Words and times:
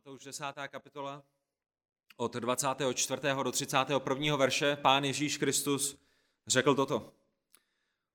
Matouš 0.00 0.24
10. 0.24 0.44
kapitola 0.68 1.22
od 2.16 2.36
24. 2.36 3.22
do 3.42 3.52
31. 3.52 4.36
verše 4.36 4.76
pán 4.76 5.04
Ježíš 5.04 5.36
Kristus 5.36 5.96
řekl 6.46 6.74
toto. 6.74 7.12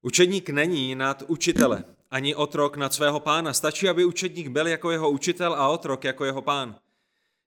Učedník 0.02 0.50
není 0.50 0.95
nad 0.95 1.23
učitele, 1.27 1.84
ani 2.11 2.36
otrok 2.36 2.77
nad 2.77 2.93
svého 2.93 3.20
pána. 3.20 3.54
Stačí, 3.54 3.89
aby 3.89 4.05
učedník 4.05 4.48
byl 4.48 4.68
jako 4.68 4.91
jeho 4.91 5.09
učitel 5.09 5.54
a 5.54 5.70
otrok 5.70 6.04
jako 6.04 6.25
jeho 6.25 6.41
pán. 6.41 6.79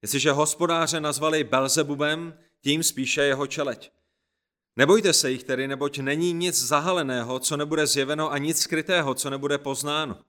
Jestliže 0.02 0.32
hospodáře 0.32 1.00
nazvali 1.00 1.44
Belzebubem, 1.44 2.38
tím 2.62 2.82
spíše 2.82 3.22
jeho 3.22 3.46
čeleť. 3.46 3.90
Nebojte 4.76 5.12
se 5.12 5.30
jich 5.30 5.44
tedy, 5.44 5.68
neboť 5.68 5.98
není 5.98 6.32
nic 6.32 6.66
zahaleného, 6.66 7.38
co 7.38 7.56
nebude 7.56 7.86
zjeveno 7.86 8.32
a 8.32 8.38
nic 8.38 8.60
skrytého, 8.60 9.14
co 9.14 9.30
nebude 9.30 9.58
poznáno. 9.58 10.22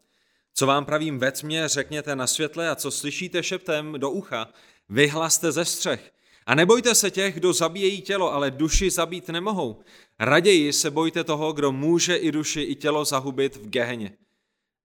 Co 0.60 0.66
vám 0.66 0.86
pravím 0.86 1.20
ve 1.20 1.32
tmě, 1.32 1.68
řekněte 1.68 2.15
na 2.15 2.28
světle 2.28 2.70
a 2.70 2.75
co 2.75 2.92
slyšíte 2.92 3.43
šeptem 3.43 3.93
do 3.97 4.10
ucha, 4.10 4.54
vyhlaste 4.89 5.51
ze 5.51 5.65
střech. 5.65 6.11
A 6.46 6.56
nebojte 6.56 6.96
se 6.96 7.11
těch, 7.11 7.36
kdo 7.36 7.54
zabíjejí 7.54 8.01
tělo, 8.01 8.34
ale 8.34 8.51
duši 8.51 8.89
zabít 8.89 9.29
nemohou. 9.29 9.79
Raději 10.20 10.74
se 10.74 10.92
bojte 10.92 11.24
toho, 11.24 11.54
kdo 11.54 11.71
může 11.71 12.15
i 12.15 12.32
duši, 12.32 12.61
i 12.61 12.75
tělo 12.75 13.06
zahubit 13.06 13.56
v 13.56 13.70
geheně. 13.70 14.18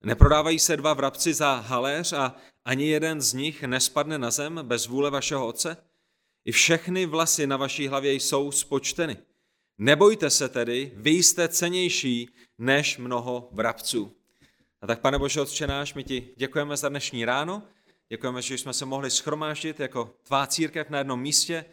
Neprodávají 0.05 0.59
se 0.59 0.77
dva 0.77 0.95
vrabci 0.95 1.35
za 1.35 1.55
haléř 1.55 2.13
a 2.13 2.37
ani 2.65 2.87
jeden 2.87 3.21
z 3.21 3.33
nich 3.33 3.63
nespadne 3.63 4.19
na 4.19 4.31
zem 4.31 4.61
bez 4.63 4.87
vůle 4.87 5.11
vašeho 5.11 5.47
otce? 5.47 5.77
I 6.45 6.53
všechny 6.53 7.07
vlasy 7.07 7.47
na 7.47 7.57
vaší 7.57 7.89
hlavě 7.89 8.13
jsou 8.13 8.53
spočteny. 8.53 9.17
Nebojte 9.79 10.31
se 10.31 10.49
tedy, 10.49 10.93
vy 10.97 11.11
jste 11.11 11.49
cenější 11.49 12.29
než 12.59 12.99
mnoho 12.99 13.49
vrabců. 13.53 14.24
A 14.85 14.87
tak, 14.87 15.01
pane 15.01 15.19
Bože, 15.19 15.41
Otče 15.41 15.67
náš, 15.67 15.95
my 15.95 16.05
ti 16.05 16.29
děkujeme 16.37 16.77
za 16.77 16.89
dnešní 16.89 17.25
ráno, 17.25 17.63
děkujeme, 18.09 18.43
že 18.43 18.59
jsme 18.59 18.73
se 18.73 18.85
mohli 18.85 19.11
schromáždit 19.11 19.81
jako 19.81 20.15
tvá 20.23 20.47
církev 20.47 20.91
na 20.91 20.99
jednom 20.99 21.21
místě, 21.21 21.65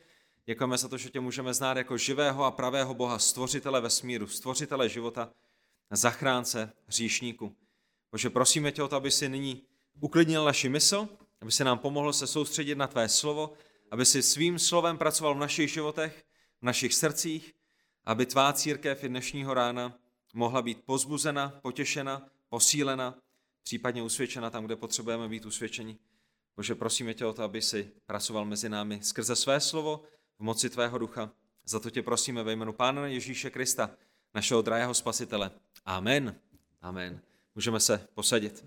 děkujeme 0.45 0.77
za 0.77 0.87
to, 0.87 0.97
že 0.97 1.09
tě 1.09 1.19
můžeme 1.19 1.53
znát 1.53 1.77
jako 1.77 1.97
živého 1.97 2.43
a 2.43 2.51
pravého 2.51 2.93
Boha, 2.93 3.19
stvořitele 3.19 3.81
vesmíru, 3.81 4.27
stvořitele 4.27 4.89
života, 4.89 5.29
zachránce 5.89 6.73
hříšníku. 6.87 7.55
Bože, 8.11 8.29
prosíme 8.29 8.71
tě 8.71 8.83
o 8.83 8.87
to, 8.87 8.95
aby 8.95 9.11
si 9.11 9.29
nyní 9.29 9.63
uklidnil 9.99 10.45
naši 10.45 10.69
mysl, 10.69 11.07
aby 11.41 11.51
si 11.51 11.63
nám 11.63 11.79
pomohl 11.79 12.13
se 12.13 12.27
soustředit 12.27 12.75
na 12.75 12.87
tvé 12.87 13.09
slovo, 13.09 13.53
aby 13.91 14.05
si 14.05 14.23
svým 14.23 14.59
slovem 14.59 14.97
pracoval 14.97 15.35
v 15.35 15.39
našich 15.39 15.71
životech, 15.71 16.23
v 16.61 16.65
našich 16.65 16.93
srdcích, 16.93 17.53
aby 18.05 18.25
tvá 18.25 18.53
církev 18.53 19.03
i 19.03 19.09
dnešního 19.09 19.53
rána 19.53 19.97
mohla 20.33 20.61
být 20.61 20.85
pozbuzena, 20.85 21.59
potěšena, 21.61 22.29
posílena, 22.51 23.15
případně 23.63 24.03
usvědčena 24.03 24.49
tam, 24.49 24.65
kde 24.65 24.75
potřebujeme 24.75 25.27
být 25.27 25.45
usvědčeni. 25.45 25.97
Bože, 26.55 26.75
prosíme 26.75 27.13
tě 27.13 27.25
o 27.25 27.33
to, 27.33 27.43
aby 27.43 27.61
si 27.61 27.91
pracoval 28.05 28.45
mezi 28.45 28.69
námi 28.69 28.99
skrze 29.03 29.35
své 29.35 29.59
slovo 29.59 30.03
v 30.39 30.43
moci 30.43 30.69
tvého 30.69 30.97
ducha. 30.97 31.31
Za 31.65 31.79
to 31.79 31.89
tě 31.89 32.03
prosíme 32.03 32.43
ve 32.43 32.53
jménu 32.53 32.73
Pána 32.73 33.07
Ježíše 33.07 33.49
Krista, 33.49 33.89
našeho 34.33 34.61
drahého 34.61 34.93
spasitele. 34.93 35.51
Amen. 35.85 36.35
Amen. 36.81 37.21
Můžeme 37.55 37.79
se 37.79 38.07
posadit. 38.13 38.65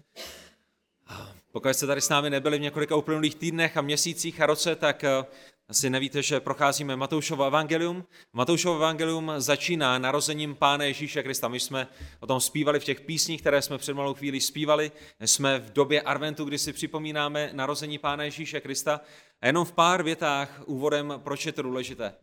Pokud 1.52 1.68
jste 1.68 1.86
tady 1.86 2.00
s 2.00 2.08
námi 2.08 2.30
nebyli 2.30 2.58
v 2.58 2.60
několika 2.60 2.96
uplynulých 2.96 3.34
týdnech 3.34 3.76
a 3.76 3.82
měsících 3.82 4.40
a 4.40 4.46
roce, 4.46 4.76
tak 4.76 5.04
eh, 5.04 5.24
asi 5.68 5.90
nevíte, 5.90 6.22
že 6.22 6.40
procházíme 6.40 6.96
Matoušovo 6.96 7.44
evangelium. 7.44 8.04
Matoušovo 8.32 8.76
evangelium 8.76 9.32
začíná 9.38 9.98
narozením 9.98 10.54
Pána 10.54 10.84
Ježíše 10.84 11.22
Krista. 11.22 11.48
My 11.48 11.60
jsme 11.60 11.88
o 12.20 12.26
tom 12.26 12.40
zpívali 12.40 12.80
v 12.80 12.84
těch 12.84 13.00
písních, 13.00 13.40
které 13.40 13.62
jsme 13.62 13.78
před 13.78 13.94
malou 13.94 14.14
chvíli 14.14 14.40
zpívali. 14.40 14.92
Jsme 15.20 15.58
v 15.58 15.72
době 15.72 16.02
Arventu, 16.02 16.44
kdy 16.44 16.58
si 16.58 16.72
připomínáme 16.72 17.50
narození 17.52 17.98
Pána 17.98 18.24
Ježíše 18.24 18.60
Krista. 18.60 19.00
A 19.40 19.46
jenom 19.46 19.64
v 19.64 19.72
pár 19.72 20.02
větách 20.02 20.62
úvodem, 20.66 21.20
proč 21.24 21.46
je 21.46 21.52
to 21.52 21.62
důležité. 21.62 22.14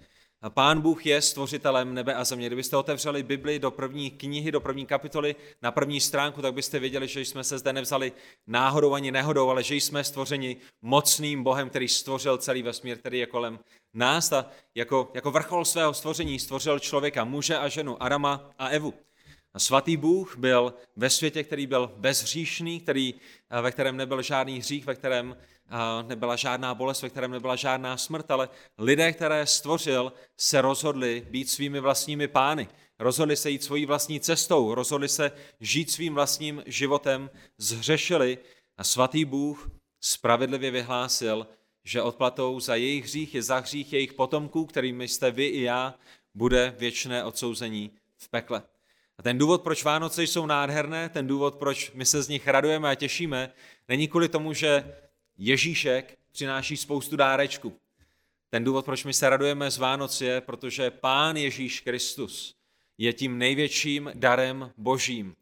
Pán 0.49 0.81
Bůh 0.81 1.05
je 1.05 1.21
stvořitelem 1.21 1.93
nebe 1.93 2.15
a 2.15 2.23
země. 2.23 2.47
Kdybyste 2.47 2.77
otevřeli 2.77 3.23
Bibli 3.23 3.59
do 3.59 3.71
první 3.71 4.11
knihy, 4.11 4.51
do 4.51 4.61
první 4.61 4.85
kapitoly, 4.85 5.35
na 5.61 5.71
první 5.71 5.99
stránku, 5.99 6.41
tak 6.41 6.53
byste 6.53 6.79
věděli, 6.79 7.07
že 7.07 7.21
jsme 7.21 7.43
se 7.43 7.57
zde 7.57 7.73
nevzali 7.73 8.11
náhodou 8.47 8.93
ani 8.93 9.11
nehodou, 9.11 9.49
ale 9.49 9.63
že 9.63 9.75
jsme 9.75 10.03
stvořeni 10.03 10.57
mocným 10.81 11.43
Bohem, 11.43 11.69
který 11.69 11.87
stvořil 11.87 12.37
celý 12.37 12.63
vesmír, 12.63 12.97
který 12.97 13.19
je 13.19 13.25
kolem 13.25 13.59
nás 13.93 14.31
a 14.31 14.45
jako, 14.75 15.11
jako 15.13 15.31
vrchol 15.31 15.65
svého 15.65 15.93
stvoření 15.93 16.39
stvořil 16.39 16.79
člověka, 16.79 17.23
muže 17.23 17.57
a 17.57 17.67
ženu, 17.67 18.03
Adama 18.03 18.51
a 18.59 18.67
Evu. 18.67 18.93
A 19.53 19.59
svatý 19.59 19.97
Bůh 19.97 20.37
byl 20.37 20.73
ve 20.95 21.09
světě, 21.09 21.43
který 21.43 21.67
byl 21.67 21.91
bezhříšný, 21.97 22.79
který, 22.79 23.13
ve 23.61 23.71
kterém 23.71 23.97
nebyl 23.97 24.21
žádný 24.21 24.59
hřích, 24.59 24.85
ve 24.85 24.95
kterém 24.95 25.35
nebyla 26.07 26.35
žádná 26.35 26.75
bolest, 26.75 27.01
ve 27.01 27.09
kterém 27.09 27.31
nebyla 27.31 27.55
žádná 27.55 27.97
smrt, 27.97 28.31
ale 28.31 28.49
lidé, 28.77 29.13
které 29.13 29.45
stvořil, 29.45 30.13
se 30.37 30.61
rozhodli 30.61 31.27
být 31.29 31.49
svými 31.49 31.79
vlastními 31.79 32.27
pány. 32.27 32.67
Rozhodli 32.99 33.35
se 33.35 33.49
jít 33.49 33.63
svojí 33.63 33.85
vlastní 33.85 34.19
cestou, 34.19 34.75
rozhodli 34.75 35.09
se 35.09 35.31
žít 35.59 35.91
svým 35.91 36.13
vlastním 36.13 36.63
životem, 36.65 37.29
zhřešili 37.57 38.37
a 38.77 38.83
svatý 38.83 39.25
Bůh 39.25 39.71
spravedlivě 40.01 40.71
vyhlásil, 40.71 41.47
že 41.83 42.01
odplatou 42.01 42.59
za 42.59 42.75
jejich 42.75 43.03
hřích 43.03 43.35
je 43.35 43.43
za 43.43 43.59
hřích 43.59 43.93
jejich 43.93 44.13
potomků, 44.13 44.65
kterými 44.65 45.07
jste 45.07 45.31
vy 45.31 45.45
i 45.45 45.61
já, 45.61 45.93
bude 46.35 46.75
věčné 46.79 47.23
odsouzení 47.23 47.91
v 48.17 48.29
pekle. 48.29 48.63
A 49.17 49.23
ten 49.23 49.37
důvod, 49.37 49.61
proč 49.61 49.83
Vánoce 49.83 50.23
jsou 50.23 50.45
nádherné, 50.45 51.09
ten 51.09 51.27
důvod, 51.27 51.55
proč 51.55 51.91
my 51.91 52.05
se 52.05 52.21
z 52.21 52.27
nich 52.27 52.47
radujeme 52.47 52.89
a 52.89 52.95
těšíme, 52.95 53.53
není 53.87 54.07
kvůli 54.07 54.29
tomu, 54.29 54.53
že 54.53 54.95
Ježíšek 55.37 56.17
přináší 56.31 56.77
spoustu 56.77 57.15
dárečků. 57.15 57.79
Ten 58.49 58.63
důvod, 58.63 58.85
proč 58.85 59.03
my 59.03 59.13
se 59.13 59.29
radujeme 59.29 59.71
z 59.71 59.77
Vánoc 59.77 60.21
je, 60.21 60.41
protože 60.41 60.91
Pán 60.91 61.37
Ježíš 61.37 61.81
Kristus 61.81 62.55
je 62.97 63.13
tím 63.13 63.37
největším 63.37 64.11
darem 64.13 64.71
božím, 64.77 65.35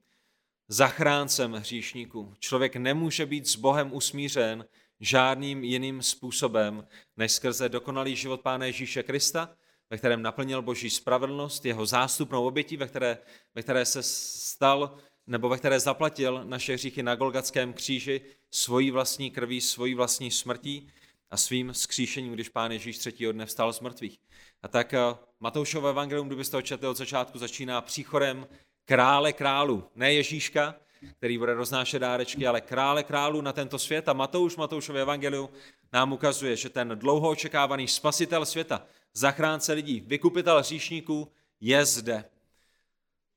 zachráncem 0.68 1.54
hříšníků. 1.54 2.34
Člověk 2.40 2.76
nemůže 2.76 3.26
být 3.26 3.48
s 3.48 3.56
Bohem 3.56 3.94
usmířen 3.94 4.66
žádným 5.00 5.64
jiným 5.64 6.02
způsobem, 6.02 6.88
než 7.18 7.32
skrze 7.32 7.70
dokonalý 7.70 8.16
život 8.16 8.42
Pána 8.42 8.66
Ježíše 8.66 9.04
Krista, 9.04 9.56
ve 9.90 9.98
kterém 9.98 10.22
naplnil 10.22 10.62
boží 10.62 10.90
spravedlnost, 10.90 11.66
jeho 11.66 11.86
zástupnou 11.86 12.48
obětí, 12.48 12.78
ve 12.78 12.88
které, 12.88 13.18
ve 13.56 13.62
které 13.62 13.86
se 13.86 14.04
stal 14.04 14.98
nebo 15.30 15.50
ve 15.50 15.58
které 15.58 15.80
zaplatil 15.80 16.42
naše 16.44 16.74
hříchy 16.74 17.04
na 17.04 17.16
Golgatském 17.16 17.74
kříži 17.74 18.22
svojí 18.52 18.92
vlastní 18.92 19.32
krví, 19.32 19.62
svojí 19.62 19.94
vlastní 19.94 20.32
smrtí 20.32 20.88
a 21.30 21.38
svým 21.38 21.74
skříšením, 21.74 22.34
když 22.34 22.50
Pán 22.50 22.72
Ježíš 22.72 22.98
třetího 22.98 23.32
dne 23.32 23.46
vstal 23.46 23.74
z 23.74 23.80
mrtvých. 23.80 24.20
A 24.62 24.68
tak 24.68 24.94
eh, 24.94 25.00
Matoušové 25.40 25.90
evangelium, 25.90 26.28
kdybyste 26.28 26.58
ho 26.58 26.62
četli 26.62 26.88
od 26.88 26.98
začátku, 26.98 27.38
začíná 27.38 27.82
příchodem 27.82 28.48
krále 28.86 29.34
králu, 29.34 29.84
ne 29.96 30.14
Ježíška, 30.14 30.76
který 31.18 31.38
bude 31.38 31.54
roznášet 31.54 32.00
dárečky, 32.00 32.48
ale 32.48 32.62
krále 32.62 33.04
králu 33.04 33.42
na 33.42 33.54
tento 33.54 33.80
svět. 33.80 34.10
A 34.10 34.14
Matouš, 34.14 34.56
Matoušové 34.56 35.02
evangelium 35.02 35.50
nám 35.94 36.14
ukazuje, 36.14 36.56
že 36.56 36.70
ten 36.70 36.92
dlouho 36.96 37.30
očekávaný 37.30 37.88
spasitel 37.88 38.46
světa, 38.46 38.86
zachránce 39.14 39.74
lidí, 39.74 40.04
vykupitel 40.08 40.60
hříšníků 40.60 41.32
je 41.62 41.86
zde. 41.86 42.26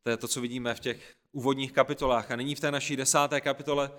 To 0.03 0.11
je 0.11 0.17
to, 0.17 0.29
co 0.29 0.41
vidíme 0.41 0.75
v 0.75 0.81
těch 0.81 1.22
úvodních 1.33 1.73
kapitolách. 1.73 2.31
A 2.31 2.37
nyní 2.37 2.55
v 2.55 2.61
té 2.61 2.71
naší 2.71 2.97
desáté 2.97 3.41
kapitole 3.41 3.91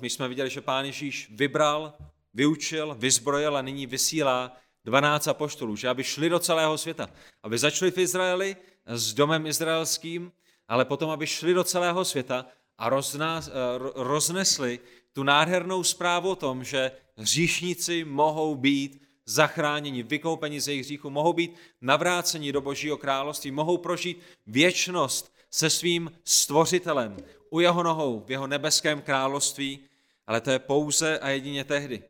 my 0.00 0.10
jsme 0.10 0.28
viděli, 0.28 0.50
že 0.50 0.60
Pán 0.60 0.84
Ježíš 0.84 1.30
vybral, 1.34 1.94
vyučil, 2.34 2.94
vyzbrojil 2.98 3.56
a 3.56 3.62
nyní 3.62 3.86
vysílá 3.86 4.56
12 4.84 5.28
apoštolů, 5.28 5.76
že 5.76 5.88
aby 5.88 6.04
šli 6.04 6.28
do 6.28 6.38
celého 6.38 6.78
světa, 6.78 7.10
aby 7.42 7.58
začali 7.58 7.90
v 7.90 7.98
Izraeli 7.98 8.56
s 8.86 9.14
domem 9.14 9.46
izraelským, 9.46 10.32
ale 10.68 10.84
potom, 10.84 11.10
aby 11.10 11.26
šli 11.26 11.54
do 11.54 11.64
celého 11.64 12.04
světa 12.04 12.46
a 12.78 12.88
roznás, 12.88 13.50
roznesli 13.94 14.80
tu 15.12 15.22
nádhernou 15.22 15.84
zprávu 15.84 16.30
o 16.30 16.36
tom, 16.36 16.64
že 16.64 16.92
hříšníci 17.16 18.04
mohou 18.04 18.54
být 18.54 19.02
zachráněni, 19.26 20.02
vykoupeni 20.02 20.60
ze 20.60 20.72
jejich 20.72 20.86
hříchu, 20.86 21.10
mohou 21.10 21.32
být 21.32 21.54
navráceni 21.80 22.52
do 22.52 22.60
Božího 22.60 22.96
království, 22.96 23.50
mohou 23.50 23.78
prožít 23.78 24.22
věčnost 24.46 25.35
se 25.56 25.70
svým 25.70 26.12
stvořitelem 26.24 27.16
u 27.50 27.60
jeho 27.60 27.82
nohou 27.82 28.20
v 28.26 28.30
jeho 28.30 28.46
nebeském 28.46 29.02
království, 29.02 29.80
ale 30.26 30.40
to 30.40 30.50
je 30.50 30.58
pouze 30.58 31.18
a 31.18 31.28
jedině 31.28 31.64
tehdy, 31.64 32.02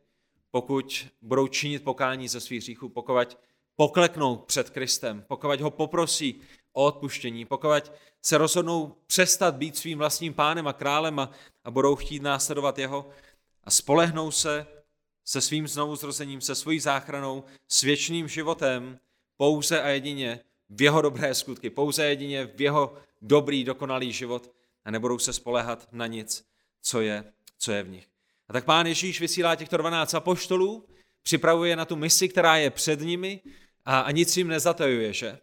pokud 0.51 1.07
budou 1.21 1.47
činit 1.47 1.83
pokání 1.83 2.27
ze 2.27 2.41
svých 2.41 2.61
hříchů, 2.61 2.89
pokud 2.89 3.37
pokleknou 3.75 4.35
před 4.35 4.69
Kristem, 4.69 5.23
pokud 5.27 5.61
ho 5.61 5.71
poprosí 5.71 6.41
o 6.73 6.85
odpuštění, 6.85 7.45
pokud 7.45 7.91
se 8.21 8.37
rozhodnou 8.37 8.95
přestat 9.07 9.55
být 9.55 9.77
svým 9.77 9.97
vlastním 9.97 10.33
pánem 10.33 10.67
a 10.67 10.73
králem 10.73 11.19
a, 11.19 11.31
a 11.63 11.71
budou 11.71 11.95
chtít 11.95 12.21
následovat 12.21 12.77
jeho 12.77 13.09
a 13.63 13.71
spolehnou 13.71 14.31
se 14.31 14.67
se 15.25 15.41
svým 15.41 15.67
znovuzrozením, 15.67 16.41
se 16.41 16.55
svojí 16.55 16.79
záchranou, 16.79 17.43
s 17.67 17.81
věčným 17.81 18.27
životem, 18.27 18.99
pouze 19.37 19.81
a 19.81 19.87
jedině 19.87 20.39
v 20.69 20.81
jeho 20.81 21.01
dobré 21.01 21.35
skutky, 21.35 21.69
pouze 21.69 22.03
a 22.03 22.05
jedině 22.05 22.45
v 22.45 22.61
jeho 22.61 22.97
dobrý, 23.21 23.63
dokonalý 23.63 24.13
život 24.13 24.51
a 24.85 24.91
nebudou 24.91 25.19
se 25.19 25.33
spolehat 25.33 25.87
na 25.91 26.07
nic, 26.07 26.45
co 26.81 27.01
je, 27.01 27.33
co 27.57 27.71
je 27.71 27.83
v 27.83 27.89
nich. 27.89 28.07
A 28.49 28.53
tak 28.53 28.65
pán 28.65 28.87
Ježíš 28.87 29.19
vysílá 29.19 29.55
těchto 29.55 29.77
12 29.77 30.13
apoštolů, 30.13 30.87
připravuje 31.23 31.75
na 31.75 31.85
tu 31.85 31.95
misi, 31.95 32.29
která 32.29 32.57
je 32.57 32.69
před 32.69 33.01
nimi 33.01 33.41
a, 33.85 33.99
a 33.99 34.11
nic 34.11 34.37
jim 34.37 34.47
nezatajuje, 34.47 35.13
že? 35.13 35.39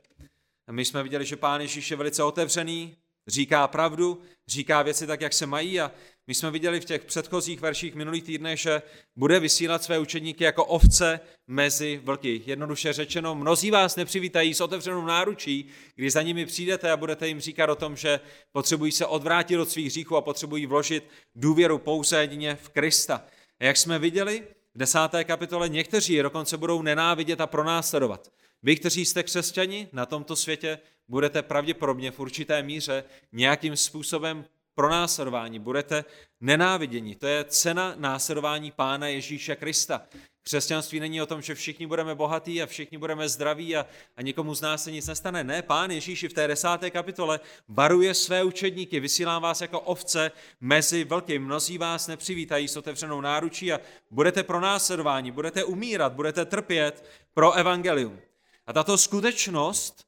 A 0.67 0.73
my 0.73 0.85
jsme 0.85 1.03
viděli, 1.03 1.25
že 1.25 1.37
pán 1.37 1.61
Ježíš 1.61 1.91
je 1.91 1.97
velice 1.97 2.23
otevřený, 2.23 2.97
říká 3.27 3.69
pravdu, 3.69 4.23
říká 4.47 4.83
věci 4.83 5.07
tak, 5.07 5.21
jak 5.21 5.33
se 5.33 5.47
mají 5.47 5.81
a 5.81 5.93
my 6.27 6.35
jsme 6.35 6.51
viděli 6.51 6.81
v 6.81 6.85
těch 6.85 7.05
předchozích 7.05 7.61
verších 7.61 7.95
minulých 7.95 8.25
týdnech, 8.25 8.61
že 8.61 8.83
bude 9.17 9.41
vysílat 9.41 9.83
své 9.83 9.99
učeníky 9.99 10.45
jako 10.45 10.65
ovce 10.65 11.21
mezi 11.47 12.01
vlky. 12.05 12.43
Jednoduše 12.47 12.93
řečeno, 12.93 13.35
mnozí 13.35 13.71
vás 13.71 13.97
nepřivítají 13.97 14.55
s 14.55 14.61
otevřenou 14.61 15.07
náručí, 15.07 15.69
když 15.95 16.13
za 16.13 16.23
nimi 16.23 16.47
přijdete 16.47 16.91
a 16.91 16.97
budete 16.97 17.29
jim 17.29 17.41
říkat 17.41 17.71
o 17.71 17.75
tom, 17.75 17.97
že 17.97 18.21
potřebují 18.53 18.93
se 18.93 19.07
odvrátit 19.07 19.59
od 19.59 19.71
svých 19.71 19.87
hříchů 19.87 20.17
a 20.17 20.21
potřebují 20.21 20.67
vložit 20.67 21.05
důvěru 21.35 21.79
pouze 21.79 22.21
jedině 22.21 22.59
v 22.63 22.69
Krista. 22.69 23.25
A 23.61 23.65
jak 23.65 23.77
jsme 23.77 23.99
viděli 23.99 24.43
v 24.75 24.79
desáté 24.79 25.25
kapitole, 25.25 25.69
někteří 25.69 26.23
dokonce 26.23 26.57
budou 26.57 26.83
nenávidět 26.83 27.41
a 27.41 27.47
pronásledovat. 27.47 28.33
Vy, 28.63 28.77
kteří 28.77 29.05
jste 29.05 29.23
křesťani 29.23 29.89
na 29.93 30.07
tomto 30.07 30.37
světě, 30.37 30.79
budete 31.09 31.43
pravděpodobně 31.43 32.11
v 32.11 32.21
určité 32.21 32.63
míře 32.63 33.05
nějakým 33.33 33.77
způsobem 33.77 34.45
pronásledování, 34.75 35.59
budete 35.59 36.05
nenáviděni. 36.41 37.15
To 37.15 37.27
je 37.27 37.45
cena 37.45 37.95
následování 37.97 38.71
Pána 38.71 39.07
Ježíše 39.07 39.57
Krista. 39.57 40.03
Křesťanství 40.43 41.01
není 41.01 41.23
o 41.23 41.27
tom, 41.27 41.43
že 41.43 41.55
všichni 41.55 41.87
budeme 41.87 42.15
bohatí 42.15 42.63
a 42.63 42.67
všichni 42.67 42.99
budeme 42.99 43.29
zdraví 43.29 43.77
a, 43.77 43.87
a 44.17 44.23
nikomu 44.23 44.55
z 44.55 44.61
nás 44.61 44.85
se 44.85 44.93
nic 44.93 45.07
nestane. 45.07 45.45
Ne, 45.45 45.63
pán 45.63 45.91
Ježíši 45.91 46.29
v 46.29 46.33
té 46.33 46.49
desáté 46.49 46.91
kapitole 46.91 47.41
varuje 47.69 48.15
své 48.15 48.45
učedníky, 48.45 49.01
vysílám 49.01 49.43
vás 49.43 49.61
jako 49.61 49.81
ovce 49.81 50.31
mezi 50.61 51.05
vlky. 51.05 51.39
Mnozí 51.39 51.79
vás 51.79 52.07
nepřivítají 52.07 52.69
s 52.69 52.77
otevřenou 52.77 53.21
náručí 53.21 53.73
a 53.73 53.81
budete 54.11 54.43
pronásledováni, 54.43 55.31
budete 55.31 55.65
umírat, 55.65 56.13
budete 56.13 56.45
trpět 56.45 57.05
pro 57.35 57.53
evangelium. 57.53 58.21
A 58.67 58.73
tato 58.73 58.99
skutečnost 58.99 60.05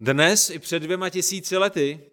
dnes 0.00 0.50
i 0.50 0.58
před 0.58 0.78
dvěma 0.78 1.10
tisíci 1.10 1.56
lety 1.56 2.10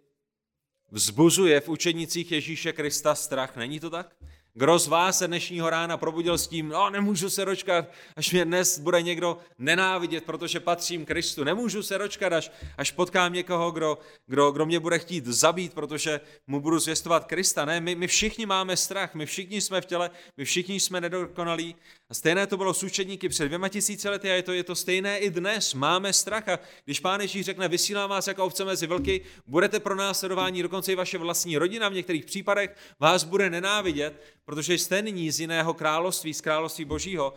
vzbuzuje 0.94 1.60
v 1.60 1.70
učenicích 1.70 2.32
Ježíše 2.32 2.74
Krista 2.74 3.16
strach. 3.16 3.56
Není 3.56 3.80
to 3.80 3.90
tak? 3.90 4.16
Kdo 4.56 4.80
z 4.80 4.88
vás 4.88 5.18
se 5.18 5.28
dnešního 5.28 5.70
rána 5.70 5.98
probudil 5.98 6.38
s 6.38 6.48
tím, 6.48 6.70
no 6.70 6.90
nemůžu 6.90 7.30
se 7.30 7.46
dočkat, 7.46 7.86
až 8.16 8.32
mě 8.32 8.46
dnes 8.46 8.80
bude 8.80 9.02
někdo 9.02 9.38
nenávidět, 9.58 10.24
protože 10.24 10.60
patřím 10.60 11.06
Kristu. 11.06 11.44
Nemůžu 11.44 11.84
se 11.84 11.98
dočkat, 11.98 12.34
až, 12.34 12.52
až 12.78 12.92
potkám 12.92 13.34
někoho, 13.34 13.72
kdo, 13.72 13.98
kdo, 14.28 14.52
kdo 14.52 14.66
mě 14.66 14.80
bude 14.80 15.00
chtít 15.00 15.26
zabít, 15.26 15.74
protože 15.74 16.22
mu 16.48 16.60
budu 16.60 16.80
zvěstovat 16.80 17.26
Krista. 17.26 17.66
Ne, 17.66 17.82
my, 17.82 17.96
my 17.96 18.08
všichni 18.08 18.46
máme 18.46 18.78
strach, 18.78 19.16
my 19.16 19.26
všichni 19.26 19.62
jsme 19.62 19.82
v 19.82 19.86
těle, 19.86 20.12
my 20.38 20.46
všichni 20.46 20.80
jsme 20.80 21.02
nedokonalí. 21.02 21.76
Stejné 22.14 22.48
to 22.48 22.58
bylo 22.58 22.74
s 22.74 22.84
učedníky 22.84 23.30
před 23.30 23.46
dvěma 23.46 23.70
tisíci 23.70 24.10
lety 24.10 24.32
a 24.32 24.34
je 24.34 24.44
to, 24.44 24.54
je 24.54 24.64
to 24.64 24.76
stejné 24.76 25.18
i 25.18 25.30
dnes. 25.30 25.74
Máme 25.74 26.14
strach 26.14 26.50
a 26.50 26.60
když 26.86 27.00
pán 27.00 27.22
Ježíš 27.22 27.46
řekne, 27.46 27.68
vysílám 27.68 28.10
vás 28.10 28.28
jako 28.28 28.46
ovce 28.46 28.66
mezi 28.66 28.88
vlky, 28.88 29.22
budete 29.48 29.80
pro 29.80 29.96
následování, 29.96 30.64
dokonce 30.64 30.92
i 30.92 30.96
vaše 30.96 31.18
vlastní 31.18 31.58
rodina 31.58 31.90
v 31.90 31.94
některých 31.94 32.26
případech 32.26 32.76
vás 33.00 33.24
bude 33.24 33.50
nenávidět, 33.50 34.24
protože 34.46 34.74
jste 34.74 35.02
nyní 35.02 35.32
z 35.32 35.40
jiného 35.40 35.74
království, 35.74 36.34
z 36.34 36.42
království 36.42 36.86
božího, 36.86 37.34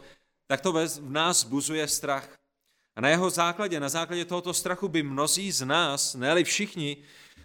tak 0.46 0.60
to 0.60 0.72
v 0.72 1.10
nás 1.10 1.44
buzuje 1.44 1.88
strach. 1.88 2.38
A 2.96 3.00
na 3.00 3.08
jeho 3.08 3.30
základě, 3.30 3.80
na 3.80 3.88
základě 3.88 4.24
tohoto 4.24 4.54
strachu 4.54 4.88
by 4.88 5.02
mnozí 5.02 5.52
z 5.52 5.66
nás, 5.66 6.14
ne 6.14 6.44
všichni, 6.44 6.96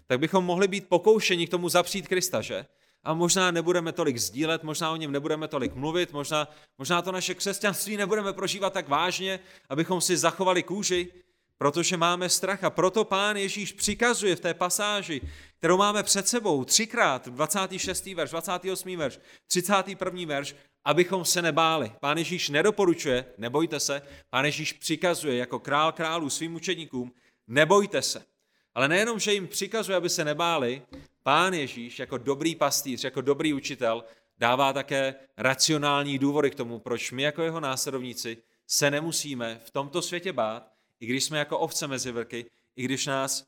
tak 0.07 0.19
bychom 0.19 0.45
mohli 0.45 0.67
být 0.67 0.87
pokoušeni 0.87 1.47
k 1.47 1.49
tomu 1.49 1.69
zapřít 1.69 2.07
Krista, 2.07 2.41
že? 2.41 2.65
A 3.03 3.13
možná 3.13 3.51
nebudeme 3.51 3.91
tolik 3.91 4.17
sdílet, 4.17 4.63
možná 4.63 4.91
o 4.91 4.95
něm 4.95 5.11
nebudeme 5.11 5.47
tolik 5.47 5.75
mluvit, 5.75 6.13
možná, 6.13 6.47
možná 6.77 7.01
to 7.01 7.11
naše 7.11 7.35
křesťanství 7.35 7.97
nebudeme 7.97 8.33
prožívat 8.33 8.73
tak 8.73 8.87
vážně, 8.87 9.39
abychom 9.69 10.01
si 10.01 10.17
zachovali 10.17 10.63
kůži, 10.63 11.11
protože 11.57 11.97
máme 11.97 12.29
strach. 12.29 12.63
A 12.63 12.69
proto 12.69 13.05
pán 13.05 13.37
Ježíš 13.37 13.71
přikazuje 13.71 14.35
v 14.35 14.39
té 14.39 14.53
pasáži, 14.53 15.21
kterou 15.57 15.77
máme 15.77 16.03
před 16.03 16.27
sebou 16.27 16.65
třikrát, 16.65 17.27
26. 17.27 18.05
verš, 18.05 18.29
28. 18.29 18.97
verš, 18.97 19.19
31. 19.47 20.21
verš, 20.25 20.55
abychom 20.85 21.25
se 21.25 21.41
nebáli. 21.41 21.91
Pán 21.99 22.17
Ježíš 22.17 22.49
nedoporučuje, 22.49 23.25
nebojte 23.37 23.79
se, 23.79 24.01
pán 24.29 24.45
Ježíš 24.45 24.73
přikazuje 24.73 25.37
jako 25.37 25.59
král 25.59 25.91
králů 25.91 26.29
svým 26.29 26.55
učeníkům, 26.55 27.11
nebojte 27.47 28.01
se. 28.01 28.30
Ale 28.75 28.87
nejenom, 28.87 29.19
že 29.19 29.33
jim 29.33 29.47
přikazuje, 29.47 29.95
aby 29.95 30.09
se 30.09 30.25
nebáli, 30.25 30.81
pán 31.23 31.53
Ježíš 31.53 31.99
jako 31.99 32.17
dobrý 32.17 32.55
pastýř, 32.55 33.03
jako 33.03 33.21
dobrý 33.21 33.53
učitel 33.53 34.03
dává 34.37 34.73
také 34.73 35.15
racionální 35.37 36.19
důvody 36.19 36.51
k 36.51 36.55
tomu, 36.55 36.79
proč 36.79 37.11
my 37.11 37.23
jako 37.23 37.41
jeho 37.41 37.59
následovníci 37.59 38.37
se 38.67 38.91
nemusíme 38.91 39.59
v 39.65 39.71
tomto 39.71 40.01
světě 40.01 40.33
bát, 40.33 40.71
i 40.99 41.05
když 41.05 41.23
jsme 41.23 41.39
jako 41.39 41.59
ovce 41.59 41.87
mezi 41.87 42.11
vrky, 42.11 42.45
i 42.75 42.83
když 42.83 43.05
nás 43.05 43.45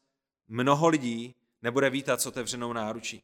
mnoho 0.47 0.87
lidí 0.87 1.35
nebude 1.61 1.89
vítat 1.89 2.21
s 2.21 2.25
otevřenou 2.25 2.73
náručí. 2.73 3.23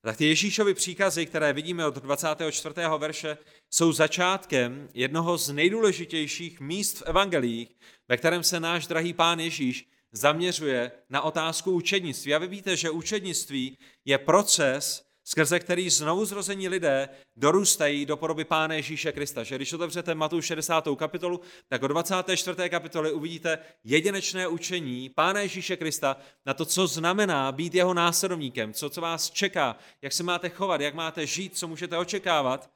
Tak 0.00 0.16
ty 0.16 0.26
Ježíšovy 0.26 0.74
příkazy, 0.74 1.26
které 1.26 1.52
vidíme 1.52 1.86
od 1.86 1.94
24. 1.94 2.74
verše, 2.98 3.38
jsou 3.70 3.92
začátkem 3.92 4.88
jednoho 4.94 5.38
z 5.38 5.52
nejdůležitějších 5.52 6.60
míst 6.60 6.98
v 6.98 7.02
evangelích, 7.02 7.76
ve 8.08 8.16
kterém 8.16 8.42
se 8.42 8.60
náš 8.60 8.86
drahý 8.86 9.12
pán 9.12 9.40
Ježíš 9.40 9.88
zaměřuje 10.16 10.92
na 11.10 11.22
otázku 11.22 11.72
učednictví. 11.72 12.34
A 12.34 12.38
vy 12.38 12.46
víte, 12.46 12.76
že 12.76 12.90
učednictví 12.90 13.78
je 14.04 14.18
proces, 14.18 15.06
skrze 15.24 15.60
který 15.60 15.90
znovu 15.90 16.24
zrození 16.24 16.68
lidé 16.68 17.08
dorůstají 17.36 18.06
do 18.06 18.16
podoby 18.16 18.44
Pána 18.44 18.74
Ježíše 18.74 19.12
Krista. 19.12 19.42
Že 19.42 19.56
když 19.56 19.72
otevřete 19.72 20.14
Matu 20.14 20.42
60. 20.42 20.88
kapitolu, 20.96 21.40
tak 21.68 21.82
od 21.82 21.88
24. 21.88 22.68
kapitoly 22.70 23.12
uvidíte 23.12 23.58
jedinečné 23.84 24.48
učení 24.48 25.08
Pána 25.08 25.40
Ježíše 25.40 25.76
Krista 25.76 26.16
na 26.46 26.54
to, 26.54 26.64
co 26.64 26.86
znamená 26.86 27.52
být 27.52 27.74
jeho 27.74 27.94
následovníkem, 27.94 28.72
co, 28.72 28.90
co 28.90 29.00
vás 29.00 29.30
čeká, 29.30 29.76
jak 30.02 30.12
se 30.12 30.22
máte 30.22 30.48
chovat, 30.48 30.80
jak 30.80 30.94
máte 30.94 31.26
žít, 31.26 31.58
co 31.58 31.68
můžete 31.68 31.98
očekávat 31.98 32.70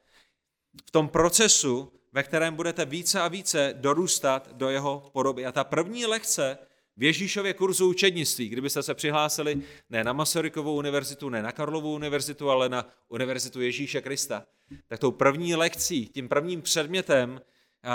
v 0.86 0.90
tom 0.90 1.08
procesu, 1.08 1.92
ve 2.12 2.22
kterém 2.22 2.54
budete 2.54 2.84
více 2.84 3.20
a 3.20 3.28
více 3.28 3.74
dorůstat 3.76 4.48
do 4.52 4.70
jeho 4.70 5.10
podoby. 5.12 5.46
A 5.46 5.52
ta 5.52 5.64
první 5.64 6.06
lekce 6.06 6.58
v 7.00 7.02
Ježíšově 7.02 7.54
kurzu 7.54 7.88
učednictví, 7.88 8.48
kdybyste 8.48 8.82
se 8.82 8.94
přihlásili 8.94 9.62
ne 9.90 10.04
na 10.04 10.12
Masarykovou 10.12 10.76
univerzitu, 10.76 11.28
ne 11.28 11.42
na 11.42 11.52
Karlovou 11.52 11.94
univerzitu, 11.94 12.50
ale 12.50 12.68
na 12.68 12.88
Univerzitu 13.08 13.60
Ježíše 13.60 14.00
Krista, 14.00 14.46
tak 14.86 15.00
tou 15.00 15.10
první 15.10 15.54
lekcí, 15.54 16.06
tím 16.06 16.28
prvním 16.28 16.62
předmětem, 16.62 17.40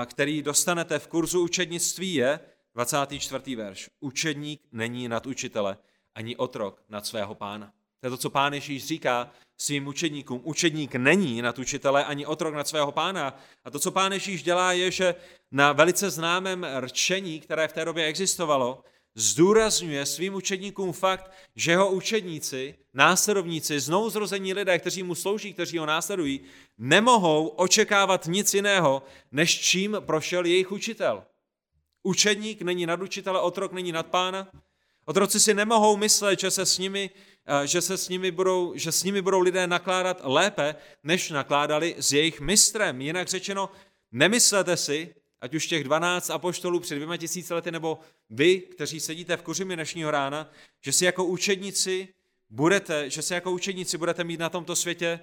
který 0.05 0.41
dostanete 0.41 0.99
v 0.99 1.07
kurzu 1.07 1.43
učednictví 1.43 2.13
je 2.13 2.39
24. 2.73 3.55
verš. 3.55 3.89
Učedník 3.99 4.61
není 4.71 5.07
nad 5.07 5.25
učitele, 5.25 5.77
ani 6.15 6.35
otrok 6.35 6.83
nad 6.89 7.05
svého 7.05 7.35
pána. 7.35 7.73
To 7.99 8.07
je 8.07 8.11
to, 8.11 8.17
co 8.17 8.29
pán 8.29 8.53
Ježíš 8.53 8.85
říká 8.85 9.31
svým 9.57 9.87
učedníkům. 9.87 10.41
Učedník 10.43 10.95
není 10.95 11.41
nad 11.41 11.59
učitele, 11.59 12.05
ani 12.05 12.25
otrok 12.25 12.53
nad 12.53 12.67
svého 12.67 12.91
pána. 12.91 13.39
A 13.65 13.71
to, 13.71 13.79
co 13.79 13.91
pán 13.91 14.11
Ježíš 14.11 14.43
dělá, 14.43 14.73
je, 14.73 14.91
že 14.91 15.15
na 15.51 15.73
velice 15.73 16.09
známém 16.09 16.67
rčení, 16.79 17.39
které 17.39 17.67
v 17.67 17.73
té 17.73 17.85
době 17.85 18.05
existovalo, 18.05 18.83
zdůrazňuje 19.15 20.05
svým 20.05 20.33
učedníkům 20.33 20.93
fakt, 20.93 21.31
že 21.55 21.71
jeho 21.71 21.91
učedníci, 21.91 22.75
následovníci, 22.93 23.79
znovuzrození 23.79 24.53
lidé, 24.53 24.79
kteří 24.79 25.03
mu 25.03 25.15
slouží, 25.15 25.53
kteří 25.53 25.77
ho 25.77 25.85
následují, 25.85 26.39
nemohou 26.77 27.47
očekávat 27.47 28.27
nic 28.27 28.53
jiného, 28.53 29.03
než 29.31 29.59
čím 29.59 29.97
prošel 29.99 30.45
jejich 30.45 30.71
učitel. 30.71 31.23
Učedník 32.03 32.61
není 32.61 32.85
nad 32.85 33.01
učitele, 33.01 33.41
otrok 33.41 33.71
není 33.71 33.91
nad 33.91 34.07
pána. 34.07 34.47
Otroci 35.05 35.39
si 35.39 35.53
nemohou 35.53 35.97
myslet, 35.97 36.39
že 36.39 36.51
se 36.51 36.65
s 36.65 36.77
nimi, 36.77 37.09
eh, 37.45 37.67
že 37.67 37.81
se 37.81 37.97
s 37.97 38.09
nimi 38.09 38.31
budou, 38.31 38.73
že 38.75 38.91
s 38.91 39.03
nimi 39.03 39.21
budou 39.21 39.39
lidé 39.39 39.67
nakládat 39.67 40.21
lépe, 40.23 40.75
než 41.03 41.29
nakládali 41.29 41.95
s 41.97 42.13
jejich 42.13 42.41
mistrem. 42.41 43.01
Jinak 43.01 43.27
řečeno, 43.27 43.69
nemyslete 44.11 44.77
si, 44.77 45.15
ať 45.41 45.53
už 45.53 45.67
těch 45.67 45.83
12 45.83 46.29
apoštolů 46.29 46.79
před 46.79 46.95
dvěma 46.95 47.17
tisíci 47.17 47.53
lety, 47.53 47.71
nebo 47.71 47.99
vy, 48.29 48.59
kteří 48.59 48.99
sedíte 48.99 49.37
v 49.37 49.41
kuřimi 49.41 49.75
dnešního 49.75 50.11
rána, 50.11 50.51
že 50.81 50.91
si 50.91 51.05
jako 51.05 51.25
učedníci 51.25 52.07
budete, 52.49 53.09
že 53.09 53.21
si 53.21 53.33
jako 53.33 53.51
učedníci 53.51 53.97
budete 53.97 54.23
mít 54.23 54.39
na 54.39 54.49
tomto 54.49 54.75
světě 54.75 55.19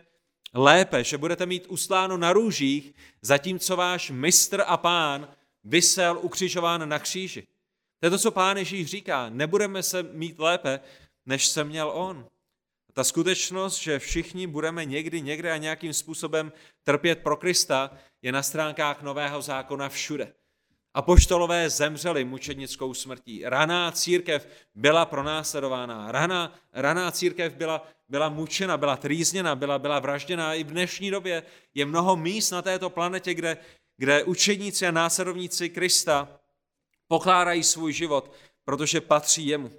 lépe, 0.55 1.05
že 1.05 1.19
budete 1.19 1.47
mít 1.47 1.67
usláno 1.69 2.17
na 2.17 2.33
růžích, 2.33 2.95
zatímco 3.23 3.77
váš 3.77 4.11
mistr 4.11 4.63
a 4.67 4.77
pán 4.77 5.29
vysel 5.65 6.19
ukřižován 6.23 6.89
na 6.89 6.99
kříži. 6.99 7.47
To 8.01 8.07
je 8.07 8.11
to, 8.11 8.19
co 8.19 8.31
pán 8.31 8.57
Ježíš 8.57 8.87
říká. 8.87 9.29
Nebudeme 9.29 9.83
se 9.83 10.03
mít 10.03 10.39
lépe, 10.39 10.81
než 11.27 11.47
se 11.47 11.65
měl 11.65 11.91
on. 11.95 12.27
Ta 12.93 13.05
skutečnost, 13.05 13.77
že 13.77 13.99
všichni 13.99 14.47
budeme 14.47 14.85
někdy, 14.85 15.21
někde 15.21 15.53
a 15.53 15.57
nějakým 15.57 15.93
způsobem 15.93 16.53
trpět 16.85 17.19
pro 17.19 17.37
Krista, 17.37 17.91
je 18.23 18.33
na 18.33 18.43
stránkách 18.43 19.03
Nového 19.03 19.43
zákona 19.43 19.89
všude. 19.89 20.33
Apoštolové 20.95 21.71
zemřeli 21.71 22.25
mučednickou 22.25 22.95
smrtí. 22.95 23.43
Raná 23.45 23.93
církev 23.93 24.49
byla 24.75 25.07
pronásledována. 25.07 26.13
Raná, 26.13 26.55
raná 26.73 27.11
církev 27.11 27.55
byla, 27.55 27.89
byla 28.09 28.29
mučena, 28.29 28.77
byla 28.77 28.97
trýzněna, 28.97 29.55
byla, 29.55 29.79
byla 29.79 29.99
vražděna. 29.99 30.55
I 30.55 30.65
v 30.65 30.71
dnešní 30.71 31.11
době 31.11 31.43
je 31.75 31.87
mnoho 31.87 32.17
míst 32.17 32.51
na 32.51 32.63
této 32.63 32.91
planetě, 32.91 33.35
kde, 33.35 33.57
kde 33.97 34.25
učedníci 34.25 34.87
a 34.87 34.91
následovníci 34.91 35.71
Krista 35.71 36.41
pokládají 37.09 37.63
svůj 37.63 37.93
život, 37.93 38.33
protože 38.65 39.01
patří 39.01 39.47
jemu. 39.47 39.71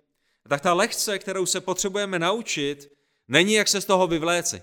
A 0.46 0.50
tak 0.50 0.62
ta 0.62 0.74
lekce, 0.74 1.20
kterou 1.20 1.46
se 1.46 1.62
potřebujeme 1.62 2.20
naučit, 2.20 2.93
není 3.27 3.53
jak 3.53 3.68
se 3.68 3.82
z 3.82 3.86
toho 3.86 4.08
vyvléci. 4.08 4.62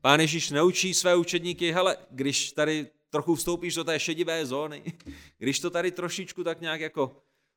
Pán 0.00 0.20
Ježíš 0.20 0.50
naučí 0.50 0.94
své 0.94 1.16
učedníky, 1.16 1.72
hele, 1.72 1.96
když 2.10 2.52
tady 2.52 2.86
trochu 3.10 3.34
vstoupíš 3.34 3.74
do 3.74 3.84
té 3.84 4.00
šedivé 4.00 4.46
zóny, 4.46 4.82
když 5.38 5.60
to 5.60 5.70
tady 5.70 5.90
trošičku 5.90 6.44
tak 6.44 6.60
nějak 6.60 6.80
jako 6.80 7.16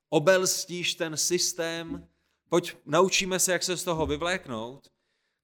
obelstíš 0.10 0.96
ten 0.96 1.18
systém, 1.18 2.08
pojď 2.50 2.76
naučíme 2.86 3.40
se, 3.40 3.52
jak 3.52 3.64
se 3.64 3.78
z 3.78 3.84
toho 3.84 4.06
vyvléknout. 4.06 4.88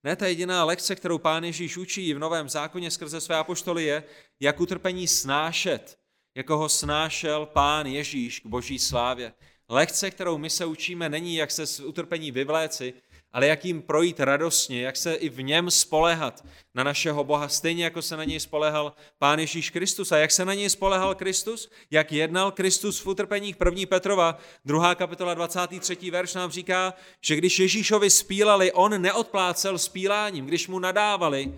Ne, 0.04 0.16
ta 0.16 0.28
jediná 0.28 0.64
lekce, 0.64 0.96
kterou 0.96 1.18
pán 1.18 1.44
Ježíš 1.44 1.78
učí 1.78 2.14
v 2.14 2.20
Novém 2.20 2.50
zákoně 2.50 2.92
skrze 2.92 3.22
své 3.22 3.36
apoštoly 3.36 3.84
je, 3.84 4.04
jak 4.40 4.60
utrpení 4.60 5.08
snášet, 5.08 6.00
jako 6.36 6.58
ho 6.58 6.70
snášel 6.70 7.46
pán 7.46 7.86
Ježíš 7.86 8.40
k 8.40 8.46
boží 8.46 8.80
slávě. 8.80 9.34
Lekce, 9.70 10.12
kterou 10.12 10.38
my 10.38 10.50
se 10.50 10.66
učíme, 10.66 11.10
není, 11.10 11.36
jak 11.36 11.52
se 11.52 11.68
z 11.68 11.80
utrpení 11.80 12.32
vyvléci, 12.32 12.94
ale 13.34 13.48
jak 13.48 13.66
jim 13.66 13.82
projít 13.82 14.20
radostně, 14.20 14.82
jak 14.82 14.98
se 14.98 15.14
i 15.14 15.30
v 15.30 15.44
něm 15.44 15.72
spolehat 15.72 16.46
na 16.76 16.84
našeho 16.84 17.24
Boha, 17.24 17.48
stejně 17.48 17.84
jako 17.84 18.02
se 18.02 18.18
na 18.18 18.24
něj 18.24 18.40
spolehal 18.40 18.94
Pán 19.20 19.40
Ježíš 19.40 19.70
Kristus. 19.70 20.12
A 20.12 20.18
jak 20.18 20.32
se 20.32 20.46
na 20.46 20.54
něj 20.54 20.70
spolehal 20.70 21.16
Kristus? 21.16 21.72
Jak 21.92 22.12
jednal 22.12 22.52
Kristus 22.52 23.00
v 23.00 23.08
utrpeních 23.08 23.56
1. 23.66 23.84
Petrova, 23.90 24.38
2. 24.66 24.96
kapitola 24.96 25.34
23. 25.34 26.12
verš 26.12 26.34
nám 26.34 26.52
říká, 26.52 26.94
že 27.22 27.36
když 27.36 27.60
Ježíšovi 27.60 28.10
spílali, 28.10 28.72
on 28.72 29.02
neodplácel 29.02 29.78
spíláním, 29.78 30.46
když 30.46 30.68
mu 30.68 30.80
nadávali, 30.80 31.54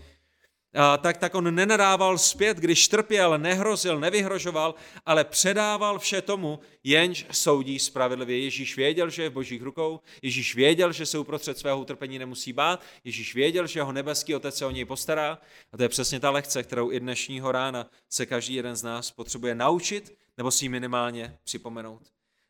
tak, 0.98 1.18
tak 1.18 1.36
on 1.36 1.56
nenadával 1.56 2.18
zpět, 2.18 2.58
když 2.58 2.88
trpěl, 2.88 3.38
nehrozil, 3.38 4.00
nevyhrožoval, 4.00 4.75
ale 5.06 5.24
předával 5.24 6.00
vše 6.00 6.22
tomu, 6.22 6.60
jenž 6.84 7.25
soudí 7.32 7.80
spravedlivě. 7.80 8.39
Ježíš 8.39 8.77
věděl, 8.77 9.10
že 9.10 9.24
je 9.24 9.30
v 9.30 9.34
božích 9.34 9.62
rukou, 9.62 10.00
Ježíš 10.22 10.56
věděl, 10.56 10.92
že 10.92 11.06
se 11.06 11.18
uprostřed 11.18 11.58
svého 11.58 11.80
utrpení 11.80 12.20
nemusí 12.20 12.53
bát, 12.53 12.82
Ježíš 13.03 13.36
věděl, 13.36 13.68
že 13.68 13.80
jeho 13.80 13.92
nebeský 13.92 14.36
otec 14.36 14.58
se 14.58 14.65
o 14.65 14.72
něj 14.72 14.86
postará 14.86 15.38
a 15.74 15.77
to 15.77 15.84
je 15.84 15.89
přesně 15.89 16.20
ta 16.20 16.30
lekce, 16.30 16.63
kterou 16.63 16.92
i 16.92 17.00
dnešního 17.00 17.51
rána 17.51 17.89
se 18.10 18.25
každý 18.25 18.53
jeden 18.53 18.75
z 18.75 18.84
nás 18.84 19.12
potřebuje 19.12 19.56
naučit 19.56 20.18
nebo 20.38 20.51
si 20.51 20.70
minimálně 20.70 21.38
připomenout. 21.44 22.01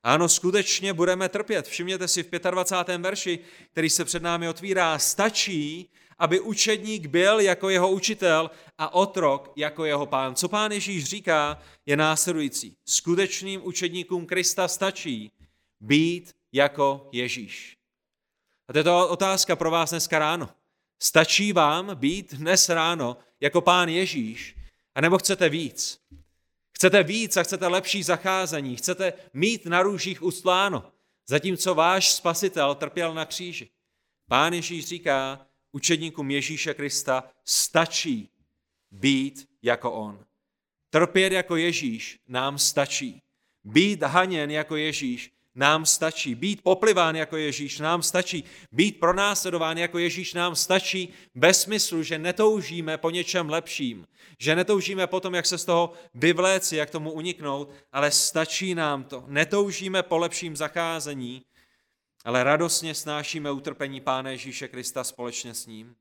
Ano, 0.03 0.29
skutečně 0.29 0.93
budeme 0.93 1.29
trpět. 1.29 1.67
Všimněte 1.67 2.07
si 2.07 2.23
v 2.23 2.29
25. 2.29 3.01
verši, 3.01 3.39
který 3.71 3.89
se 3.89 4.05
před 4.05 4.23
námi 4.23 4.49
otvírá, 4.49 4.99
stačí, 4.99 5.89
aby 6.19 6.39
učedník 6.39 7.05
byl 7.05 7.39
jako 7.39 7.69
jeho 7.69 7.91
učitel 7.91 8.51
a 8.77 8.93
otrok 8.93 9.53
jako 9.55 9.85
jeho 9.85 10.05
pán. 10.05 10.35
Co 10.35 10.49
pán 10.49 10.71
Ježíš 10.71 11.03
říká, 11.03 11.61
je 11.85 11.97
následující. 11.97 12.77
Skutečným 12.85 13.65
učedníkům 13.65 14.25
Krista 14.25 14.67
stačí 14.67 15.31
být 15.79 16.33
jako 16.51 17.09
Ježíš. 17.11 17.77
A 18.67 18.73
to 18.73 18.79
je 18.79 18.83
to 18.83 19.09
otázka 19.09 19.55
pro 19.55 19.71
vás 19.71 19.89
dneska 19.89 20.19
ráno. 20.19 20.49
Stačí 21.01 21.53
vám 21.53 21.95
být 21.95 22.33
dnes 22.33 22.69
ráno 22.69 23.17
jako 23.39 23.61
pán 23.61 23.89
Ježíš, 23.89 24.55
anebo 24.95 25.17
chcete 25.17 25.49
víc? 25.49 25.99
Chcete 26.75 27.03
víc 27.03 27.37
a 27.37 27.43
chcete 27.43 27.67
lepší 27.67 28.03
zacházení, 28.03 28.75
chcete 28.75 29.13
mít 29.33 29.65
na 29.65 29.81
růžích 29.81 30.23
ustláno, 30.23 30.91
zatímco 31.27 31.75
váš 31.75 32.11
spasitel 32.11 32.75
trpěl 32.75 33.13
na 33.13 33.25
kříži. 33.25 33.69
Pán 34.29 34.53
Ježíš 34.53 34.87
říká, 34.87 35.45
učedníkům 35.73 36.31
Ježíše 36.31 36.73
Krista 36.73 37.23
stačí 37.45 38.29
být 38.91 39.47
jako 39.61 39.91
on. 39.91 40.25
Trpět 40.89 41.33
jako 41.33 41.55
Ježíš 41.55 42.19
nám 42.27 42.57
stačí. 42.57 43.21
Být 43.63 44.03
haněn 44.03 44.51
jako 44.51 44.75
Ježíš 44.75 45.31
nám 45.55 45.85
stačí. 45.85 46.35
Být 46.35 46.61
popliván 46.61 47.15
jako 47.15 47.37
Ježíš 47.37 47.79
nám 47.79 48.03
stačí. 48.03 48.43
Být 48.71 48.99
pronásledován 48.99 49.77
jako 49.77 49.99
Ježíš 49.99 50.33
nám 50.33 50.55
stačí 50.55 51.13
bez 51.35 51.61
smyslu, 51.61 52.03
že 52.03 52.19
netoužíme 52.19 52.97
po 52.97 53.09
něčem 53.09 53.49
lepším. 53.49 54.07
Že 54.39 54.55
netoužíme 54.55 55.07
potom, 55.07 55.33
jak 55.33 55.45
se 55.45 55.57
z 55.57 55.65
toho 55.65 55.93
vyvléci, 56.13 56.75
jak 56.75 56.89
tomu 56.89 57.11
uniknout, 57.11 57.71
ale 57.91 58.11
stačí 58.11 58.75
nám 58.75 59.03
to. 59.03 59.23
Netoužíme 59.27 60.03
po 60.03 60.17
lepším 60.17 60.55
zacházení, 60.55 61.45
ale 62.23 62.43
radostně 62.43 62.95
snášíme 62.95 63.51
utrpení 63.51 64.01
Pána 64.01 64.29
Ježíše 64.29 64.67
Krista 64.67 65.03
společně 65.03 65.53
s 65.53 65.65
ním. 65.65 65.95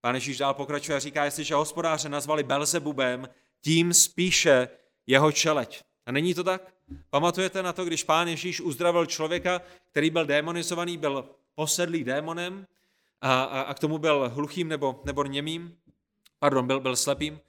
Pán 0.00 0.14
Ježíš 0.14 0.38
dál 0.38 0.54
pokračuje 0.54 0.96
a 0.96 1.00
říká, 1.00 1.24
jestliže 1.24 1.54
hospodáře 1.54 2.08
nazvali 2.08 2.42
Belzebubem, 2.42 3.28
tím 3.60 3.94
spíše 3.94 4.68
jeho 5.06 5.32
čeleť. 5.32 5.82
A 6.06 6.12
není 6.12 6.34
to 6.34 6.44
tak? 6.44 6.74
Pamatujete 7.10 7.62
na 7.62 7.72
to, 7.72 7.84
když 7.84 8.04
pán 8.04 8.28
Ježíš 8.28 8.60
uzdravil 8.60 9.06
člověka, 9.06 9.60
který 9.90 10.10
byl 10.10 10.26
demonizovaný, 10.26 10.96
byl 10.96 11.28
posedlý 11.54 12.04
démonem 12.04 12.66
a, 13.20 13.42
a, 13.42 13.60
a 13.60 13.74
k 13.74 13.78
tomu 13.78 13.98
byl 13.98 14.30
hluchým 14.34 14.68
nebo, 14.68 15.02
nebo 15.04 15.24
němým, 15.24 15.78
pardon, 16.38 16.66
byl, 16.66 16.80
byl 16.80 16.96
slepým, 16.96 17.40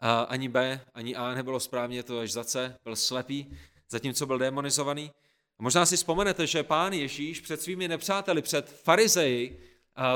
a 0.00 0.22
ani 0.22 0.48
B, 0.48 0.80
ani 0.94 1.16
A 1.16 1.34
nebylo 1.34 1.60
správně, 1.60 2.02
to 2.02 2.18
až 2.18 2.32
za 2.32 2.44
C, 2.44 2.76
byl 2.84 2.96
slepý, 2.96 3.56
zatímco 3.90 4.26
byl 4.26 4.38
demonizovaný. 4.38 5.10
A 5.58 5.62
možná 5.62 5.86
si 5.86 5.96
vzpomenete, 5.96 6.46
že 6.46 6.62
pán 6.62 6.92
Ježíš 6.92 7.40
před 7.40 7.62
svými 7.62 7.88
nepřáteli, 7.88 8.42
před 8.42 8.80
farizeji, 8.82 9.60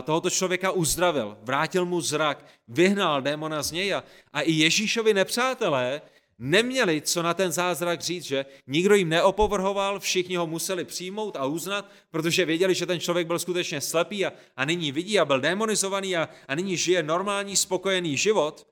tohoto 0.04 0.30
člověka 0.30 0.71
uzdravil, 0.71 1.38
vrátil 1.42 1.85
mu 1.85 2.00
zrak, 2.00 2.47
vyhnal 2.68 3.23
démona 3.23 3.62
z 3.62 3.73
něj 3.73 3.95
a, 3.95 4.04
a 4.33 4.40
i 4.40 4.52
Ježíšovi 4.52 5.14
nepřátelé 5.14 6.02
neměli 6.38 7.00
co 7.00 7.23
na 7.23 7.35
ten 7.35 7.52
zázrak 7.52 8.00
říct, 8.00 8.25
že 8.25 8.47
nikdo 8.66 8.95
jim 8.95 9.09
neopovrhoval, 9.09 10.00
všichni 10.00 10.37
ho 10.37 10.47
museli 10.47 10.85
přijmout 10.85 11.37
a 11.37 11.45
uznat, 11.45 11.90
protože 12.11 12.45
věděli, 12.45 12.75
že 12.75 12.87
ten 12.87 13.00
člověk 13.00 13.26
byl 13.26 13.38
skutečně 13.38 13.80
slepý 13.80 14.26
a, 14.26 14.33
a 14.57 14.64
nyní 14.64 14.92
vidí 14.92 15.18
a 15.18 15.25
byl 15.25 15.40
demonizovaný 15.40 16.16
a, 16.16 16.28
a 16.49 16.54
nyní 16.54 16.76
žije 16.76 17.02
normální, 17.02 17.57
spokojený 17.57 18.16
život. 18.16 18.66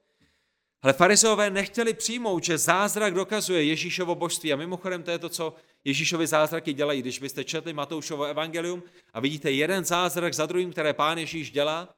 Ale 0.82 0.92
farizeové 0.92 1.50
nechtěli 1.50 1.94
přijmout, 1.94 2.44
že 2.44 2.58
zázrak 2.58 3.14
dokazuje 3.14 3.64
Ježíšovo 3.64 4.14
božství. 4.14 4.52
A 4.52 4.56
mimochodem 4.56 5.02
to 5.02 5.10
je 5.10 5.18
to, 5.18 5.28
co 5.28 5.54
Ježíšovi 5.86 6.26
zázraky 6.26 6.72
dělají. 6.72 7.02
Když 7.02 7.18
byste 7.18 7.44
četli 7.44 7.72
Matoušovo 7.72 8.24
evangelium 8.24 8.82
a 9.14 9.20
vidíte 9.20 9.50
jeden 9.50 9.84
zázrak 9.84 10.34
za 10.34 10.46
druhým, 10.46 10.72
které 10.72 10.92
pán 10.92 11.18
Ježíš 11.18 11.50
dělá, 11.50 11.94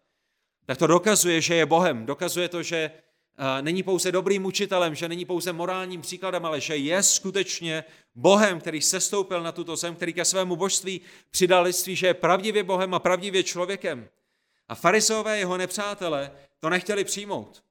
tak 0.67 0.79
to 0.79 0.87
dokazuje, 0.87 1.41
že 1.41 1.55
je 1.55 1.67
Bohem. 1.67 2.07
Dokazuje 2.07 2.49
to, 2.49 2.63
že 2.63 2.91
není 3.61 3.83
pouze 3.83 4.13
dobrým 4.13 4.45
učitelem, 4.45 4.95
že 4.95 5.09
není 5.09 5.25
pouze 5.25 5.53
morálním 5.53 6.01
příkladem, 6.01 6.47
ale 6.47 6.61
že 6.61 6.77
je 6.77 7.03
skutečně 7.03 7.85
Bohem, 8.15 8.61
který 8.61 8.83
sestoupil 8.83 9.43
na 9.43 9.53
tuto 9.53 9.77
zem, 9.77 9.95
který 9.95 10.13
ke 10.13 10.25
svému 10.25 10.57
božství 10.57 11.01
přidal 11.31 11.63
lidství, 11.63 11.97
že 11.97 12.07
je 12.07 12.15
pravdivě 12.15 12.63
Bohem 12.63 12.95
a 12.95 12.99
pravdivě 12.99 13.43
člověkem. 13.43 14.09
A 14.69 14.75
farizové 14.75 15.39
jeho 15.39 15.57
nepřátelé 15.57 16.31
to 16.61 16.71
nechtěli 16.71 17.05
přijmout. 17.05 17.63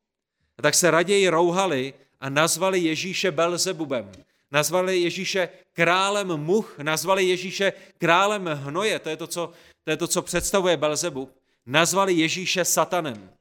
A 0.58 0.62
tak 0.62 0.74
se 0.74 0.92
raději 0.92 1.30
rouhali 1.30 1.94
a 2.20 2.30
nazvali 2.30 2.80
Ježíše 2.80 3.32
Belzebubem. 3.32 4.12
Nazvali 4.52 5.00
Ježíše 5.00 5.50
králem 5.74 6.28
much, 6.28 6.78
nazvali 6.78 7.26
Ježíše 7.26 7.74
králem 7.98 8.46
hnoje, 8.46 9.00
to 9.00 9.10
je 9.10 9.18
to, 9.18 9.28
co, 9.28 9.52
to 9.84 9.92
je 9.92 9.98
to, 9.98 10.08
co 10.08 10.22
představuje 10.22 10.78
Belzebub. 10.78 11.38
Nazvali 11.66 12.14
Ježíše 12.14 12.66
satanem. 12.66 13.34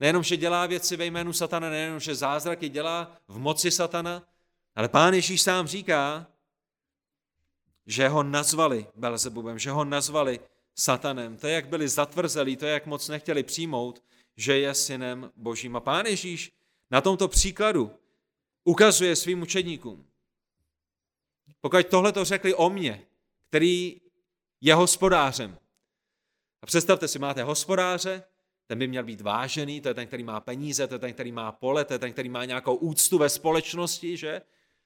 Nejenom, 0.00 0.22
že 0.22 0.36
dělá 0.36 0.66
věci 0.66 0.96
ve 0.96 1.06
jménu 1.06 1.32
satana, 1.32 1.70
nejenom, 1.70 2.00
že 2.00 2.14
zázraky 2.14 2.68
dělá 2.68 3.16
v 3.28 3.38
moci 3.38 3.70
satana, 3.70 4.22
ale 4.74 4.88
pán 4.88 5.14
Ježíš 5.14 5.42
sám 5.42 5.66
říká, 5.66 6.26
že 7.86 8.08
ho 8.08 8.22
nazvali 8.22 8.86
Belzebubem, 8.94 9.58
že 9.58 9.70
ho 9.70 9.84
nazvali 9.84 10.40
satanem. 10.74 11.36
To, 11.36 11.46
jak 11.46 11.68
byli 11.68 11.88
zatvrzelí, 11.88 12.56
to, 12.56 12.66
jak 12.66 12.86
moc 12.86 13.08
nechtěli 13.08 13.42
přijmout, 13.42 14.02
že 14.36 14.58
je 14.58 14.74
synem 14.74 15.32
božím. 15.36 15.76
A 15.76 15.80
pán 15.80 16.06
Ježíš 16.06 16.52
na 16.90 17.00
tomto 17.00 17.28
příkladu 17.28 17.90
ukazuje 18.66 19.16
svým 19.16 19.42
učedníkům. 19.42 20.06
Pokud 21.60 21.86
tohle 21.86 22.12
to 22.12 22.24
řekli 22.24 22.54
o 22.54 22.70
mně, 22.70 23.06
který 23.48 24.00
je 24.60 24.74
hospodářem. 24.74 25.58
A 26.62 26.66
představte 26.66 27.08
si, 27.08 27.18
máte 27.18 27.42
hospodáře, 27.42 28.22
ten 28.66 28.78
by 28.78 28.86
měl 28.86 29.04
být 29.04 29.20
vážený, 29.20 29.80
to 29.80 29.88
je 29.88 29.94
ten, 29.94 30.06
který 30.06 30.24
má 30.24 30.40
peníze, 30.40 30.86
to 30.86 30.94
je 30.94 30.98
ten, 30.98 31.12
který 31.12 31.32
má 31.32 31.52
pole, 31.52 31.84
to 31.84 31.92
je 31.92 31.98
ten, 31.98 32.12
který 32.12 32.28
má 32.28 32.44
nějakou 32.44 32.74
úctu 32.74 33.18
ve 33.18 33.28
společnosti, 33.28 34.16
že? 34.16 34.42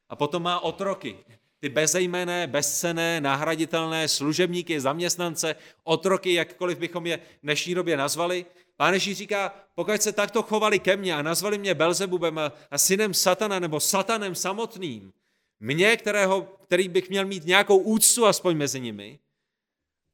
A 0.09 0.17
potom 0.17 0.43
má 0.43 0.61
otroky, 0.61 1.19
ty 1.61 1.69
bezejmené, 1.69 2.47
bezcené, 2.47 3.21
nahraditelné 3.21 4.09
služebníky, 4.09 4.81
zaměstnance, 4.81 5.57
otroky, 5.85 6.35
jakkoliv 6.35 6.79
bychom 6.79 7.07
je 7.07 7.17
v 7.17 7.43
dnešní 7.43 7.75
době 7.75 7.97
nazvali. 7.97 8.47
Pán 8.81 8.95
Ježíš 8.95 9.19
říká, 9.19 9.55
pokud 9.75 10.03
se 10.03 10.13
takto 10.13 10.43
chovali 10.43 10.79
ke 10.79 10.97
mně 10.97 11.15
a 11.15 11.23
nazvali 11.23 11.59
mě 11.59 11.75
Belzebubem 11.75 12.39
a, 12.39 12.53
a 12.71 12.79
synem 12.79 13.15
satana 13.15 13.59
nebo 13.59 13.81
satanem 13.81 14.35
samotným, 14.35 15.13
mě, 15.61 15.97
kterého, 15.97 16.43
který 16.43 16.89
bych 16.89 17.11
měl 17.11 17.27
mít 17.27 17.45
nějakou 17.45 17.77
úctu 17.79 18.27
aspoň 18.27 18.57
mezi 18.57 18.81
nimi, 18.81 19.19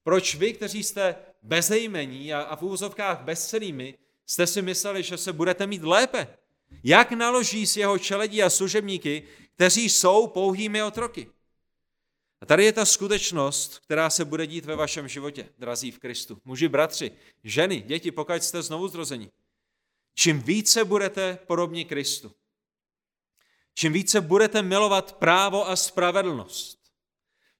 proč 0.04 0.34
vy, 0.34 0.52
kteří 0.52 0.82
jste 0.82 1.14
bezejmení 1.42 2.34
a, 2.34 2.40
a 2.42 2.56
v 2.56 2.62
úvozovkách 2.62 3.20
bezcelými, 3.20 3.98
jste 4.26 4.46
si 4.46 4.62
mysleli, 4.62 5.02
že 5.02 5.16
se 5.16 5.32
budete 5.32 5.66
mít 5.66 5.82
lépe. 5.82 6.26
Jak 6.84 7.12
naloží 7.12 7.66
s 7.66 7.76
jeho 7.76 7.98
čeledí 7.98 8.42
a 8.42 8.50
služebníky, 8.50 9.22
kteří 9.54 9.88
jsou 9.88 10.26
pouhými 10.26 10.82
otroky? 10.82 11.28
A 12.40 12.46
tady 12.46 12.64
je 12.64 12.72
ta 12.72 12.84
skutečnost, 12.84 13.78
která 13.78 14.10
se 14.10 14.24
bude 14.24 14.46
dít 14.46 14.64
ve 14.64 14.76
vašem 14.76 15.08
životě, 15.08 15.48
drazí 15.58 15.90
v 15.90 15.98
Kristu. 15.98 16.40
Muži, 16.44 16.68
bratři, 16.68 17.10
ženy, 17.44 17.80
děti, 17.80 18.10
pokud 18.10 18.42
jste 18.42 18.62
znovu 18.62 18.88
zrození. 18.88 19.30
Čím 20.14 20.42
více 20.42 20.84
budete 20.84 21.38
podobní 21.46 21.84
Kristu, 21.84 22.34
čím 23.74 23.92
více 23.92 24.20
budete 24.20 24.62
milovat 24.62 25.12
právo 25.12 25.68
a 25.68 25.76
spravedlnost, 25.76 26.85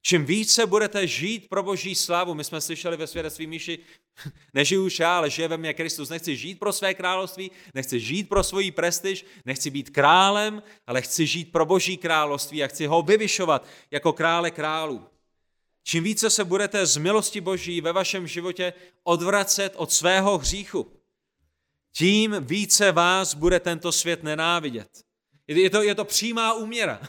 čím 0.06 0.24
více 0.24 0.66
budete 0.66 1.06
žít 1.06 1.48
pro 1.48 1.62
boží 1.62 1.94
slávu, 1.94 2.34
my 2.34 2.44
jsme 2.44 2.60
slyšeli 2.60 2.96
ve 2.96 3.06
svědectví 3.06 3.46
Míši, 3.46 3.78
nežiju 4.54 4.84
už 4.84 4.98
já, 4.98 5.16
ale 5.16 5.30
žije 5.30 5.48
ve 5.48 5.56
mně 5.56 5.74
Kristus, 5.74 6.08
nechci 6.08 6.36
žít 6.36 6.58
pro 6.58 6.72
své 6.72 6.94
království, 6.94 7.50
nechci 7.74 8.00
žít 8.00 8.28
pro 8.28 8.42
svoji 8.42 8.70
prestiž, 8.70 9.24
nechci 9.44 9.70
být 9.70 9.90
králem, 9.90 10.62
ale 10.86 11.02
chci 11.02 11.26
žít 11.26 11.52
pro 11.52 11.66
boží 11.66 11.96
království 11.96 12.64
a 12.64 12.66
chci 12.66 12.86
ho 12.86 13.02
vyvyšovat 13.02 13.66
jako 13.90 14.12
krále 14.12 14.50
králů. 14.50 15.06
Čím 15.82 16.04
více 16.04 16.30
se 16.30 16.44
budete 16.44 16.86
z 16.86 16.96
milosti 16.96 17.40
boží 17.40 17.80
ve 17.80 17.92
vašem 17.92 18.26
životě 18.26 18.72
odvracet 19.02 19.72
od 19.76 19.92
svého 19.92 20.38
hříchu, 20.38 20.92
tím 21.92 22.36
více 22.40 22.92
vás 22.92 23.34
bude 23.34 23.60
tento 23.60 23.92
svět 23.92 24.22
nenávidět. 24.22 24.88
Je 25.46 25.70
to, 25.70 25.82
je 25.82 25.94
to 25.94 26.04
přímá 26.04 26.52
úměra. 26.52 27.00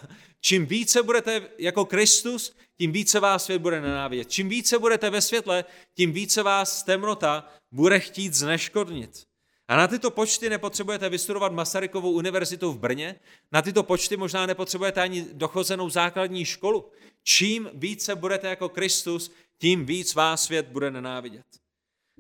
Čím 0.41 0.65
více 0.65 1.03
budete 1.03 1.49
jako 1.57 1.85
Kristus, 1.85 2.55
tím 2.77 2.91
více 2.91 3.19
vás 3.19 3.45
svět 3.45 3.59
bude 3.59 3.81
nenávidět. 3.81 4.31
Čím 4.31 4.49
více 4.49 4.79
budete 4.79 5.09
ve 5.09 5.21
světle, 5.21 5.65
tím 5.93 6.11
více 6.11 6.43
vás 6.43 6.83
temnota 6.83 7.49
bude 7.71 7.99
chtít 7.99 8.33
zneškodnit. 8.33 9.27
A 9.67 9.77
na 9.77 9.87
tyto 9.87 10.11
počty 10.11 10.49
nepotřebujete 10.49 11.09
vystudovat 11.09 11.51
Masarykovou 11.51 12.11
univerzitu 12.11 12.71
v 12.71 12.79
Brně, 12.79 13.19
na 13.51 13.61
tyto 13.61 13.83
počty 13.83 14.17
možná 14.17 14.45
nepotřebujete 14.45 15.01
ani 15.01 15.25
dochozenou 15.33 15.89
základní 15.89 16.45
školu. 16.45 16.91
Čím 17.23 17.69
více 17.73 18.15
budete 18.15 18.47
jako 18.47 18.69
Kristus, 18.69 19.31
tím 19.57 19.85
víc 19.85 20.15
vás 20.15 20.43
svět 20.43 20.67
bude 20.67 20.91
nenávidět. 20.91 21.45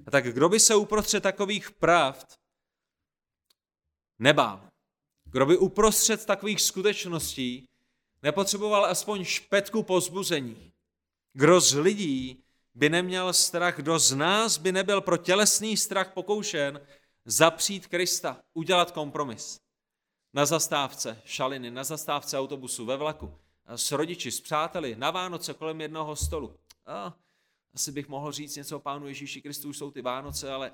A 0.07 0.11
tak 0.11 0.33
kdo 0.33 0.49
by 0.49 0.59
se 0.59 0.75
uprostřed 0.75 1.23
takových 1.23 1.71
pravd 1.71 2.39
nebál? 4.19 4.69
Kdo 5.25 5.45
by 5.45 5.57
uprostřed 5.57 6.25
takových 6.25 6.61
skutečností 6.61 7.65
nepotřeboval 8.23 8.85
aspoň 8.85 9.23
špetku 9.23 9.83
pozbuzení. 9.83 10.71
Kdo 11.33 11.61
z 11.61 11.73
lidí 11.73 12.43
by 12.73 12.89
neměl 12.89 13.33
strach, 13.33 13.75
kdo 13.75 13.99
z 13.99 14.15
nás 14.15 14.57
by 14.57 14.71
nebyl 14.71 15.01
pro 15.01 15.17
tělesný 15.17 15.77
strach 15.77 16.13
pokoušen 16.13 16.81
zapřít 17.25 17.87
Krista, 17.87 18.41
udělat 18.53 18.91
kompromis. 18.91 19.59
Na 20.33 20.45
zastávce 20.45 21.21
šaliny, 21.25 21.71
na 21.71 21.83
zastávce 21.83 22.39
autobusu, 22.39 22.85
ve 22.85 22.97
vlaku, 22.97 23.37
s 23.67 23.91
rodiči, 23.91 24.31
s 24.31 24.41
přáteli, 24.41 24.95
na 24.95 25.11
Vánoce 25.11 25.53
kolem 25.53 25.81
jednoho 25.81 26.15
stolu. 26.15 26.59
A, 26.85 27.17
asi 27.73 27.91
bych 27.91 28.07
mohl 28.07 28.31
říct 28.31 28.55
něco 28.55 28.77
o 28.77 28.79
Pánu 28.79 29.07
Ježíši 29.07 29.41
Kristu, 29.41 29.69
už 29.69 29.77
jsou 29.77 29.91
ty 29.91 30.01
Vánoce, 30.01 30.51
ale 30.51 30.71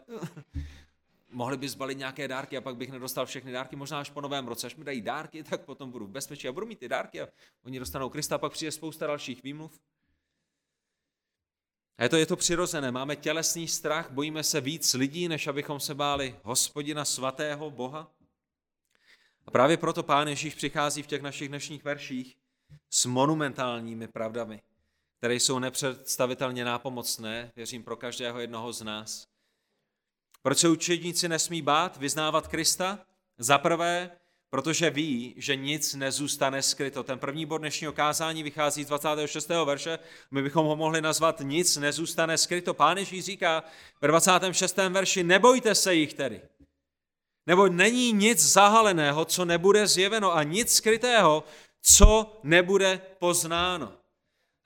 mohli 1.34 1.58
by 1.58 1.70
zbalit 1.70 1.98
nějaké 1.98 2.28
dárky 2.28 2.58
a 2.58 2.62
pak 2.62 2.76
bych 2.76 2.92
nedostal 2.92 3.26
všechny 3.26 3.52
dárky, 3.52 3.76
možná 3.76 4.00
až 4.00 4.10
po 4.10 4.22
novém 4.22 4.48
roce. 4.48 4.68
Až 4.68 4.76
mi 4.76 4.84
dají 4.84 5.02
dárky, 5.02 5.44
tak 5.44 5.66
potom 5.66 5.92
budu 5.92 6.06
v 6.06 6.10
bezpečí 6.10 6.48
a 6.48 6.52
budu 6.52 6.66
mít 6.66 6.80
ty 6.80 6.90
dárky 6.90 7.22
a 7.22 7.28
oni 7.66 7.80
dostanou 7.80 8.10
Krista 8.10 8.36
a 8.36 8.38
pak 8.38 8.52
přijde 8.52 8.72
spousta 8.72 9.08
dalších 9.08 9.44
výmluv. 9.44 9.80
A 11.98 12.04
je 12.04 12.10
to, 12.10 12.18
je 12.18 12.26
to 12.26 12.36
přirozené, 12.36 12.92
máme 12.92 13.16
tělesný 13.16 13.68
strach, 13.68 14.12
bojíme 14.12 14.44
se 14.44 14.62
víc 14.62 14.94
lidí, 14.94 15.28
než 15.28 15.48
abychom 15.48 15.80
se 15.80 15.96
báli 15.96 16.40
hospodina 16.44 17.06
svatého 17.06 17.72
Boha. 17.72 18.12
A 19.46 19.52
právě 19.52 19.78
proto 19.78 20.04
Pán 20.04 20.28
Ježíš 20.28 20.56
přichází 20.56 21.04
v 21.04 21.08
těch 21.08 21.22
našich 21.22 21.50
dnešních 21.50 21.84
verších 21.84 22.38
s 22.90 23.06
monumentálními 23.06 24.08
pravdami, 24.08 24.62
které 25.18 25.36
jsou 25.36 25.60
nepředstavitelně 25.60 26.66
nápomocné, 26.66 27.52
věřím 27.56 27.84
pro 27.84 27.96
každého 27.96 28.40
jednoho 28.40 28.74
z 28.74 28.82
nás. 28.82 29.33
Proč 30.44 30.58
se 30.58 30.70
učedníci 30.70 31.30
nesmí 31.30 31.62
bát 31.62 31.98
vyznávat 31.98 32.48
Krista? 32.48 33.00
Za 33.38 33.58
prvé, 33.58 34.12
protože 34.50 34.90
ví, 34.90 35.34
že 35.38 35.56
nic 35.56 35.94
nezůstane 35.94 36.62
skryto. 36.62 37.04
Ten 37.04 37.20
první 37.20 37.46
bod 37.46 37.58
dnešního 37.58 37.94
kázání 37.94 38.44
vychází 38.44 38.84
z 38.84 38.88
26. 38.88 39.50
verše. 39.66 40.00
My 40.32 40.42
bychom 40.42 40.66
ho 40.66 40.76
mohli 40.76 41.02
nazvat 41.02 41.40
Nic 41.40 41.78
nezůstane 41.78 42.38
skryto. 42.38 42.74
Pán 42.74 42.98
Ježíš 42.98 43.26
říká 43.26 43.64
ve 44.02 44.08
26. 44.08 44.78
verši, 44.78 45.24
nebojte 45.24 45.76
se 45.76 45.96
jich 45.96 46.14
tedy. 46.14 46.42
Nebo 47.48 47.68
není 47.68 48.12
nic 48.12 48.52
zahaleného, 48.52 49.26
co 49.26 49.46
nebude 49.46 49.88
zjeveno 49.88 50.36
a 50.36 50.44
nic 50.44 50.74
skrytého, 50.74 51.44
co 51.82 52.40
nebude 52.44 53.02
poznáno. 53.20 54.03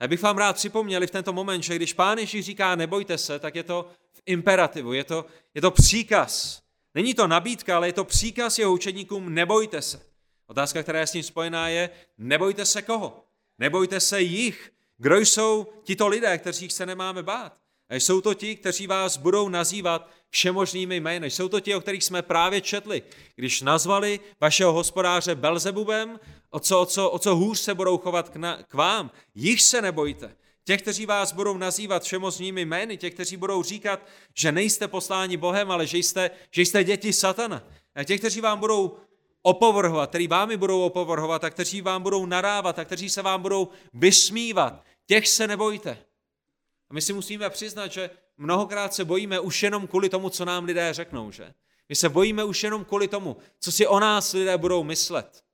Já 0.00 0.08
bych 0.08 0.22
vám 0.22 0.38
rád 0.38 0.56
připomněli 0.56 1.06
v 1.06 1.10
tento 1.10 1.32
moment, 1.32 1.62
že 1.62 1.76
když 1.76 1.92
Pán 1.92 2.18
Ježíš 2.18 2.44
říká 2.44 2.74
nebojte 2.74 3.18
se, 3.18 3.38
tak 3.38 3.54
je 3.54 3.62
to 3.62 3.90
v 4.12 4.22
imperativu, 4.26 4.92
je 4.92 5.04
to, 5.04 5.26
je 5.54 5.60
to 5.60 5.70
příkaz. 5.70 6.62
Není 6.94 7.14
to 7.14 7.26
nabídka, 7.26 7.76
ale 7.76 7.88
je 7.88 7.92
to 7.92 8.04
příkaz 8.04 8.58
jeho 8.58 8.72
učeníkům 8.72 9.34
nebojte 9.34 9.82
se. 9.82 10.00
Otázka, 10.46 10.82
která 10.82 11.00
je 11.00 11.06
s 11.06 11.12
tím 11.12 11.22
spojená, 11.22 11.68
je 11.68 11.90
nebojte 12.18 12.64
se 12.64 12.82
koho? 12.82 13.24
Nebojte 13.58 14.00
se 14.00 14.20
jich. 14.20 14.72
Kdo 14.98 15.16
jsou 15.16 15.66
tito 15.82 16.08
lidé, 16.08 16.38
kteří 16.38 16.70
se 16.70 16.86
nemáme 16.86 17.22
bát? 17.22 17.56
A 17.88 17.94
jsou 17.94 18.20
to 18.20 18.34
ti, 18.34 18.56
kteří 18.56 18.86
vás 18.86 19.16
budou 19.16 19.48
nazývat 19.48 20.10
všemožnými 20.30 20.96
jmény. 20.96 21.30
Jsou 21.30 21.48
to 21.48 21.60
ti, 21.60 21.74
o 21.74 21.80
kterých 21.80 22.04
jsme 22.04 22.22
právě 22.22 22.60
četli. 22.60 23.02
Když 23.36 23.62
nazvali 23.62 24.20
vašeho 24.40 24.72
hospodáře 24.72 25.34
Belzebubem, 25.34 26.20
o 26.50 26.60
co, 26.60 26.80
o 26.80 26.86
co, 26.86 27.10
o 27.10 27.18
co 27.18 27.36
hůř 27.36 27.58
se 27.58 27.74
budou 27.74 27.98
chovat 27.98 28.28
k, 28.28 28.36
na, 28.36 28.62
k 28.62 28.74
vám. 28.74 29.10
Jich 29.34 29.62
se 29.62 29.82
nebojte. 29.82 30.36
Těch, 30.64 30.82
kteří 30.82 31.06
vás 31.06 31.32
budou 31.32 31.56
nazývat 31.56 32.02
všemocnými 32.02 32.64
jmény, 32.64 32.96
těch, 32.96 33.14
kteří 33.14 33.36
budou 33.36 33.62
říkat, 33.62 34.06
že 34.34 34.52
nejste 34.52 34.88
posláni 34.88 35.36
Bohem, 35.36 35.70
ale 35.70 35.86
že 35.86 35.98
jste, 35.98 36.30
že 36.50 36.62
jste 36.62 36.84
děti 36.84 37.12
satana. 37.12 37.62
A 37.94 38.04
těch, 38.04 38.20
kteří 38.20 38.40
vám 38.40 38.58
budou 38.58 38.98
opovrhovat, 39.42 40.08
kteří 40.08 40.28
vámi 40.28 40.56
budou 40.56 40.82
opovrhovat 40.82 41.44
a 41.44 41.50
kteří 41.50 41.80
vám 41.80 42.02
budou 42.02 42.26
nadávat 42.26 42.78
a 42.78 42.84
kteří 42.84 43.10
se 43.10 43.22
vám 43.22 43.42
budou 43.42 43.68
vysmívat, 43.94 44.84
těch 45.06 45.28
se 45.28 45.46
nebojte. 45.46 45.98
A 46.90 46.94
my 46.94 47.02
si 47.02 47.12
musíme 47.12 47.50
přiznat, 47.50 47.92
že 47.92 48.10
mnohokrát 48.38 48.94
se 48.94 49.04
bojíme 49.04 49.40
už 49.40 49.62
jenom 49.62 49.86
kvůli 49.86 50.08
tomu, 50.08 50.30
co 50.30 50.44
nám 50.44 50.64
lidé 50.64 50.94
řeknou, 50.94 51.30
že? 51.30 51.54
My 51.88 51.96
se 51.96 52.08
bojíme 52.08 52.44
už 52.44 52.64
jenom 52.64 52.84
kvůli 52.84 53.08
tomu, 53.08 53.36
co 53.60 53.72
si 53.72 53.86
o 53.86 54.00
nás 54.00 54.32
lidé 54.32 54.58
budou 54.58 54.84
myslet. 54.84 55.44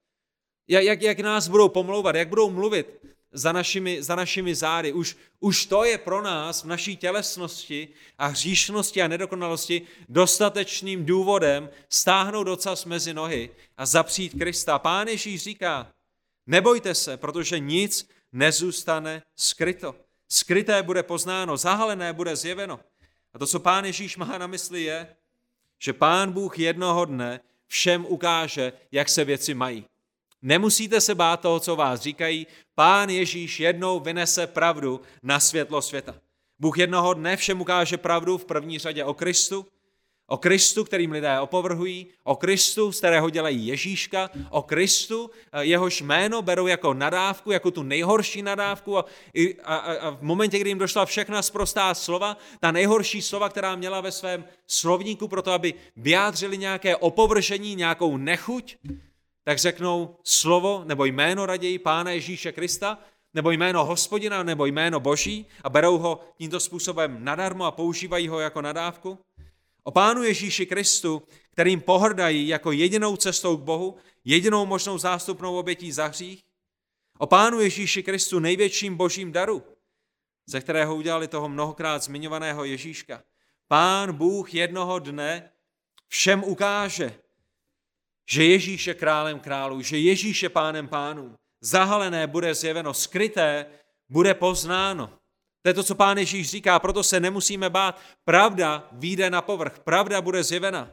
Jak, 0.69 0.85
jak, 0.85 1.03
jak 1.03 1.21
nás 1.21 1.49
budou 1.49 1.69
pomlouvat, 1.69 2.15
jak 2.15 2.29
budou 2.29 2.51
mluvit 2.51 3.01
za 3.35 3.53
našimi, 3.53 4.03
za 4.03 4.15
našimi 4.15 4.55
zády. 4.55 4.93
Už, 4.93 5.17
už 5.41 5.67
to 5.67 5.85
je 5.85 5.99
pro 5.99 6.23
nás 6.23 6.65
v 6.65 6.67
naší 6.67 6.97
tělesnosti 6.97 7.89
a 8.19 8.27
hříšnosti 8.27 9.03
a 9.03 9.09
nedokonalosti 9.09 9.83
dostatečným 10.09 11.07
důvodem 11.07 11.71
stáhnout 11.89 12.45
docas 12.45 12.85
mezi 12.85 13.15
nohy 13.15 13.51
a 13.77 13.87
zapřít 13.87 14.39
Krista. 14.39 14.79
Pán 14.79 15.09
Ježíš 15.09 15.43
říká, 15.43 15.93
nebojte 16.47 16.95
se, 16.95 17.17
protože 17.17 17.59
nic 17.59 18.09
nezůstane 18.33 19.23
skryto. 19.37 20.04
Skryté 20.29 20.83
bude 20.83 21.03
poznáno, 21.03 21.57
zahalené 21.57 22.13
bude 22.13 22.37
zjeveno. 22.37 22.81
A 23.35 23.39
to, 23.39 23.47
co 23.47 23.61
pán 23.61 23.85
Ježíš 23.85 24.17
má 24.17 24.39
na 24.39 24.47
mysli, 24.47 24.83
je, 24.83 25.17
že 25.79 25.93
pán 25.93 26.33
Bůh 26.33 26.59
jednoho 26.59 27.05
dne 27.05 27.41
všem 27.67 28.07
ukáže, 28.09 28.73
jak 28.93 29.09
se 29.09 29.25
věci 29.25 29.55
mají. 29.55 29.85
Nemusíte 30.43 31.01
se 31.01 31.15
bát 31.15 31.41
toho, 31.41 31.61
co 31.61 31.77
vás 31.77 32.01
říkají. 32.01 32.47
Pán 32.75 33.11
Ježíš 33.11 33.61
jednou 33.61 34.01
vynese 34.01 34.47
pravdu 34.47 35.01
na 35.23 35.41
světlo 35.41 35.83
světa. 35.83 36.15
Bůh 36.59 36.79
jednoho 36.79 37.15
dne 37.15 37.37
všem 37.37 37.61
ukáže 37.61 37.97
pravdu 37.97 38.39
v 38.39 38.45
první 38.45 38.79
řadě 38.79 39.05
o 39.05 39.15
Kristu, 39.15 39.67
O 40.27 40.37
Kristu, 40.37 40.85
kterým 40.85 41.13
lidé 41.13 41.41
opovrhují, 41.41 42.07
o 42.23 42.37
Kristu, 42.37 42.93
z 42.93 42.99
kterého 42.99 43.31
dělají 43.31 43.67
Ježíška, 43.67 44.31
o 44.51 44.63
Kristu, 44.63 45.31
eh, 45.53 45.65
jehož 45.65 46.01
jméno 46.01 46.43
berou 46.43 46.67
jako 46.67 46.95
nadávku, 46.95 47.51
jako 47.51 47.71
tu 47.71 47.83
nejhorší 47.83 48.43
nadávku 48.43 48.99
a, 48.99 49.05
a, 49.65 49.77
a 49.77 50.11
v 50.11 50.23
momentě, 50.23 50.59
kdy 50.59 50.71
jim 50.71 50.79
došla 50.79 51.07
všechna 51.07 51.43
sprostá 51.43 51.95
slova, 51.95 52.37
ta 52.61 52.73
nejhorší 52.73 53.23
slova, 53.23 53.49
která 53.49 53.77
měla 53.77 54.01
ve 54.01 54.13
svém 54.13 54.45
slovníku 54.67 55.29
pro 55.29 55.43
to, 55.43 55.53
aby 55.53 55.75
vyjádřili 55.97 56.59
nějaké 56.59 56.97
opovržení, 56.97 57.75
nějakou 57.75 58.17
nechuť, 58.17 58.77
tak 59.45 59.59
řeknou 59.59 60.17
slovo 60.25 60.83
nebo 60.87 61.05
jméno 61.05 61.47
raději 61.47 61.79
Pána 61.79 62.11
Ježíše 62.11 62.53
Krista, 62.53 62.99
nebo 63.35 63.51
jméno 63.51 63.85
hospodina, 63.85 64.43
nebo 64.43 64.67
jméno 64.67 65.01
boží 65.01 65.47
a 65.65 65.71
berou 65.71 65.99
ho 65.99 66.21
tímto 66.39 66.61
způsobem 66.61 67.25
nadarmo 67.25 67.65
a 67.65 67.71
používají 67.71 68.29
ho 68.29 68.41
jako 68.41 68.63
nadávku. 68.63 69.19
O 69.85 69.91
Pánu 69.91 70.23
Ježíši 70.23 70.67
Kristu, 70.67 71.23
kterým 71.51 71.81
pohrdají 71.81 72.49
jako 72.49 72.73
jedinou 72.73 73.17
cestou 73.17 73.57
k 73.57 73.61
Bohu, 73.61 73.97
jedinou 74.25 74.67
možnou 74.67 74.99
zástupnou 74.99 75.59
obětí 75.59 75.93
za 75.93 76.07
hřích. 76.07 76.43
O 77.19 77.27
Pánu 77.27 77.61
Ježíši 77.61 78.03
Kristu 78.03 78.39
největším 78.39 78.97
božím 78.97 79.33
daru, 79.33 79.63
ze 80.47 80.61
kterého 80.61 80.97
udělali 80.97 81.29
toho 81.29 81.49
mnohokrát 81.49 82.03
zmiňovaného 82.03 82.65
Ježíška. 82.65 83.23
Pán 83.69 84.13
Bůh 84.13 84.55
jednoho 84.55 84.99
dne 84.99 85.51
všem 86.09 86.45
ukáže, 86.45 87.15
že 88.31 88.45
Ježíš 88.45 88.87
je 88.87 88.95
králem 88.95 89.41
králů, 89.41 89.81
že 89.83 89.99
Ježíš 89.99 90.43
je 90.43 90.49
pánem 90.49 90.89
pánů. 90.89 91.39
Zahalené 91.61 92.27
bude 92.27 92.55
zjeveno, 92.55 92.95
skryté 92.95 93.67
bude 94.09 94.35
poznáno. 94.35 95.19
To 95.65 95.69
je 95.69 95.75
to, 95.75 95.83
co 95.83 95.95
pán 95.95 96.19
Ježíš 96.19 96.51
říká, 96.51 96.79
proto 96.79 97.03
se 97.03 97.21
nemusíme 97.21 97.71
bát. 97.71 98.01
Pravda 98.25 98.89
vyjde 98.93 99.31
na 99.31 99.43
povrch, 99.43 99.79
pravda 99.79 100.21
bude 100.21 100.45
zjevena. 100.45 100.91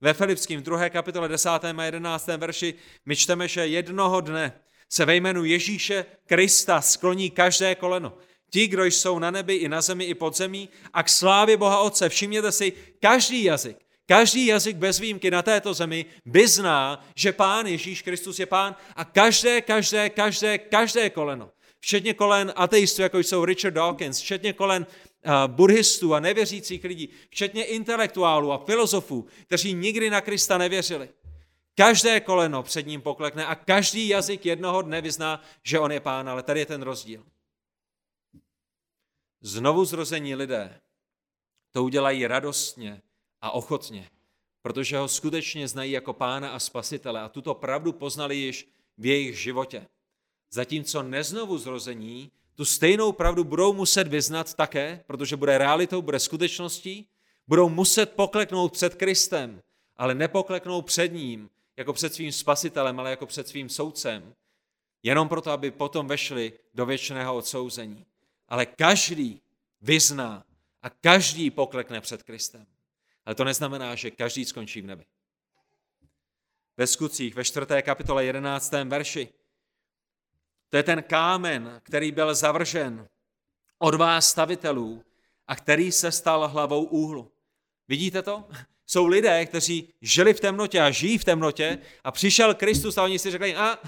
Ve 0.00 0.14
Filipským 0.14 0.62
2. 0.62 0.88
kapitole 0.88 1.28
10. 1.28 1.48
a 1.78 1.84
11. 1.84 2.26
verši 2.26 2.74
my 3.06 3.16
čteme, 3.16 3.48
že 3.48 3.66
jednoho 3.66 4.20
dne 4.20 4.52
se 4.88 5.04
ve 5.04 5.16
jménu 5.16 5.44
Ježíše 5.44 6.04
Krista 6.26 6.80
skloní 6.80 7.30
každé 7.30 7.74
koleno. 7.74 8.12
Ti, 8.50 8.66
kdo 8.66 8.84
jsou 8.84 9.18
na 9.18 9.30
nebi 9.30 9.54
i 9.54 9.68
na 9.68 9.80
zemi 9.80 10.04
i 10.04 10.14
pod 10.14 10.36
zemí 10.36 10.68
a 10.92 11.02
k 11.02 11.08
slávě 11.08 11.56
Boha 11.56 11.78
Otce. 11.78 12.08
Všimněte 12.08 12.52
si, 12.52 12.72
každý 13.00 13.44
jazyk, 13.44 13.76
každý 14.06 14.46
jazyk 14.46 14.76
bez 14.76 14.98
výjimky 14.98 15.30
na 15.30 15.42
této 15.42 15.74
zemi 15.74 16.06
vyzná, 16.26 17.04
že 17.14 17.32
Pán 17.32 17.66
Ježíš 17.66 18.02
Kristus 18.02 18.38
je 18.38 18.46
Pán 18.46 18.76
a 18.96 19.04
každé, 19.04 19.60
každé, 19.60 20.10
každé, 20.10 20.58
každé 20.58 21.10
koleno, 21.10 21.50
včetně 21.80 22.14
kolen 22.14 22.52
ateistů, 22.56 23.02
jako 23.02 23.18
jsou 23.18 23.44
Richard 23.44 23.74
Dawkins, 23.74 24.20
včetně 24.20 24.52
kolen 24.52 24.86
uh, 25.26 25.32
buddhistů 25.46 26.14
a 26.14 26.20
nevěřících 26.20 26.84
lidí, 26.84 27.08
včetně 27.30 27.64
intelektuálů 27.64 28.52
a 28.52 28.64
filozofů, 28.64 29.26
kteří 29.46 29.74
nikdy 29.74 30.10
na 30.10 30.20
Krista 30.20 30.58
nevěřili. 30.58 31.08
Každé 31.74 32.20
koleno 32.20 32.62
před 32.62 32.86
ním 32.86 33.02
poklekne 33.02 33.46
a 33.46 33.54
každý 33.54 34.08
jazyk 34.08 34.46
jednoho 34.46 34.82
dne 34.82 35.00
vyzná, 35.00 35.42
že 35.62 35.78
on 35.78 35.92
je 35.92 36.00
pán, 36.00 36.28
ale 36.28 36.42
tady 36.42 36.60
je 36.60 36.66
ten 36.66 36.82
rozdíl. 36.82 37.26
Znovu 39.40 39.84
zrození 39.84 40.34
lidé 40.34 40.80
to 41.72 41.84
udělají 41.84 42.26
radostně 42.26 43.02
a 43.40 43.50
ochotně, 43.50 44.10
protože 44.62 44.96
ho 44.96 45.08
skutečně 45.08 45.68
znají 45.68 45.92
jako 45.92 46.12
pána 46.12 46.50
a 46.50 46.58
spasitele 46.58 47.20
a 47.20 47.28
tuto 47.28 47.54
pravdu 47.54 47.92
poznali 47.92 48.36
již 48.36 48.68
v 48.98 49.06
jejich 49.06 49.38
životě. 49.38 49.86
Zatímco 50.50 51.02
neznovu 51.02 51.58
zrození 51.58 52.30
tu 52.54 52.64
stejnou 52.64 53.12
pravdu 53.12 53.44
budou 53.44 53.72
muset 53.72 54.08
vyznat 54.08 54.54
také, 54.54 55.04
protože 55.06 55.36
bude 55.36 55.58
realitou, 55.58 56.02
bude 56.02 56.18
skutečností, 56.18 57.08
budou 57.48 57.68
muset 57.68 58.12
pokleknout 58.12 58.72
před 58.72 58.94
Kristem, 58.94 59.62
ale 59.96 60.14
nepokleknou 60.14 60.82
před 60.82 61.12
ním 61.12 61.50
jako 61.76 61.92
před 61.92 62.14
svým 62.14 62.32
spasitelem, 62.32 63.00
ale 63.00 63.10
jako 63.10 63.26
před 63.26 63.48
svým 63.48 63.68
soudcem, 63.68 64.34
jenom 65.02 65.28
proto, 65.28 65.50
aby 65.50 65.70
potom 65.70 66.06
vešli 66.06 66.52
do 66.74 66.86
věčného 66.86 67.36
odsouzení. 67.36 68.06
Ale 68.48 68.66
každý 68.66 69.40
vyzná 69.80 70.44
a 70.82 70.90
každý 70.90 71.50
poklekne 71.50 72.00
před 72.00 72.22
Kristem. 72.22 72.66
Ale 73.24 73.34
to 73.34 73.44
neznamená, 73.44 73.94
že 73.94 74.10
každý 74.10 74.44
skončí 74.44 74.80
v 74.80 74.86
nebi. 74.86 75.04
Ve 76.76 76.86
skutcích, 76.86 77.34
ve 77.34 77.44
čtvrté 77.44 77.82
kapitole 77.82 78.24
11. 78.24 78.72
verši, 78.84 79.28
to 80.70 80.76
je 80.76 80.82
ten 80.82 81.02
kámen, 81.02 81.80
který 81.82 82.12
byl 82.12 82.34
zavržen 82.34 83.08
od 83.78 83.94
vás 83.94 84.28
stavitelů 84.28 85.02
a 85.46 85.56
který 85.56 85.92
se 85.92 86.12
stal 86.12 86.48
hlavou 86.48 86.84
úhlu. 86.84 87.32
Vidíte 87.88 88.22
to? 88.22 88.44
Jsou 88.86 89.06
lidé, 89.06 89.46
kteří 89.46 89.88
žili 90.02 90.34
v 90.34 90.40
temnotě 90.40 90.80
a 90.80 90.90
žijí 90.90 91.18
v 91.18 91.24
temnotě 91.24 91.78
a 92.04 92.10
přišel 92.10 92.54
Kristus 92.54 92.98
a 92.98 93.04
oni 93.04 93.18
si 93.18 93.30
řekli, 93.30 93.56
a 93.56 93.78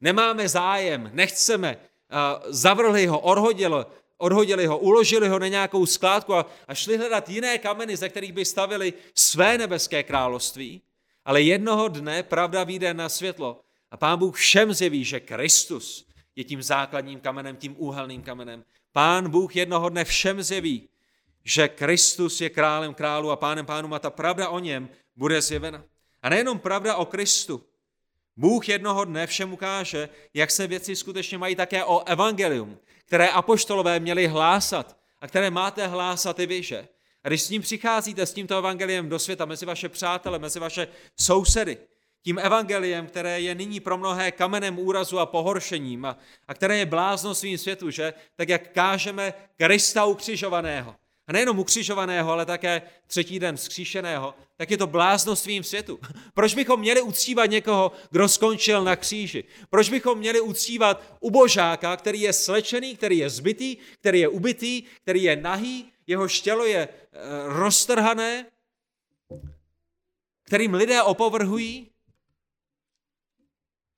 nemáme 0.00 0.48
zájem, 0.48 1.10
nechceme, 1.12 1.76
a 2.10 2.42
zavrhli 2.46 3.06
ho, 3.06 3.20
odhodili, 3.20 3.84
odhodili 4.18 4.66
ho, 4.66 4.78
uložili 4.78 5.28
ho 5.28 5.38
na 5.38 5.48
nějakou 5.48 5.86
skládku 5.86 6.34
a, 6.34 6.46
a 6.68 6.74
šli 6.74 6.96
hledat 6.96 7.28
jiné 7.28 7.58
kameny, 7.58 7.96
ze 7.96 8.08
kterých 8.08 8.32
by 8.32 8.44
stavili 8.44 8.92
své 9.14 9.58
nebeské 9.58 10.02
království. 10.02 10.82
Ale 11.24 11.42
jednoho 11.42 11.88
dne 11.88 12.22
pravda 12.22 12.64
vyjde 12.64 12.94
na 12.94 13.08
světlo 13.08 13.60
a 13.90 13.96
pán 13.96 14.18
Bůh 14.18 14.36
všem 14.36 14.72
zjeví, 14.72 15.04
že 15.04 15.20
Kristus 15.20 16.06
je 16.36 16.44
tím 16.44 16.62
základním 16.62 17.20
kamenem, 17.20 17.56
tím 17.56 17.74
úhelným 17.78 18.22
kamenem. 18.22 18.64
Pán 18.92 19.30
Bůh 19.30 19.56
jednoho 19.56 19.88
dne 19.88 20.04
všem 20.04 20.42
zjeví, 20.42 20.88
že 21.44 21.68
Kristus 21.68 22.40
je 22.40 22.50
králem 22.50 22.94
králu 22.94 23.30
a 23.30 23.36
pánem 23.36 23.66
pánům 23.66 23.94
a 23.94 23.98
ta 23.98 24.10
pravda 24.10 24.48
o 24.48 24.58
něm 24.58 24.88
bude 25.16 25.42
zjevena. 25.42 25.84
A 26.22 26.28
nejenom 26.28 26.58
pravda 26.58 26.96
o 26.96 27.06
Kristu. 27.06 27.64
Bůh 28.36 28.68
jednoho 28.68 29.04
dne 29.04 29.26
všem 29.26 29.52
ukáže, 29.52 30.08
jak 30.34 30.50
se 30.50 30.66
věci 30.66 30.96
skutečně 30.96 31.38
mají 31.38 31.56
také 31.56 31.84
o 31.84 32.02
evangelium, 32.08 32.78
které 33.06 33.28
apoštolové 33.28 34.00
měli 34.00 34.26
hlásat 34.26 34.96
a 35.20 35.28
které 35.28 35.50
máte 35.50 35.86
hlásat 35.86 36.38
i 36.38 36.46
vy, 36.46 36.62
že? 36.62 36.88
A 37.24 37.28
když 37.28 37.42
s 37.42 37.50
ním 37.50 37.62
přicházíte, 37.62 38.26
s 38.26 38.32
tímto 38.32 38.58
evangeliem 38.58 39.08
do 39.08 39.18
světa, 39.18 39.44
mezi 39.44 39.66
vaše 39.66 39.88
přátele, 39.88 40.38
mezi 40.38 40.60
vaše 40.60 40.88
sousedy, 41.20 41.78
tím 42.22 42.38
evangeliem, 42.38 43.06
které 43.06 43.40
je 43.40 43.54
nyní 43.54 43.80
pro 43.80 43.98
mnohé 43.98 44.32
kamenem 44.32 44.78
úrazu 44.78 45.18
a 45.18 45.26
pohoršením 45.26 46.04
a, 46.04 46.18
a 46.48 46.54
které 46.54 46.78
je 46.78 46.86
blázno 46.86 47.34
svým 47.34 47.58
světu, 47.58 47.90
že? 47.90 48.14
Tak 48.36 48.48
jak 48.48 48.68
kážeme 48.68 49.34
Krista 49.56 50.04
ukřižovaného, 50.04 50.94
a 51.26 51.32
nejenom 51.32 51.58
ukřižovaného, 51.58 52.32
ale 52.32 52.46
také 52.46 52.82
třetí 53.06 53.38
den 53.38 53.56
vzkříšeného, 53.56 54.34
tak 54.56 54.70
je 54.70 54.76
to 54.76 54.86
bláznostvím 54.86 55.64
světu. 55.64 55.98
Proč 56.34 56.54
bychom 56.54 56.80
měli 56.80 57.00
uctívat 57.00 57.50
někoho, 57.50 57.92
kdo 58.10 58.28
skončil 58.28 58.84
na 58.84 58.96
kříži? 58.96 59.44
Proč 59.70 59.90
bychom 59.90 60.18
měli 60.18 60.40
uctívat 60.40 61.02
ubožáka, 61.20 61.96
který 61.96 62.20
je 62.20 62.32
slečený, 62.32 62.96
který 62.96 63.18
je 63.18 63.30
zbytý, 63.30 63.76
který 64.00 64.20
je 64.20 64.28
ubitý, 64.28 64.82
který 65.02 65.22
je 65.22 65.36
nahý, 65.36 65.92
jeho 66.06 66.28
štělo 66.28 66.64
je 66.64 66.78
e, 66.78 66.88
roztrhané, 67.46 68.46
kterým 70.44 70.74
lidé 70.74 71.02
opovrhují, 71.02 71.91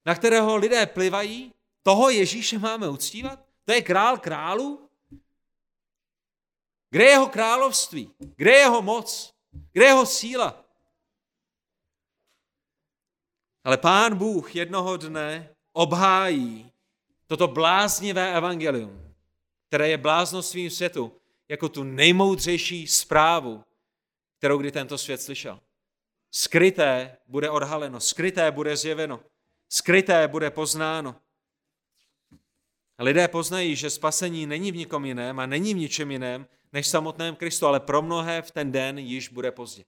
na 0.07 0.15
kterého 0.15 0.57
lidé 0.57 0.87
plivají? 0.87 1.55
Toho 1.83 2.11
Ježíše 2.11 2.59
máme 2.59 2.89
uctívat? 2.89 3.47
To 3.65 3.73
je 3.73 3.83
král 3.83 4.19
králu? 4.19 4.91
Kde 6.91 7.05
je 7.05 7.11
jeho 7.11 7.27
království? 7.27 8.11
Kde 8.37 8.51
je 8.51 8.59
jeho 8.59 8.83
moc? 8.83 9.35
Kde 9.73 9.85
je 9.85 9.89
jeho 9.89 10.07
síla? 10.07 10.65
Ale 13.65 13.77
pán 13.77 14.19
Bůh 14.19 14.57
jednoho 14.57 14.97
dne 14.97 15.55
obhájí 15.73 16.73
toto 17.27 17.49
bláznivé 17.49 18.37
evangelium, 18.37 19.15
které 19.69 19.89
je 19.89 19.99
bláznostvím 19.99 20.71
světu, 20.71 21.21
jako 21.49 21.69
tu 21.69 21.85
nejmoudřejší 21.85 22.87
zprávu, 22.87 23.65
kterou 24.39 24.59
kdy 24.59 24.73
tento 24.73 24.99
svět 24.99 25.23
slyšel. 25.23 25.61
Skryté 26.31 27.17
bude 27.27 27.51
odhaleno, 27.51 28.01
skryté 28.01 28.51
bude 28.51 28.77
zjeveno, 28.77 29.21
skryté 29.75 30.29
bude 30.29 30.51
poznáno. 30.51 31.17
Lidé 32.99 33.29
poznají, 33.29 33.77
že 33.77 33.91
spasení 33.91 34.47
není 34.47 34.73
v 34.73 34.77
nikom 34.77 35.05
jiném 35.05 35.41
a 35.41 35.47
není 35.47 35.75
v 35.75 35.77
ničem 35.77 36.11
jiném, 36.11 36.47
než 36.73 36.87
samotném 36.87 37.37
Kristu, 37.37 37.67
ale 37.67 37.81
pro 37.81 38.03
mnohé 38.03 38.43
v 38.43 38.51
ten 38.51 38.73
den 38.73 38.99
již 38.99 39.29
bude 39.29 39.51
pozdě. 39.51 39.85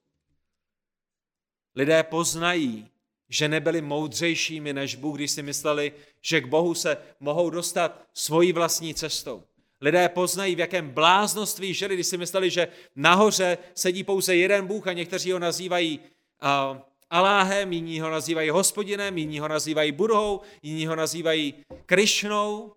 Lidé 1.75 2.03
poznají, 2.03 2.89
že 3.29 3.49
nebyli 3.49 3.81
moudřejšími 3.81 4.73
než 4.73 4.95
Bůh, 4.95 5.17
když 5.17 5.31
si 5.31 5.43
mysleli, 5.43 5.93
že 6.21 6.41
k 6.41 6.47
Bohu 6.47 6.75
se 6.75 6.99
mohou 7.21 7.51
dostat 7.51 8.03
svojí 8.15 8.53
vlastní 8.53 8.95
cestou. 8.95 9.45
Lidé 9.81 10.09
poznají, 10.09 10.55
v 10.55 10.59
jakém 10.59 10.91
bláznoství 10.91 11.75
žili, 11.75 11.95
když 11.95 12.07
si 12.07 12.17
mysleli, 12.17 12.51
že 12.51 12.69
nahoře 12.97 13.59
sedí 13.75 14.05
pouze 14.05 14.37
jeden 14.37 14.67
Bůh 14.67 14.87
a 14.87 14.93
někteří 14.93 15.33
ho 15.33 15.39
nazývají 15.39 16.01
uh, 16.01 16.79
Aláhem, 17.11 17.73
jiní 17.73 18.01
ho 18.01 18.11
nazývají 18.11 18.51
hospodinem, 18.51 19.19
jiní 19.19 19.41
ho 19.41 19.49
nazývají 19.49 19.93
Budhou, 19.93 20.41
jiní 20.63 20.87
ho 20.87 20.97
nazývají 20.97 21.55
Krišnou 21.87 22.77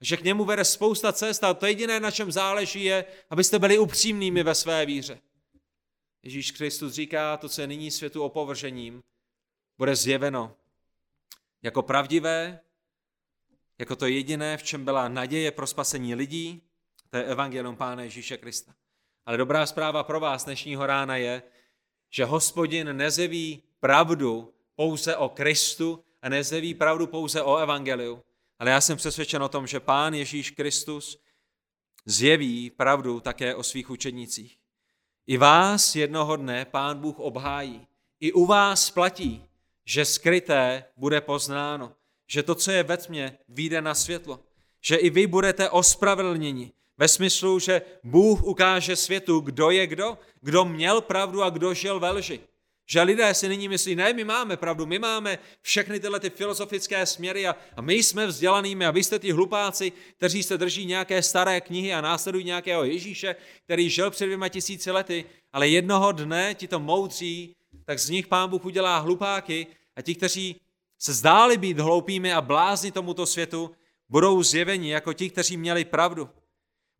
že 0.00 0.16
k 0.16 0.24
němu 0.24 0.44
vede 0.44 0.64
spousta 0.64 1.12
cest 1.12 1.44
a 1.44 1.54
to 1.54 1.66
jediné, 1.66 2.00
na 2.00 2.10
čem 2.10 2.32
záleží, 2.32 2.84
je, 2.84 3.04
abyste 3.30 3.58
byli 3.58 3.78
upřímnými 3.78 4.42
ve 4.42 4.54
své 4.54 4.86
víře. 4.86 5.20
Ježíš 6.22 6.50
Kristus 6.50 6.92
říká, 6.92 7.36
to, 7.36 7.48
co 7.48 7.60
je 7.60 7.66
nyní 7.66 7.90
světu 7.90 8.22
opovržením, 8.22 9.02
bude 9.78 9.96
zjeveno 9.96 10.56
jako 11.62 11.82
pravdivé, 11.82 12.60
jako 13.78 13.96
to 13.96 14.06
jediné, 14.06 14.56
v 14.56 14.62
čem 14.62 14.84
byla 14.84 15.08
naděje 15.08 15.50
pro 15.50 15.66
spasení 15.66 16.14
lidí, 16.14 16.62
to 17.10 17.16
je 17.16 17.24
evangelium 17.24 17.76
Pána 17.76 18.02
Ježíše 18.02 18.36
Krista. 18.36 18.74
Ale 19.26 19.36
dobrá 19.36 19.66
zpráva 19.66 20.04
pro 20.04 20.20
vás 20.20 20.44
dnešního 20.44 20.86
rána 20.86 21.16
je, 21.16 21.42
že 22.10 22.24
hospodin 22.24 22.96
nezeví 22.96 23.62
pravdu 23.80 24.54
pouze 24.76 25.16
o 25.16 25.28
Kristu 25.28 26.04
a 26.22 26.28
nezeví 26.28 26.74
pravdu 26.74 27.06
pouze 27.06 27.42
o 27.42 27.56
evangeliu, 27.56 28.22
ale 28.58 28.70
já 28.70 28.80
jsem 28.80 28.96
přesvědčen 28.96 29.42
o 29.42 29.48
tom, 29.48 29.66
že 29.66 29.80
Pán 29.80 30.14
Ježíš 30.14 30.50
Kristus 30.50 31.20
zjeví 32.04 32.70
pravdu 32.70 33.20
také 33.20 33.54
o 33.54 33.62
svých 33.62 33.90
učednicích. 33.90 34.58
I 35.26 35.36
vás 35.36 35.96
jednoho 35.96 36.36
dne 36.36 36.64
Pán 36.64 36.98
Bůh 36.98 37.18
obhájí. 37.18 37.86
I 38.20 38.32
u 38.32 38.46
vás 38.46 38.90
platí, 38.90 39.44
že 39.84 40.04
skryté 40.04 40.84
bude 40.96 41.20
poznáno, 41.20 41.92
že 42.26 42.42
to, 42.42 42.54
co 42.54 42.70
je 42.70 42.82
ve 42.82 42.96
tmě, 42.96 43.38
vyjde 43.48 43.82
na 43.82 43.94
světlo, 43.94 44.40
že 44.80 44.96
i 44.96 45.10
vy 45.10 45.26
budete 45.26 45.70
ospravedlněni 45.70 46.72
Ve 46.98 47.08
smyslu, 47.08 47.58
že 47.58 47.82
Bůh 48.04 48.42
ukáže 48.42 48.96
světu, 48.96 49.40
kdo 49.40 49.70
je 49.70 49.86
kdo, 49.86 50.18
kdo 50.40 50.64
měl 50.64 51.00
pravdu 51.00 51.42
a 51.42 51.50
kdo 51.50 51.74
žil 51.74 52.00
ve 52.00 52.10
lži. 52.10 52.40
Že 52.90 53.02
lidé 53.02 53.34
si 53.34 53.48
nyní 53.48 53.68
myslí, 53.68 53.96
ne, 53.96 54.12
my 54.12 54.24
máme 54.24 54.56
pravdu, 54.56 54.86
my 54.86 54.98
máme 54.98 55.38
všechny 55.62 56.00
tyhle 56.00 56.20
ty 56.20 56.30
filozofické 56.30 57.06
směry 57.06 57.46
a, 57.46 57.56
a 57.76 57.82
my 57.82 57.94
jsme 57.94 58.26
vzdělanými 58.26 58.86
a 58.86 58.90
vy 58.90 59.04
jste 59.04 59.18
ti 59.18 59.32
hlupáci, 59.32 59.92
kteří 60.16 60.42
se 60.42 60.58
drží 60.58 60.86
nějaké 60.86 61.22
staré 61.22 61.60
knihy 61.60 61.94
a 61.94 62.00
následují 62.00 62.44
nějakého 62.44 62.84
Ježíše, 62.84 63.36
který 63.64 63.90
žil 63.90 64.10
před 64.10 64.24
dvěma 64.24 64.48
tisíci 64.48 64.90
lety, 64.90 65.24
ale 65.52 65.68
jednoho 65.68 66.12
dne 66.12 66.54
ti 66.54 66.68
to 66.68 66.80
moudří, 66.80 67.56
tak 67.84 67.98
z 67.98 68.10
nich 68.10 68.26
pán 68.26 68.50
Bůh 68.50 68.64
udělá 68.64 68.98
hlupáky 68.98 69.66
a 69.96 70.02
ti, 70.02 70.14
kteří 70.14 70.60
se 70.98 71.12
zdáli 71.12 71.58
být 71.58 71.78
hloupými 71.78 72.32
a 72.32 72.40
blázni 72.40 72.92
tomuto 72.92 73.26
světu, 73.26 73.70
budou 74.08 74.42
zjeveni 74.42 74.92
jako 74.92 75.12
ti, 75.12 75.30
kteří 75.30 75.56
měli 75.56 75.84
pravdu. 75.84 76.28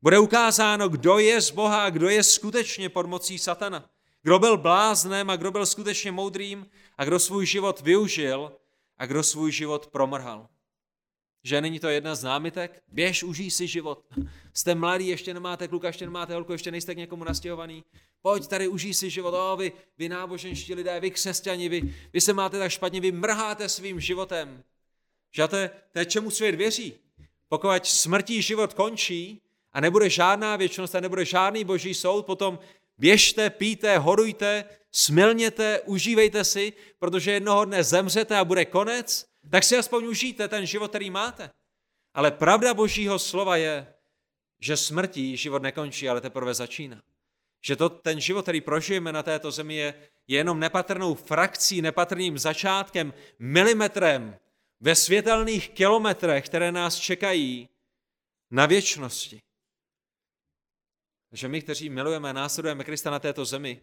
Bude 0.02 0.18
ukázáno, 0.18 0.88
kdo 0.88 1.18
je 1.18 1.40
z 1.40 1.50
Boha 1.50 1.84
a 1.84 1.90
kdo 1.90 2.08
je 2.08 2.22
skutečně 2.22 2.88
pod 2.88 3.06
mocí 3.06 3.38
satana. 3.38 3.90
Kdo 4.22 4.38
byl 4.38 4.56
bláznem 4.56 5.30
a 5.30 5.36
kdo 5.36 5.50
byl 5.50 5.66
skutečně 5.66 6.12
moudrým 6.12 6.66
a 6.98 7.04
kdo 7.04 7.18
svůj 7.18 7.46
život 7.46 7.80
využil 7.80 8.52
a 8.98 9.06
kdo 9.06 9.22
svůj 9.22 9.52
život 9.52 9.86
promrhal. 9.86 10.48
Že 11.44 11.60
není 11.60 11.80
to 11.80 11.88
jedna 11.88 12.14
z 12.14 12.24
námitek? 12.24 12.82
Běž, 12.88 13.22
užij 13.22 13.50
si 13.50 13.66
život. 13.66 14.04
Jste 14.54 14.74
mladý, 14.74 15.06
ještě 15.06 15.34
nemáte 15.34 15.68
kluka, 15.68 15.86
ještě 15.86 16.04
nemáte 16.04 16.34
holku, 16.34 16.52
ještě 16.52 16.70
nejste 16.70 16.94
k 16.94 16.98
někomu 16.98 17.24
nastěhovaný. 17.24 17.84
Pojď 18.22 18.46
tady, 18.46 18.68
užij 18.68 18.94
si 18.94 19.10
život. 19.10 19.34
O, 19.34 19.56
vy, 19.56 19.72
vy 19.98 20.08
náboženští 20.08 20.74
lidé, 20.74 21.00
vy 21.00 21.10
křesťani, 21.10 21.68
vy, 21.68 21.94
vy 22.12 22.20
se 22.20 22.32
máte 22.32 22.58
tak 22.58 22.70
špatně, 22.70 23.00
vy 23.00 23.12
mrháte 23.12 23.68
svým 23.68 24.00
životem. 24.00 24.62
Že 25.32 25.48
to 25.48 25.56
je, 25.56 25.70
to 25.92 25.98
je 25.98 26.06
čemu 26.06 26.30
svět 26.30 26.54
věří. 26.54 26.94
Pokud 27.48 27.86
smrtí 27.86 28.42
život 28.42 28.74
končí 28.74 29.42
a 29.72 29.80
nebude 29.80 30.10
žádná 30.10 30.56
věčnost 30.56 30.94
a 30.94 31.00
nebude 31.00 31.24
žádný 31.24 31.64
boží 31.64 31.94
soud, 31.94 32.26
potom 32.26 32.58
Běžte, 33.00 33.50
píte, 33.50 33.98
horujte, 33.98 34.64
smilněte, 34.92 35.80
užívejte 35.80 36.44
si, 36.44 36.72
protože 36.98 37.32
jednoho 37.32 37.64
dne 37.64 37.84
zemřete 37.84 38.36
a 38.36 38.44
bude 38.44 38.64
konec, 38.64 39.26
tak 39.50 39.64
si 39.64 39.76
aspoň 39.76 40.04
užijte 40.06 40.48
ten 40.48 40.66
život, 40.66 40.88
který 40.88 41.10
máte. 41.10 41.50
Ale 42.14 42.30
pravda 42.30 42.74
božího 42.74 43.18
slova 43.18 43.56
je, 43.56 43.86
že 44.60 44.76
smrtí 44.76 45.36
život 45.36 45.62
nekončí, 45.62 46.08
ale 46.08 46.20
teprve 46.20 46.54
začíná. 46.54 47.02
Že 47.64 47.76
to, 47.76 47.88
ten 47.88 48.20
život, 48.20 48.42
který 48.42 48.60
prožijeme 48.60 49.12
na 49.12 49.22
této 49.22 49.50
zemi, 49.50 49.74
je, 49.74 49.94
je 50.28 50.36
jenom 50.38 50.60
nepatrnou 50.60 51.14
frakcí, 51.14 51.82
nepatrným 51.82 52.38
začátkem, 52.38 53.14
milimetrem 53.38 54.36
ve 54.80 54.94
světelných 54.94 55.70
kilometrech, 55.70 56.46
které 56.46 56.72
nás 56.72 56.96
čekají 56.96 57.68
na 58.50 58.66
věčnosti 58.66 59.42
že 61.32 61.48
my, 61.48 61.62
kteří 61.62 61.88
milujeme 61.88 62.30
a 62.30 62.32
následujeme 62.32 62.84
Krista 62.84 63.10
na 63.10 63.18
této 63.18 63.44
zemi, 63.44 63.80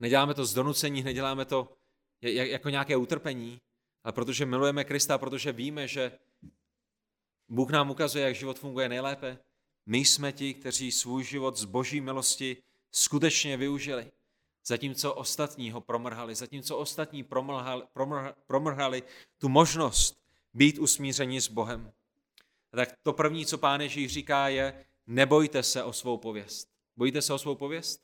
neděláme 0.00 0.34
to 0.34 0.44
z 0.44 0.54
donucení, 0.54 1.02
neděláme 1.02 1.44
to 1.44 1.76
jako 2.20 2.70
nějaké 2.70 2.96
utrpení, 2.96 3.60
ale 4.04 4.12
protože 4.12 4.46
milujeme 4.46 4.84
Krista, 4.84 5.18
protože 5.18 5.52
víme, 5.52 5.88
že 5.88 6.18
Bůh 7.48 7.70
nám 7.70 7.90
ukazuje, 7.90 8.24
jak 8.24 8.34
život 8.34 8.58
funguje 8.58 8.88
nejlépe, 8.88 9.38
my 9.86 9.98
jsme 9.98 10.32
ti, 10.32 10.54
kteří 10.54 10.92
svůj 10.92 11.24
život 11.24 11.56
z 11.56 11.64
boží 11.64 12.00
milosti 12.00 12.56
skutečně 12.90 13.56
využili. 13.56 14.12
Zatímco 14.66 15.14
ostatní 15.14 15.70
ho 15.70 15.80
promrhali, 15.80 16.34
zatímco 16.34 16.78
ostatní 16.78 17.24
promrhali, 17.24 17.82
promrhali, 17.92 18.34
promrhali 18.46 19.02
tu 19.38 19.48
možnost 19.48 20.24
být 20.54 20.78
usmíření 20.78 21.40
s 21.40 21.48
Bohem. 21.48 21.92
A 22.72 22.76
tak 22.76 22.88
to 23.02 23.12
první, 23.12 23.46
co 23.46 23.58
pán 23.58 23.80
Ježíš 23.80 24.12
říká, 24.12 24.48
je, 24.48 24.84
nebojte 25.06 25.62
se 25.62 25.82
o 25.82 25.92
svou 25.92 26.16
pověst. 26.16 26.68
Bojíte 26.96 27.22
se 27.22 27.32
o 27.32 27.38
svou 27.38 27.54
pověst? 27.54 28.02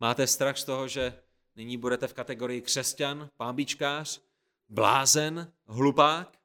Máte 0.00 0.26
strach 0.26 0.58
z 0.58 0.64
toho, 0.64 0.88
že 0.88 1.18
nyní 1.56 1.76
budete 1.76 2.08
v 2.08 2.14
kategorii 2.14 2.60
křesťan, 2.60 3.28
pámbičkář, 3.36 4.20
blázen, 4.68 5.52
hlupák? 5.66 6.38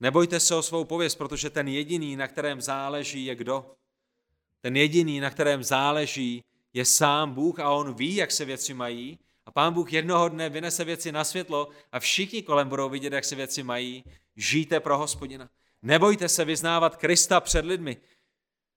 Nebojte 0.00 0.40
se 0.40 0.54
o 0.54 0.62
svou 0.62 0.84
pověst, 0.84 1.14
protože 1.14 1.50
ten 1.50 1.68
jediný, 1.68 2.16
na 2.16 2.28
kterém 2.28 2.60
záleží, 2.60 3.24
je 3.24 3.34
kdo? 3.34 3.74
Ten 4.60 4.76
jediný, 4.76 5.20
na 5.20 5.30
kterém 5.30 5.64
záleží, 5.64 6.44
je 6.72 6.84
sám 6.84 7.34
Bůh 7.34 7.58
a 7.58 7.70
on 7.70 7.94
ví, 7.94 8.14
jak 8.14 8.30
se 8.30 8.44
věci 8.44 8.74
mají. 8.74 9.18
A 9.46 9.50
pán 9.50 9.72
Bůh 9.72 9.92
jednoho 9.92 10.28
dne 10.28 10.48
vynese 10.48 10.84
věci 10.84 11.12
na 11.12 11.24
světlo 11.24 11.68
a 11.92 12.00
všichni 12.00 12.42
kolem 12.42 12.68
budou 12.68 12.88
vidět, 12.88 13.12
jak 13.12 13.24
se 13.24 13.34
věci 13.34 13.62
mají. 13.62 14.04
Žijte 14.36 14.80
pro 14.80 14.98
hospodina. 14.98 15.50
Nebojte 15.82 16.28
se 16.28 16.44
vyznávat 16.44 16.96
Krista 16.96 17.40
před 17.40 17.64
lidmi. 17.64 17.96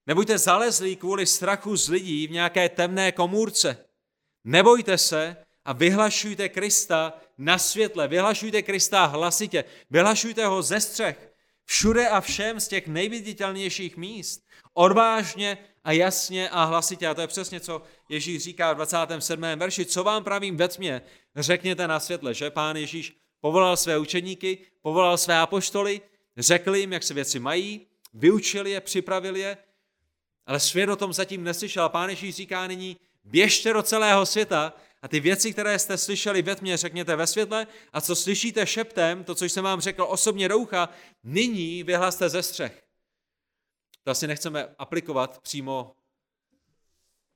Nebuďte 0.07 0.37
zalezlí 0.37 0.95
kvůli 0.95 1.25
strachu 1.25 1.75
z 1.75 1.89
lidí 1.89 2.27
v 2.27 2.31
nějaké 2.31 2.69
temné 2.69 3.11
komůrce. 3.11 3.77
Nebojte 4.43 4.97
se 4.97 5.37
a 5.65 5.73
vyhlašujte 5.73 6.49
Krista 6.49 7.13
na 7.37 7.57
světle, 7.57 8.07
vyhlašujte 8.07 8.61
Krista 8.61 9.05
hlasitě, 9.05 9.63
vyhlašujte 9.89 10.45
ho 10.45 10.61
ze 10.61 10.79
střech, 10.79 11.33
všude 11.65 12.09
a 12.09 12.21
všem 12.21 12.59
z 12.59 12.67
těch 12.67 12.87
nejviditelnějších 12.87 13.97
míst, 13.97 14.43
odvážně 14.73 15.57
a 15.83 15.91
jasně 15.91 16.49
a 16.49 16.63
hlasitě. 16.63 17.07
A 17.07 17.13
to 17.13 17.21
je 17.21 17.27
přesně, 17.27 17.59
co 17.59 17.81
Ježíš 18.09 18.43
říká 18.43 18.73
v 18.73 18.75
27. 18.75 19.41
verši. 19.41 19.85
Co 19.85 20.03
vám 20.03 20.23
pravím 20.23 20.57
ve 20.57 20.67
tmě, 20.67 21.01
řekněte 21.35 21.87
na 21.87 21.99
světle, 21.99 22.33
že 22.33 22.51
pán 22.51 22.75
Ježíš 22.75 23.17
povolal 23.41 23.77
své 23.77 23.97
učeníky, 23.97 24.57
povolal 24.81 25.17
své 25.17 25.37
apoštoly, 25.37 26.01
řekl 26.37 26.75
jim, 26.75 26.93
jak 26.93 27.03
se 27.03 27.13
věci 27.13 27.39
mají, 27.39 27.87
vyučil 28.13 28.67
je, 28.67 28.81
připravil 28.81 29.35
je 29.35 29.57
ale 30.45 30.59
svět 30.59 30.89
o 30.89 30.95
tom 30.95 31.13
zatím 31.13 31.43
neslyšel. 31.43 31.89
Pán 31.89 32.09
Ježíš 32.09 32.35
říká 32.35 32.67
nyní, 32.67 32.97
běžte 33.23 33.73
do 33.73 33.83
celého 33.83 34.25
světa 34.25 34.73
a 35.01 35.07
ty 35.07 35.19
věci, 35.19 35.53
které 35.53 35.79
jste 35.79 35.97
slyšeli 35.97 36.41
ve 36.41 36.55
tmě, 36.55 36.77
řekněte 36.77 37.15
ve 37.15 37.27
světle 37.27 37.67
a 37.93 38.01
co 38.01 38.15
slyšíte 38.15 38.67
šeptem, 38.67 39.23
to, 39.23 39.35
co 39.35 39.45
jsem 39.45 39.63
vám 39.63 39.81
řekl 39.81 40.05
osobně 40.09 40.49
do 40.49 40.57
ucha, 40.57 40.89
nyní 41.23 41.83
vyhlaste 41.83 42.29
ze 42.29 42.43
střech. 42.43 42.83
To 44.03 44.11
asi 44.11 44.27
nechceme 44.27 44.75
aplikovat 44.77 45.39
přímo 45.41 45.95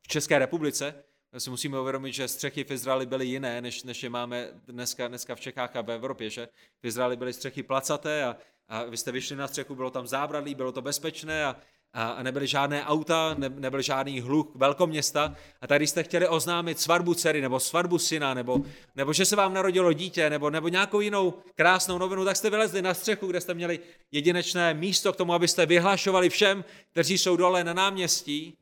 v 0.01 0.07
České 0.07 0.39
republice, 0.39 1.03
si 1.37 1.49
musíme 1.49 1.79
uvědomit, 1.79 2.13
že 2.13 2.27
střechy 2.27 2.63
v 2.63 2.71
Izraeli 2.71 3.05
byly 3.05 3.25
jiné, 3.25 3.61
než, 3.61 3.83
než 3.83 4.03
je 4.03 4.09
máme 4.09 4.49
dneska, 4.67 5.07
dneska 5.07 5.35
v 5.35 5.39
Čechách 5.39 5.75
a 5.75 5.81
v 5.81 5.91
Evropě. 5.91 6.29
Že? 6.29 6.47
V 6.81 6.87
Izraeli 6.87 7.15
byly 7.15 7.33
střechy 7.33 7.63
placaté 7.63 8.23
a, 8.23 8.37
a 8.67 8.83
vy 8.83 8.97
jste 8.97 9.11
vyšli 9.11 9.35
na 9.35 9.47
střechu, 9.47 9.75
bylo 9.75 9.91
tam 9.91 10.07
zábradlí, 10.07 10.55
bylo 10.55 10.71
to 10.71 10.81
bezpečné 10.81 11.45
a, 11.93 12.23
nebyly 12.23 12.47
žádné 12.47 12.85
auta, 12.85 13.35
ne, 13.37 13.49
nebyl 13.49 13.81
žádný 13.81 14.21
hluk 14.21 14.55
velkoměsta. 14.55 15.35
A 15.61 15.67
tady 15.67 15.87
jste 15.87 16.03
chtěli 16.03 16.27
oznámit 16.27 16.79
svatbu 16.79 17.13
dcery, 17.13 17.41
nebo 17.41 17.59
svatbu 17.59 17.99
syna, 17.99 18.33
nebo, 18.33 18.61
nebo 18.95 19.13
že 19.13 19.25
se 19.25 19.35
vám 19.35 19.53
narodilo 19.53 19.93
dítě, 19.93 20.29
nebo, 20.29 20.49
nebo 20.49 20.67
nějakou 20.67 20.99
jinou 20.99 21.33
krásnou 21.55 21.97
novinu, 21.97 22.25
tak 22.25 22.37
jste 22.37 22.49
vylezli 22.49 22.81
na 22.81 22.93
střechu, 22.93 23.27
kde 23.27 23.41
jste 23.41 23.53
měli 23.53 23.79
jedinečné 24.11 24.73
místo 24.73 25.13
k 25.13 25.15
tomu, 25.15 25.33
abyste 25.33 25.65
vyhlašovali 25.65 26.29
všem, 26.29 26.65
kteří 26.91 27.17
jsou 27.17 27.37
dole 27.37 27.63
na 27.63 27.73
náměstí. 27.73 28.57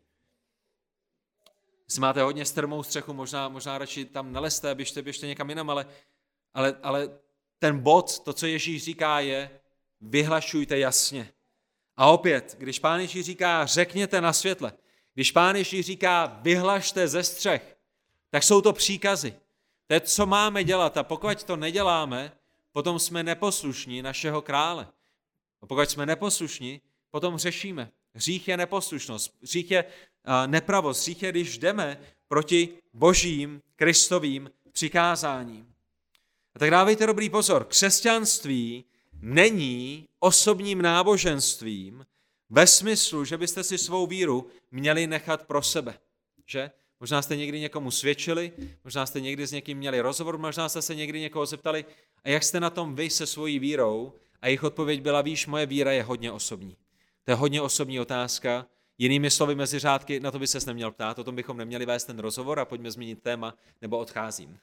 Jestli 1.87 2.01
máte 2.01 2.21
hodně 2.21 2.45
strmou 2.45 2.83
střechu, 2.83 3.13
možná, 3.13 3.49
možná 3.49 3.77
radši 3.77 4.05
tam 4.05 4.33
neleste, 4.33 4.75
běžte, 4.75 5.01
běžte 5.01 5.27
někam 5.27 5.49
jinam, 5.49 5.69
ale, 5.69 5.85
ale, 6.53 6.75
ale 6.83 7.09
ten 7.59 7.79
bod, 7.79 8.19
to, 8.19 8.33
co 8.33 8.47
Ježíš 8.47 8.83
říká, 8.83 9.19
je 9.19 9.49
vyhlašujte 10.01 10.77
jasně. 10.77 11.34
A 11.97 12.11
opět, 12.11 12.55
když 12.59 12.79
pán 12.79 12.99
Ježíš 12.99 13.25
říká, 13.25 13.65
řekněte 13.65 14.21
na 14.21 14.33
světle, 14.33 14.73
když 15.13 15.31
pán 15.31 15.55
Ježíš 15.55 15.85
říká, 15.85 16.39
vyhlašte 16.41 17.07
ze 17.07 17.23
střech, 17.23 17.77
tak 18.29 18.43
jsou 18.43 18.61
to 18.61 18.73
příkazy. 18.73 19.35
To 19.87 19.93
je, 19.93 19.99
co 19.99 20.25
máme 20.25 20.63
dělat 20.63 20.97
a 20.97 21.03
pokud 21.03 21.43
to 21.43 21.55
neděláme, 21.55 22.31
potom 22.71 22.99
jsme 22.99 23.23
neposlušní 23.23 24.01
našeho 24.01 24.41
krále. 24.41 24.87
A 25.61 25.65
pokud 25.65 25.89
jsme 25.89 26.05
neposlušní, 26.05 26.81
potom 27.11 27.37
řešíme. 27.37 27.91
Hřích 28.13 28.47
je 28.47 28.57
neposlušnost, 28.57 29.35
hřích 29.41 29.71
je 29.71 29.85
nepravost, 30.45 31.01
hřích 31.01 31.23
je, 31.23 31.31
když 31.31 31.57
jdeme 31.57 31.99
proti 32.27 32.69
božím, 32.93 33.61
kristovým 33.75 34.51
přikázáním. 34.71 35.73
A 36.55 36.59
tak 36.59 36.71
dávejte 36.71 37.05
dobrý 37.07 37.29
pozor. 37.29 37.65
Křesťanství 37.65 38.85
není 39.21 40.07
osobním 40.25 40.81
náboženstvím 40.81 42.05
ve 42.49 42.67
smyslu, 42.67 43.25
že 43.25 43.37
byste 43.37 43.63
si 43.63 43.77
svou 43.77 44.07
víru 44.07 44.47
měli 44.71 45.07
nechat 45.07 45.47
pro 45.47 45.61
sebe. 45.61 45.99
Že? 46.45 46.71
Možná 46.99 47.21
jste 47.21 47.35
někdy 47.35 47.59
někomu 47.59 47.91
svědčili, 47.91 48.51
možná 48.83 49.05
jste 49.05 49.21
někdy 49.21 49.47
s 49.47 49.51
někým 49.51 49.77
měli 49.77 50.01
rozhovor, 50.01 50.37
možná 50.37 50.69
jste 50.69 50.81
se 50.81 50.95
někdy 50.95 51.19
někoho 51.19 51.45
zeptali, 51.45 51.85
a 52.23 52.29
jak 52.29 52.43
jste 52.43 52.59
na 52.59 52.69
tom 52.69 52.95
vy 52.95 53.09
se 53.09 53.27
svojí 53.27 53.59
vírou? 53.59 54.13
A 54.41 54.47
jejich 54.47 54.63
odpověď 54.63 55.01
byla, 55.01 55.21
víš, 55.21 55.47
moje 55.47 55.65
víra 55.65 55.91
je 55.91 56.03
hodně 56.03 56.31
osobní. 56.31 56.77
To 57.23 57.31
je 57.31 57.35
hodně 57.35 57.61
osobní 57.61 57.99
otázka. 57.99 58.67
Jinými 58.97 59.31
slovy 59.31 59.55
mezi 59.55 59.79
řádky, 59.79 60.19
na 60.19 60.31
to 60.31 60.39
by 60.39 60.47
se 60.47 60.59
neměl 60.67 60.91
ptát, 60.91 61.19
o 61.19 61.23
tom 61.23 61.35
bychom 61.35 61.57
neměli 61.57 61.85
vést 61.85 62.05
ten 62.05 62.19
rozhovor 62.19 62.59
a 62.59 62.65
pojďme 62.65 62.91
změnit 62.91 63.21
téma, 63.21 63.55
nebo 63.81 63.97
odcházím. 63.97 64.59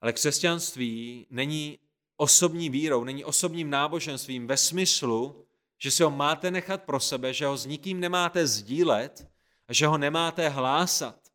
Ale 0.00 0.12
křesťanství 0.12 1.26
není 1.30 1.78
osobní 2.20 2.70
vírou, 2.70 3.04
není 3.04 3.24
osobním 3.24 3.70
náboženstvím 3.70 4.46
ve 4.46 4.56
smyslu, 4.56 5.44
že 5.78 5.90
si 5.90 6.02
ho 6.02 6.10
máte 6.10 6.50
nechat 6.50 6.82
pro 6.82 7.00
sebe, 7.00 7.32
že 7.32 7.46
ho 7.46 7.56
s 7.56 7.66
nikým 7.66 8.00
nemáte 8.00 8.46
sdílet 8.46 9.28
a 9.68 9.72
že 9.72 9.86
ho 9.86 9.98
nemáte 9.98 10.48
hlásat. 10.48 11.28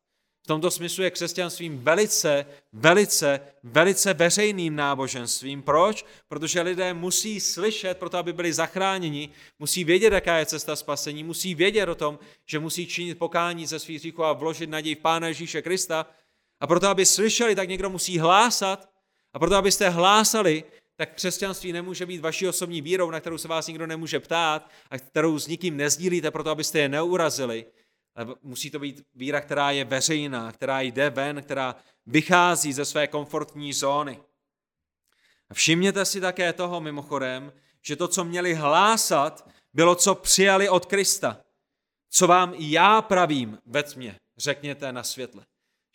V 0.44 0.46
tomto 0.46 0.70
smyslu 0.70 1.04
je 1.04 1.10
křesťanstvím 1.10 1.78
velice, 1.78 2.46
velice, 2.72 3.40
velice 3.62 4.14
veřejným 4.14 4.76
náboženstvím. 4.76 5.62
Proč? 5.62 6.06
Protože 6.28 6.60
lidé 6.60 6.94
musí 6.94 7.40
slyšet, 7.40 7.98
proto 7.98 8.18
aby 8.18 8.32
byli 8.32 8.52
zachráněni, 8.52 9.28
musí 9.58 9.84
vědět, 9.84 10.12
jaká 10.12 10.38
je 10.38 10.46
cesta 10.46 10.76
spasení, 10.76 11.24
musí 11.24 11.54
vědět 11.54 11.88
o 11.88 11.94
tom, 11.94 12.18
že 12.46 12.58
musí 12.58 12.86
činit 12.86 13.18
pokání 13.18 13.66
ze 13.66 13.78
svých 13.78 13.98
hříchů 13.98 14.24
a 14.24 14.32
vložit 14.32 14.70
naději 14.70 14.94
v 14.94 14.98
Pána 14.98 15.28
Ježíše 15.28 15.62
Krista. 15.62 16.06
A 16.60 16.66
proto, 16.66 16.88
aby 16.88 17.06
slyšeli, 17.06 17.54
tak 17.54 17.68
někdo 17.68 17.90
musí 17.90 18.18
hlásat. 18.18 18.88
A 19.32 19.38
proto, 19.38 19.56
abyste 19.56 19.88
hlásali, 19.88 20.64
tak 20.96 21.14
křesťanství 21.14 21.72
nemůže 21.72 22.06
být 22.06 22.20
vaší 22.20 22.48
osobní 22.48 22.82
vírou, 22.82 23.10
na 23.10 23.20
kterou 23.20 23.38
se 23.38 23.48
vás 23.48 23.66
nikdo 23.66 23.86
nemůže 23.86 24.20
ptát 24.20 24.70
a 24.90 24.98
kterou 24.98 25.38
s 25.38 25.46
nikým 25.46 25.76
nezdílíte, 25.76 26.30
proto 26.30 26.50
abyste 26.50 26.78
je 26.78 26.88
neurazili, 26.88 27.66
musí 28.42 28.70
to 28.70 28.78
být 28.78 29.02
víra, 29.14 29.40
která 29.40 29.70
je 29.70 29.84
veřejná, 29.84 30.52
která 30.52 30.80
jde 30.80 31.10
ven, 31.10 31.42
která 31.42 31.76
vychází 32.06 32.72
ze 32.72 32.84
své 32.84 33.06
komfortní 33.06 33.72
zóny. 33.72 34.20
Všimněte 35.52 36.04
si 36.04 36.20
také 36.20 36.52
toho 36.52 36.80
mimochodem, 36.80 37.52
že 37.82 37.96
to, 37.96 38.08
co 38.08 38.24
měli 38.24 38.54
hlásat, 38.54 39.48
bylo, 39.72 39.94
co 39.94 40.14
přijali 40.14 40.68
od 40.68 40.86
Krista. 40.86 41.40
Co 42.10 42.26
vám 42.26 42.54
já 42.58 43.02
pravím 43.02 43.58
ve 43.66 43.82
tmě, 43.82 44.20
řekněte 44.36 44.92
na 44.92 45.02
světle. 45.02 45.46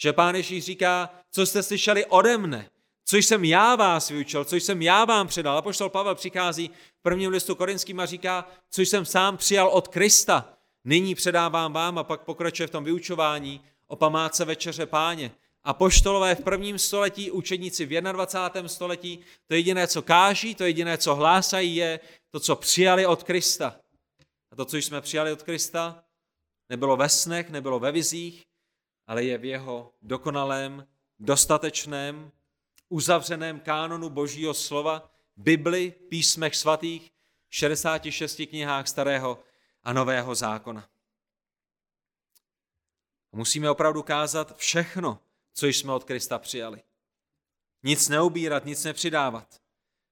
Že 0.01 0.13
pán 0.13 0.35
Ježíš 0.35 0.65
říká, 0.65 1.09
co 1.31 1.45
jste 1.45 1.63
slyšeli 1.63 2.05
ode 2.05 2.37
mne, 2.37 2.69
co 3.09 3.17
jsem 3.17 3.45
já 3.45 3.75
vás 3.75 4.09
vyučil, 4.09 4.45
co 4.45 4.55
jsem 4.55 4.81
já 4.81 5.05
vám 5.05 5.27
předal. 5.27 5.57
A 5.57 5.61
poštol 5.61 5.89
Pavel 5.89 6.15
přichází 6.15 6.67
v 6.99 7.01
prvním 7.01 7.31
listu 7.31 7.55
korinským 7.55 7.99
a 7.99 8.05
říká, 8.05 8.47
co 8.69 8.81
jsem 8.81 9.05
sám 9.05 9.37
přijal 9.37 9.67
od 9.67 9.87
Krista, 9.87 10.59
Nyní 10.83 11.15
předávám 11.15 11.73
vám 11.73 11.97
a 11.97 12.03
pak 12.03 12.21
pokračuje 12.21 12.67
v 12.67 12.71
tom 12.71 12.83
vyučování 12.83 13.61
o 13.87 13.95
památce 13.95 14.45
večeře 14.45 14.85
páně. 14.85 15.31
A 15.63 15.73
poštolové 15.73 16.35
v 16.35 16.43
prvním 16.43 16.79
století, 16.79 17.31
učedníci 17.31 17.85
v 17.85 18.01
21. 18.01 18.69
století, 18.69 19.19
to 19.47 19.53
jediné, 19.53 19.87
co 19.87 20.01
káží, 20.01 20.55
to 20.55 20.63
jediné, 20.63 20.97
co 20.97 21.15
hlásají, 21.15 21.75
je 21.75 21.99
to, 22.29 22.39
co 22.39 22.55
přijali 22.55 23.05
od 23.05 23.23
Krista. 23.23 23.75
A 24.51 24.55
to, 24.55 24.65
co 24.65 24.77
jsme 24.77 25.01
přijali 25.01 25.31
od 25.31 25.43
Krista, 25.43 26.03
nebylo 26.69 26.97
ve 26.97 27.09
snech, 27.09 27.49
nebylo 27.49 27.79
ve 27.79 27.91
vizích, 27.91 28.45
ale 29.07 29.23
je 29.23 29.37
v 29.37 29.45
jeho 29.45 29.91
dokonalém, 30.01 30.87
dostatečném, 31.19 32.31
uzavřeném 32.89 33.59
kánonu 33.59 34.09
Božího 34.09 34.53
slova, 34.53 35.11
Bibli, 35.37 35.91
písmech 35.91 36.55
svatých, 36.55 37.11
66 37.49 38.41
knihách 38.49 38.87
starého 38.87 39.43
a 39.83 39.93
nového 39.93 40.35
zákona. 40.35 40.89
Musíme 43.31 43.69
opravdu 43.69 44.03
kázat 44.03 44.57
všechno, 44.57 45.19
co 45.53 45.67
jsme 45.67 45.93
od 45.93 46.03
Krista 46.03 46.39
přijali. 46.39 46.81
Nic 47.83 48.09
neubírat, 48.09 48.65
nic 48.65 48.83
nepřidávat. 48.83 49.61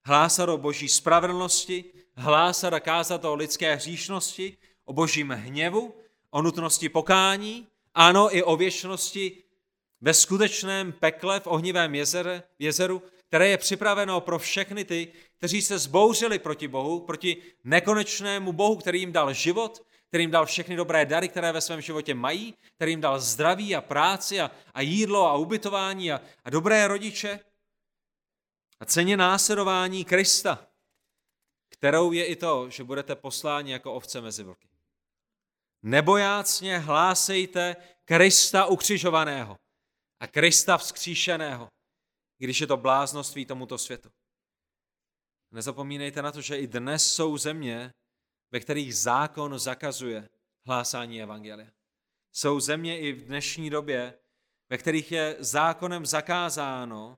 Hlásat 0.06 0.50
o 0.50 0.58
boží 0.58 0.90
spravedlnosti, 0.90 1.86
hlásat 2.16 2.74
a 2.74 2.80
kázat 2.80 3.26
o 3.26 3.36
lidské 3.36 3.76
hříšnosti, 3.76 4.58
o 4.86 4.94
božím 4.94 5.30
hněvu, 5.30 5.96
o 6.30 6.42
nutnosti 6.42 6.90
pokání, 6.90 7.68
ano, 7.94 8.36
i 8.36 8.44
o 8.44 8.56
věčnosti 8.56 9.44
ve 10.02 10.14
skutečném 10.14 10.92
pekle 10.92 11.40
v 11.40 11.48
ohnivém 11.48 11.96
jezere, 11.96 12.44
jezeru, 12.60 13.04
které 13.28 13.48
je 13.48 13.58
připraveno 13.58 14.22
pro 14.22 14.40
všechny 14.40 14.86
ty, 14.86 15.14
kteří 15.38 15.62
se 15.62 15.80
zbouřili 15.80 16.40
proti 16.40 16.68
Bohu, 16.68 17.00
proti 17.00 17.38
nekonečnému 17.64 18.54
Bohu, 18.54 18.76
který 18.76 19.00
jim 19.00 19.12
dal 19.12 19.34
život, 19.34 19.86
který 20.08 20.24
jim 20.24 20.32
dal 20.32 20.46
všechny 20.46 20.76
dobré 20.76 21.06
dary, 21.06 21.30
které 21.30 21.52
ve 21.52 21.62
svém 21.62 21.82
životě 21.82 22.14
mají, 22.14 22.54
který 22.76 22.92
jim 22.92 23.02
dal 23.02 23.20
zdraví 23.20 23.76
a 23.76 23.82
práci 23.82 24.42
a, 24.42 24.52
a 24.74 24.82
jídlo 24.82 25.26
a 25.26 25.36
ubytování 25.36 26.12
a, 26.12 26.22
a 26.44 26.50
dobré 26.50 26.88
rodiče 26.88 27.40
a 28.80 28.86
ceně 28.86 29.18
následování 29.18 30.06
Krista, 30.06 30.68
kterou 31.70 32.12
je 32.12 32.26
i 32.26 32.36
to, 32.36 32.70
že 32.70 32.84
budete 32.84 33.16
posláni 33.16 33.72
jako 33.72 33.94
ovce 33.94 34.22
mezi 34.22 34.44
vlky. 34.44 34.68
Nebojácně 35.84 36.78
hlásejte 36.78 37.76
Krista 38.06 38.66
ukřižovaného 38.66 39.58
a 40.20 40.28
Krista 40.28 40.78
vzkříšeného, 40.78 41.68
když 42.38 42.62
je 42.62 42.68
to 42.68 42.78
bláznoství 42.78 43.46
tomuto 43.46 43.78
světu. 43.78 44.10
Nezapomínejte 45.52 46.22
na 46.22 46.32
to, 46.32 46.42
že 46.42 46.58
i 46.58 46.68
dnes 46.68 47.14
jsou 47.14 47.38
země, 47.38 47.94
ve 48.52 48.60
kterých 48.60 48.96
zákon 48.96 49.60
zakazuje 49.60 50.30
hlásání 50.66 51.22
evangelia. 51.22 51.72
Jsou 52.32 52.60
země 52.60 53.00
i 53.00 53.14
v 53.14 53.26
dnešní 53.26 53.70
době, 53.70 54.20
ve 54.70 54.78
kterých 54.78 55.12
je 55.12 55.36
zákonem 55.40 56.06
zakázáno 56.06 57.18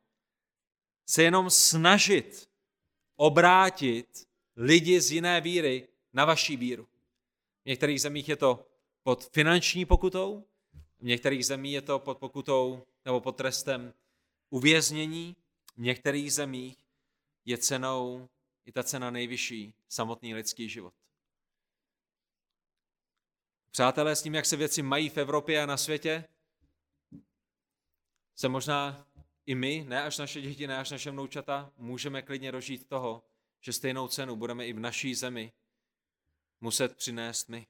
se 1.09 1.23
jenom 1.23 1.49
snažit 1.49 2.49
obrátit 3.15 4.27
lidi 4.55 5.01
z 5.01 5.11
jiné 5.11 5.41
víry 5.41 5.87
na 6.13 6.25
vaší 6.25 6.57
víru. 6.57 6.87
V 7.63 7.65
některých 7.65 8.01
zemích 8.01 8.29
je 8.29 8.35
to 8.35 8.67
pod 9.03 9.29
finanční 9.33 9.85
pokutou, 9.85 10.47
v 10.99 11.03
některých 11.03 11.45
zemích 11.45 11.73
je 11.73 11.81
to 11.81 11.99
pod 11.99 12.17
pokutou 12.17 12.87
nebo 13.05 13.21
pod 13.21 13.37
trestem 13.37 13.93
uvěznění, 14.49 15.35
v 15.75 15.81
některých 15.81 16.33
zemích 16.33 16.77
je 17.45 17.57
cenou 17.57 18.29
i 18.65 18.71
ta 18.71 18.83
cena 18.83 19.11
nejvyšší, 19.11 19.73
samotný 19.89 20.35
lidský 20.35 20.69
život. 20.69 20.93
Přátelé, 23.71 24.15
s 24.15 24.23
tím, 24.23 24.35
jak 24.35 24.45
se 24.45 24.55
věci 24.55 24.81
mají 24.81 25.09
v 25.09 25.17
Evropě 25.17 25.63
a 25.63 25.65
na 25.65 25.77
světě, 25.77 26.25
se 28.35 28.49
možná 28.49 29.07
i 29.45 29.55
my, 29.55 29.85
ne 29.87 30.03
až 30.03 30.17
naše 30.17 30.41
děti, 30.41 30.67
ne 30.67 30.77
až 30.77 30.91
naše 30.91 31.11
vnoučata, 31.11 31.71
můžeme 31.77 32.21
klidně 32.21 32.51
dožít 32.51 32.87
toho, 32.87 33.23
že 33.61 33.73
stejnou 33.73 34.07
cenu 34.07 34.35
budeme 34.35 34.67
i 34.67 34.73
v 34.73 34.79
naší 34.79 35.15
zemi 35.15 35.51
muset 36.61 36.95
přinést 36.95 37.49
my. 37.49 37.67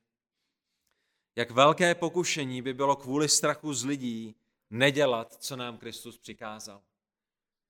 Jak 1.36 1.52
velké 1.52 1.96
pokušení 1.96 2.62
by 2.62 2.74
bylo 2.74 2.96
kvůli 2.96 3.30
strachu 3.30 3.74
z 3.74 3.86
lidí 3.86 4.36
nedělat, 4.70 5.36
co 5.36 5.56
nám 5.56 5.78
Kristus 5.78 6.18
přikázal. 6.18 6.84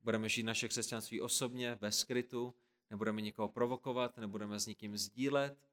Budeme 0.01 0.29
žít 0.29 0.43
naše 0.43 0.67
křesťanství 0.67 1.21
osobně, 1.21 1.75
ve 1.81 1.91
skrytu, 1.91 2.55
nebudeme 2.89 3.21
nikoho 3.21 3.49
provokovat, 3.49 4.17
nebudeme 4.17 4.59
s 4.59 4.65
nikým 4.65 4.97
sdílet. 4.97 5.69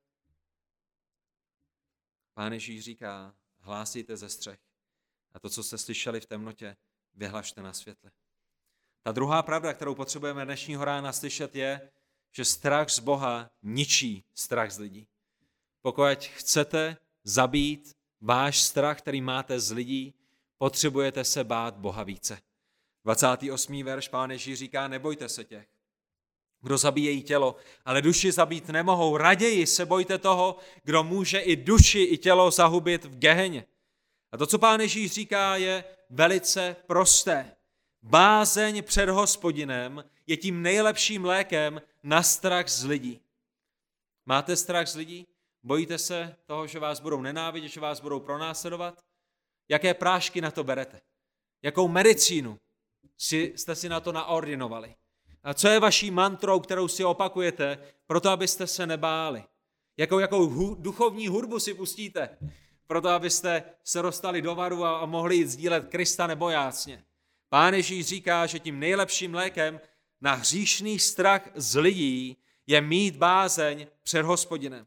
Pán 2.35 2.53
Ježíš 2.53 2.85
říká, 2.85 3.35
hlásíte 3.59 4.17
ze 4.17 4.29
střech 4.29 4.61
a 5.33 5.39
to, 5.39 5.51
co 5.51 5.62
jste 5.62 5.79
slyšeli 5.79 6.21
v 6.21 6.27
temnotě, 6.27 6.77
vyhlašte 7.15 7.62
na 7.62 7.73
světle. 7.73 8.11
Ta 9.03 9.12
druhá 9.12 9.43
pravda, 9.43 9.75
kterou 9.75 9.95
potřebujeme 9.95 10.45
dnešního 10.45 10.85
rána 10.85 11.12
slyšet, 11.12 11.57
je, 11.57 11.91
že 12.33 12.45
strach 12.45 12.91
z 12.91 12.99
Boha 12.99 13.51
ničí 13.62 14.25
strach 14.35 14.71
z 14.71 14.79
lidí. 14.79 15.09
Pokud 15.83 16.25
chcete 16.25 16.97
zabít 17.25 17.97
váš 18.21 18.61
strach, 18.61 18.99
který 18.99 19.21
máte 19.21 19.61
z 19.61 19.71
lidí, 19.71 20.15
potřebujete 20.59 21.25
se 21.25 21.45
bát 21.45 21.77
Boha 21.77 22.03
více. 22.03 22.38
28. 23.05 23.83
verš 23.83 24.09
Pán 24.09 24.31
Ježíš 24.31 24.59
říká, 24.59 24.88
nebojte 24.88 25.29
se 25.29 25.45
těch, 25.45 25.69
kdo 26.62 26.79
zabíjejí 26.79 27.23
tělo, 27.23 27.57
ale 27.85 28.03
duši 28.03 28.33
zabít 28.33 28.69
nemohou. 28.69 29.16
Raději 29.16 29.66
se 29.66 29.87
bojte 29.87 30.19
toho, 30.19 30.57
kdo 30.83 31.05
může 31.05 31.38
i 31.38 31.57
duši, 31.57 32.01
i 32.01 32.19
tělo 32.19 32.51
zahubit 32.51 33.05
v 33.05 33.19
geheně. 33.19 33.66
A 34.33 34.37
to, 34.37 34.47
co 34.47 34.59
Pán 34.59 34.81
Ježíš 34.81 35.12
říká, 35.12 35.57
je 35.57 35.85
velice 36.11 36.77
prosté. 36.87 37.57
Bázeň 38.03 38.83
před 38.83 39.09
hospodinem 39.09 40.05
je 40.27 40.37
tím 40.37 40.62
nejlepším 40.62 41.25
lékem 41.25 41.83
na 42.03 42.23
strach 42.23 42.69
z 42.69 42.85
lidí. 42.85 43.21
Máte 44.27 44.57
strach 44.57 44.88
z 44.88 44.95
lidí? 44.95 45.27
Bojíte 45.62 45.99
se 45.99 46.37
toho, 46.47 46.66
že 46.66 46.78
vás 46.78 47.01
budou 47.01 47.20
nenávidět, 47.20 47.72
že 47.72 47.80
vás 47.80 48.01
budou 48.01 48.20
pronásledovat? 48.20 49.05
Jaké 49.69 49.95
prášky 49.95 50.41
na 50.41 50.51
to 50.51 50.64
berete? 50.64 51.01
Jakou 51.62 51.89
medicínu 51.89 52.59
si, 53.19 53.53
jste 53.57 53.75
si 53.75 53.89
na 53.89 54.01
to 54.01 54.12
naordinovali? 54.12 54.95
A 55.43 55.55
co 55.55 55.69
je 55.69 55.81
vaší 55.81 56.11
mantrou, 56.11 56.61
kterou 56.61 56.89
si 56.89 57.05
opakujete, 57.05 57.79
proto 58.07 58.31
abyste 58.31 58.67
se 58.67 58.87
nebáli? 58.87 59.45
Jakou, 59.97 60.19
jakou 60.19 60.47
hu, 60.47 60.75
duchovní 60.75 61.29
hudbu 61.29 61.61
si 61.61 61.75
pustíte, 61.75 62.39
proto 62.87 63.09
abyste 63.09 63.62
se 63.85 64.03
dostali 64.03 64.43
do 64.43 64.55
varu 64.55 64.85
a, 64.85 64.99
a 64.99 65.07
mohli 65.07 65.37
jít 65.37 65.49
sdílet 65.49 65.89
Krista 65.89 66.27
nebojácně? 66.27 67.05
Pán 67.49 67.75
Ježíš 67.75 68.07
říká, 68.07 68.47
že 68.47 68.59
tím 68.59 68.79
nejlepším 68.79 69.35
lékem 69.35 69.81
na 70.21 70.35
hříšný 70.35 70.99
strach 70.99 71.49
z 71.55 71.81
lidí 71.81 72.37
je 72.67 72.81
mít 72.81 73.17
bázeň 73.17 73.87
před 74.03 74.23
hospodinem. 74.23 74.87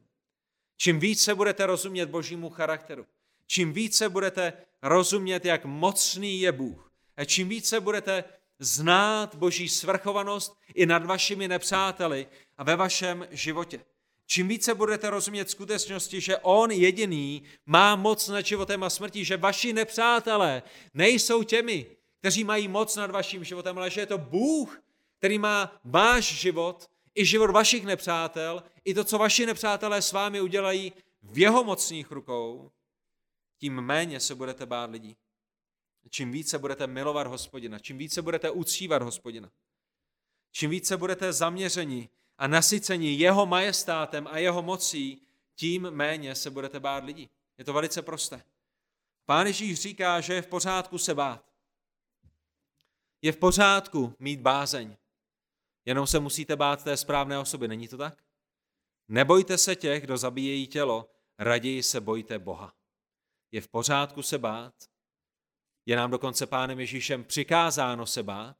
Čím 0.78 1.00
více 1.00 1.36
budete 1.36 1.66
rozumět 1.66 2.06
božímu 2.06 2.50
charakteru, 2.50 3.06
čím 3.50 3.74
více 3.74 4.10
budete 4.10 4.54
rozumět, 4.82 5.46
jak 5.46 5.66
mocný 5.66 6.42
je 6.42 6.52
Bůh, 6.52 6.92
a 7.18 7.26
čím 7.26 7.50
více 7.50 7.80
budete 7.80 8.24
znát 8.60 9.36
boží 9.36 9.70
svrchovanost 9.70 10.58
i 10.74 10.86
nad 10.86 11.06
vašimi 11.06 11.48
nepřáteli 11.48 12.28
a 12.58 12.64
ve 12.64 12.76
vašem 12.76 13.28
životě, 13.32 13.86
čím 14.26 14.48
více 14.48 14.76
budete 14.76 15.10
rozumět 15.10 15.50
skutečnosti, 15.50 16.22
že 16.22 16.38
On 16.38 16.72
jediný 16.72 17.44
má 17.66 17.96
moc 17.96 18.28
nad 18.28 18.46
životem 18.46 18.84
a 18.84 18.90
smrtí, 18.90 19.26
že 19.26 19.38
vaši 19.38 19.74
nepřátelé 19.74 20.64
nejsou 20.94 21.44
těmi, 21.44 21.86
kteří 22.20 22.44
mají 22.44 22.68
moc 22.68 22.96
nad 22.96 23.12
vaším 23.12 23.44
životem, 23.44 23.78
ale 23.78 23.90
že 23.90 24.02
je 24.02 24.06
to 24.06 24.18
Bůh, 24.18 24.82
který 25.18 25.40
má 25.40 25.80
váš 25.84 26.26
život, 26.26 26.88
i 27.16 27.26
život 27.26 27.50
vašich 27.50 27.86
nepřátel, 27.86 28.64
i 28.86 28.94
to, 28.94 29.04
co 29.04 29.18
vaši 29.18 29.46
nepřátelé 29.46 30.02
s 30.02 30.12
vámi 30.12 30.42
udělají 30.42 30.94
v 31.24 31.38
jeho 31.38 31.64
mocných 31.64 32.12
rukou, 32.12 32.72
tím 33.60 33.82
méně 33.82 34.20
se 34.20 34.36
budete 34.36 34.66
bát 34.66 34.90
lidí. 34.90 35.18
Čím 36.10 36.32
více 36.32 36.58
budete 36.58 36.88
milovat 36.88 37.28
hospodina, 37.28 37.80
čím 37.80 37.98
více 37.98 38.22
budete 38.22 38.50
uctívat 38.50 39.02
hospodina, 39.02 39.52
čím 40.52 40.70
více 40.70 40.98
budete 40.98 41.34
zaměřeni 41.34 42.10
a 42.38 42.48
nasyceni 42.48 43.14
jeho 43.14 43.46
majestátem 43.46 44.28
a 44.28 44.38
jeho 44.38 44.62
mocí, 44.62 45.22
tím 45.56 45.92
méně 45.92 46.36
se 46.36 46.50
budete 46.50 46.80
bát 46.80 47.04
lidí. 47.04 47.30
Je 47.58 47.66
to 47.66 47.74
velice 47.74 48.02
prosté. 48.02 48.44
Pán 49.26 49.48
Ježíš 49.48 49.82
říká, 49.82 50.22
že 50.22 50.34
je 50.34 50.42
v 50.42 50.48
pořádku 50.48 50.98
se 50.98 51.16
bát. 51.16 51.46
Je 53.22 53.32
v 53.32 53.38
pořádku 53.38 54.16
mít 54.20 54.40
bázeň. 54.40 54.96
Jenom 55.86 56.08
se 56.08 56.20
musíte 56.20 56.56
bát 56.56 56.84
té 56.84 56.98
správné 56.98 57.40
osoby, 57.40 57.68
není 57.68 57.88
to 57.88 57.98
tak? 57.98 58.24
Nebojte 59.08 59.58
se 59.58 59.76
těch, 59.76 60.04
kdo 60.04 60.18
zabíjejí 60.18 60.68
tělo, 60.68 61.10
raději 61.38 61.84
se 61.84 62.02
bojte 62.02 62.40
Boha. 62.40 62.79
Je 63.52 63.62
v 63.62 63.68
pořádku 63.68 64.22
se 64.22 64.38
bát, 64.38 64.74
je 65.86 65.96
nám 65.96 66.12
dokonce 66.12 66.48
pánem 66.48 66.80
Ježíšem 66.80 67.24
přikázáno 67.24 68.06
se 68.06 68.24
bát, 68.24 68.58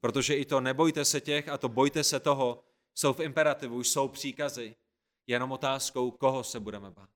protože 0.00 0.36
i 0.36 0.44
to 0.44 0.60
nebojte 0.60 1.04
se 1.04 1.20
těch 1.20 1.48
a 1.48 1.58
to 1.58 1.68
bojte 1.68 2.04
se 2.04 2.20
toho 2.20 2.64
jsou 2.94 3.12
v 3.12 3.20
imperativu, 3.20 3.84
jsou 3.84 4.08
příkazy, 4.08 4.76
jenom 5.26 5.52
otázkou, 5.52 6.10
koho 6.10 6.44
se 6.44 6.60
budeme 6.60 6.90
bát. 6.90 7.10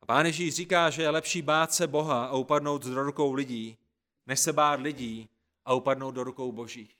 A 0.00 0.06
pán 0.06 0.26
Ježíš 0.26 0.54
říká, 0.54 0.90
že 0.90 1.02
je 1.02 1.10
lepší 1.10 1.42
bát 1.42 1.72
se 1.72 1.86
Boha 1.86 2.26
a 2.26 2.32
upadnout 2.32 2.82
do 2.84 3.02
rukou 3.02 3.32
lidí, 3.32 3.78
než 4.26 4.40
se 4.40 4.52
bát 4.52 4.80
lidí 4.80 5.28
a 5.64 5.74
upadnout 5.74 6.14
do 6.14 6.24
rukou 6.24 6.52
božích. 6.52 6.96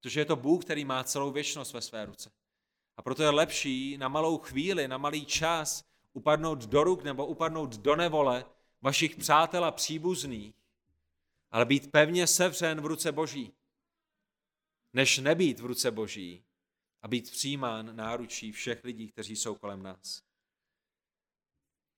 Protože 0.00 0.20
je 0.20 0.24
to 0.24 0.36
Bůh, 0.36 0.64
který 0.64 0.84
má 0.84 1.04
celou 1.04 1.30
věčnost 1.30 1.72
ve 1.72 1.80
své 1.80 2.06
ruce. 2.06 2.30
A 2.96 3.02
proto 3.02 3.22
je 3.22 3.30
lepší 3.30 3.96
na 3.98 4.08
malou 4.08 4.38
chvíli, 4.38 4.88
na 4.88 4.98
malý 4.98 5.26
čas 5.26 5.84
upadnout 6.18 6.66
do 6.66 6.84
ruk 6.84 7.04
nebo 7.04 7.26
upadnout 7.26 7.76
do 7.76 7.96
nevole 7.96 8.44
vašich 8.82 9.16
přátel 9.16 9.64
a 9.64 9.70
příbuzných, 9.70 10.54
ale 11.50 11.64
být 11.64 11.92
pevně 11.92 12.26
sevřen 12.26 12.80
v 12.80 12.86
ruce 12.86 13.12
Boží, 13.12 13.52
než 14.92 15.18
nebýt 15.18 15.60
v 15.60 15.66
ruce 15.66 15.90
Boží 15.90 16.44
a 17.02 17.08
být 17.08 17.30
přijímán 17.30 17.96
náručí 17.96 18.52
všech 18.52 18.84
lidí, 18.84 19.08
kteří 19.08 19.36
jsou 19.36 19.54
kolem 19.54 19.82
nás. 19.82 20.22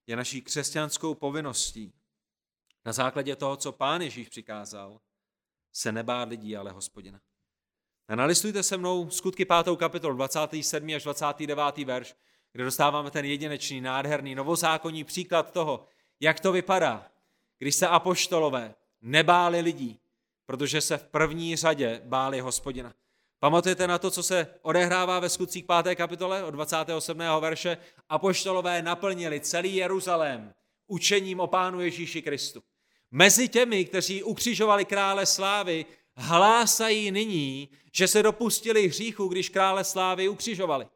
Je 0.07 0.16
naší 0.16 0.43
křesťanskou 0.43 1.14
povinností 1.14 1.93
na 2.85 2.93
základě 2.93 3.37
toho, 3.37 3.57
co 3.57 3.73
Pán 3.73 4.03
Ježíš 4.03 4.29
přikázal, 4.29 5.01
se 5.73 5.93
nebát 5.93 6.29
lidí, 6.29 6.57
ale 6.57 6.73
hospodina. 6.73 7.21
A 8.09 8.16
nalistujte 8.16 8.62
se 8.62 8.77
mnou 8.77 9.11
skutky 9.11 9.45
5. 9.45 9.77
kapitol 9.77 10.14
27. 10.14 10.95
až 10.97 11.03
29. 11.03 11.79
verš, 11.79 12.14
kde 12.53 12.65
dostáváme 12.65 13.11
ten 13.11 13.25
jedinečný, 13.25 13.81
nádherný, 13.81 14.35
novozákonní 14.35 15.05
příklad 15.05 15.53
toho, 15.53 15.87
jak 16.21 16.41
to 16.41 16.53
vypadá, 16.53 17.07
když 17.59 17.75
se 17.75 17.87
apoštolové 17.87 18.75
nebáli 19.03 19.61
lidí, 19.61 20.01
protože 20.47 20.81
se 20.81 20.97
v 20.97 21.05
první 21.05 21.57
řadě 21.57 22.03
báli 22.05 22.41
hospodina. 22.41 22.95
Pamatujete 23.39 23.87
na 23.87 23.99
to, 23.99 24.11
co 24.11 24.23
se 24.23 24.47
odehrává 24.63 25.21
ve 25.21 25.29
skutcích 25.29 25.65
5. 25.83 25.95
kapitole 25.97 26.45
od 26.45 26.51
27. 26.51 27.19
verše? 27.41 27.77
Apoštolové 28.09 28.83
naplnili 28.83 29.41
celý 29.41 29.77
Jeruzalém 29.77 30.55
učením 30.87 31.41
o 31.41 31.47
Pánu 31.47 31.81
Ježíši 31.81 32.23
Kristu. 32.23 32.63
Mezi 33.11 33.49
těmi, 33.49 33.85
kteří 33.85 34.23
ukřižovali 34.23 34.85
krále 34.85 35.27
slávy, 35.27 35.87
hlásají 36.17 37.11
nyní, 37.11 37.69
že 37.93 38.09
se 38.09 38.23
dopustili 38.23 38.89
hříchu, 38.89 39.29
když 39.29 39.49
krále 39.49 39.85
slávy 39.85 40.29
ukřižovali. 40.29 40.87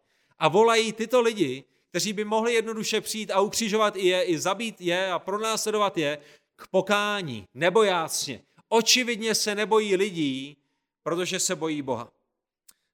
A 0.44 0.48
volají 0.48 0.92
tyto 0.92 1.20
lidi, 1.20 1.64
kteří 1.90 2.12
by 2.12 2.24
mohli 2.24 2.54
jednoduše 2.54 3.00
přijít 3.00 3.30
a 3.30 3.40
ukřižovat 3.40 3.96
je, 3.96 4.22
i 4.22 4.38
zabít 4.38 4.80
je 4.80 5.10
a 5.12 5.18
pronásledovat 5.18 5.98
je, 5.98 6.18
k 6.56 6.66
pokání, 6.66 7.48
nebojácně. 7.54 8.42
Očividně 8.68 9.34
se 9.34 9.54
nebojí 9.54 9.96
lidí, 9.96 10.56
protože 11.02 11.40
se 11.40 11.56
bojí 11.56 11.82
Boha. 11.82 12.12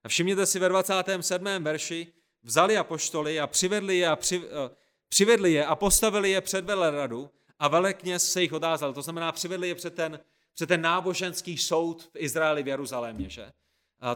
A 0.05 0.09
všimněte 0.09 0.47
si 0.47 0.59
ve 0.59 0.69
27. 0.69 1.45
verši, 1.61 2.07
vzali 2.43 2.77
apoštoly 2.77 3.41
a 3.41 3.47
přivedli 3.47 3.99
je 3.99 4.09
a, 4.09 4.17
při, 4.17 4.43
eh, 4.45 4.71
přivedli 5.09 5.53
je 5.53 5.67
a 5.67 5.75
postavili 5.75 6.31
je 6.31 6.41
před 6.41 6.65
veleradu 6.65 7.31
a 7.59 7.69
velekněz 7.69 8.33
se 8.33 8.43
jich 8.43 8.53
otázal. 8.53 8.93
To 8.93 9.03
znamená, 9.03 9.33
přivedli 9.33 9.69
je 9.69 9.75
před 9.75 9.95
ten, 9.95 10.21
před 10.55 10.67
ten 10.67 10.81
náboženský 10.81 11.59
soud 11.59 12.03
v 12.03 12.17
Izraeli 12.17 12.63
v 12.63 12.69
Jeruzalémě, 12.69 13.29
že? 13.29 13.53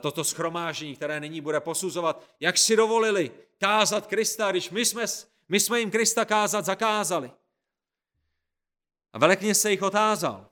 Toto 0.01 0.24
schromážení, 0.24 0.97
které 0.97 1.20
nyní 1.20 1.41
bude 1.41 1.61
posuzovat, 1.61 2.24
jak 2.41 2.59
si 2.59 2.76
dovolili 2.76 3.30
kázat 3.59 4.07
Krista, 4.07 4.51
když 4.51 4.70
my 4.70 4.85
jsme, 4.85 5.05
my 5.49 5.61
jsme 5.61 5.80
jim 5.80 5.91
Krista 5.91 6.24
kázat 6.24 6.64
zakázali. 6.64 7.30
A 9.12 9.18
velekněz 9.18 9.61
se 9.61 9.70
jich 9.70 9.82
otázal. 9.82 10.49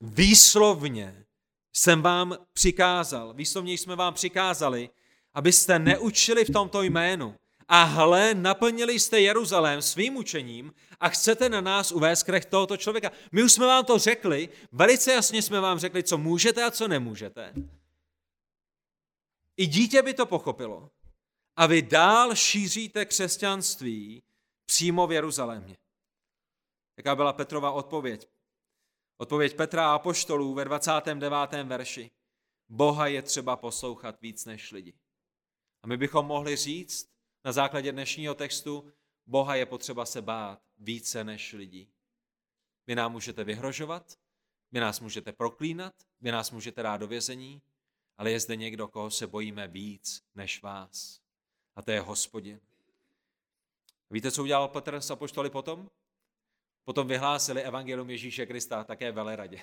Výslovně 0.00 1.24
jsem 1.72 2.02
vám 2.02 2.38
přikázal, 2.52 3.34
výslovně 3.34 3.72
jsme 3.72 3.96
vám 3.96 4.14
přikázali, 4.14 4.90
abyste 5.34 5.78
neučili 5.78 6.44
v 6.44 6.52
tomto 6.52 6.82
jménu, 6.82 7.36
a 7.68 7.82
hle, 7.82 8.34
naplnili 8.34 9.00
jste 9.00 9.20
Jeruzalém 9.20 9.82
svým 9.82 10.16
učením 10.16 10.74
a 11.00 11.08
chcete 11.08 11.48
na 11.48 11.60
nás 11.60 11.92
uvést 11.92 12.22
krech 12.22 12.44
tohoto 12.44 12.76
člověka. 12.76 13.12
My 13.32 13.42
už 13.42 13.52
jsme 13.52 13.66
vám 13.66 13.84
to 13.84 13.98
řekli, 13.98 14.48
velice 14.72 15.12
jasně 15.12 15.42
jsme 15.42 15.60
vám 15.60 15.78
řekli, 15.78 16.02
co 16.02 16.18
můžete 16.18 16.64
a 16.64 16.70
co 16.70 16.88
nemůžete. 16.88 17.52
I 19.56 19.66
dítě 19.66 20.02
by 20.02 20.14
to 20.14 20.26
pochopilo. 20.26 20.90
A 21.56 21.66
vy 21.66 21.82
dál 21.82 22.34
šíříte 22.34 23.04
křesťanství 23.04 24.22
přímo 24.66 25.06
v 25.06 25.12
Jeruzalémě. 25.12 25.76
Jaká 26.96 27.16
byla 27.16 27.32
Petrova 27.32 27.72
odpověď? 27.72 28.28
Odpověď 29.16 29.56
Petra 29.56 29.90
a 29.90 29.94
Apoštolů 29.94 30.54
ve 30.54 30.64
29. 30.64 31.64
verši. 31.64 32.10
Boha 32.68 33.06
je 33.06 33.22
třeba 33.22 33.56
poslouchat 33.56 34.20
víc 34.20 34.44
než 34.44 34.72
lidi. 34.72 34.94
A 35.82 35.86
my 35.86 35.96
bychom 35.96 36.26
mohli 36.26 36.56
říct, 36.56 37.10
na 37.44 37.52
základě 37.52 37.92
dnešního 37.92 38.34
textu, 38.34 38.92
Boha 39.26 39.54
je 39.54 39.66
potřeba 39.66 40.06
se 40.06 40.22
bát 40.22 40.62
více 40.78 41.24
než 41.24 41.52
lidí. 41.52 41.92
Vy 42.86 42.94
nám 42.94 43.12
můžete 43.12 43.44
vyhrožovat, 43.44 44.18
vy 44.72 44.80
nás 44.80 45.00
můžete 45.00 45.32
proklínat, 45.32 45.94
vy 46.20 46.32
nás 46.32 46.50
můžete 46.50 46.82
dát 46.82 46.96
do 46.96 47.06
vězení, 47.06 47.62
ale 48.18 48.30
je 48.30 48.40
zde 48.40 48.56
někdo, 48.56 48.88
koho 48.88 49.10
se 49.10 49.26
bojíme 49.26 49.68
víc 49.68 50.22
než 50.34 50.62
vás. 50.62 51.20
A 51.76 51.82
to 51.82 51.90
je 51.90 52.00
hospodin. 52.00 52.60
Víte, 54.10 54.30
co 54.30 54.42
udělal 54.42 54.68
Petr 54.68 54.94
s 54.94 55.10
apoštoly 55.10 55.50
potom? 55.50 55.90
Potom 56.84 57.08
vyhlásili 57.08 57.62
evangelium 57.62 58.10
Ježíše 58.10 58.46
Krista 58.46 58.84
také 58.84 59.12
veleradě. 59.12 59.60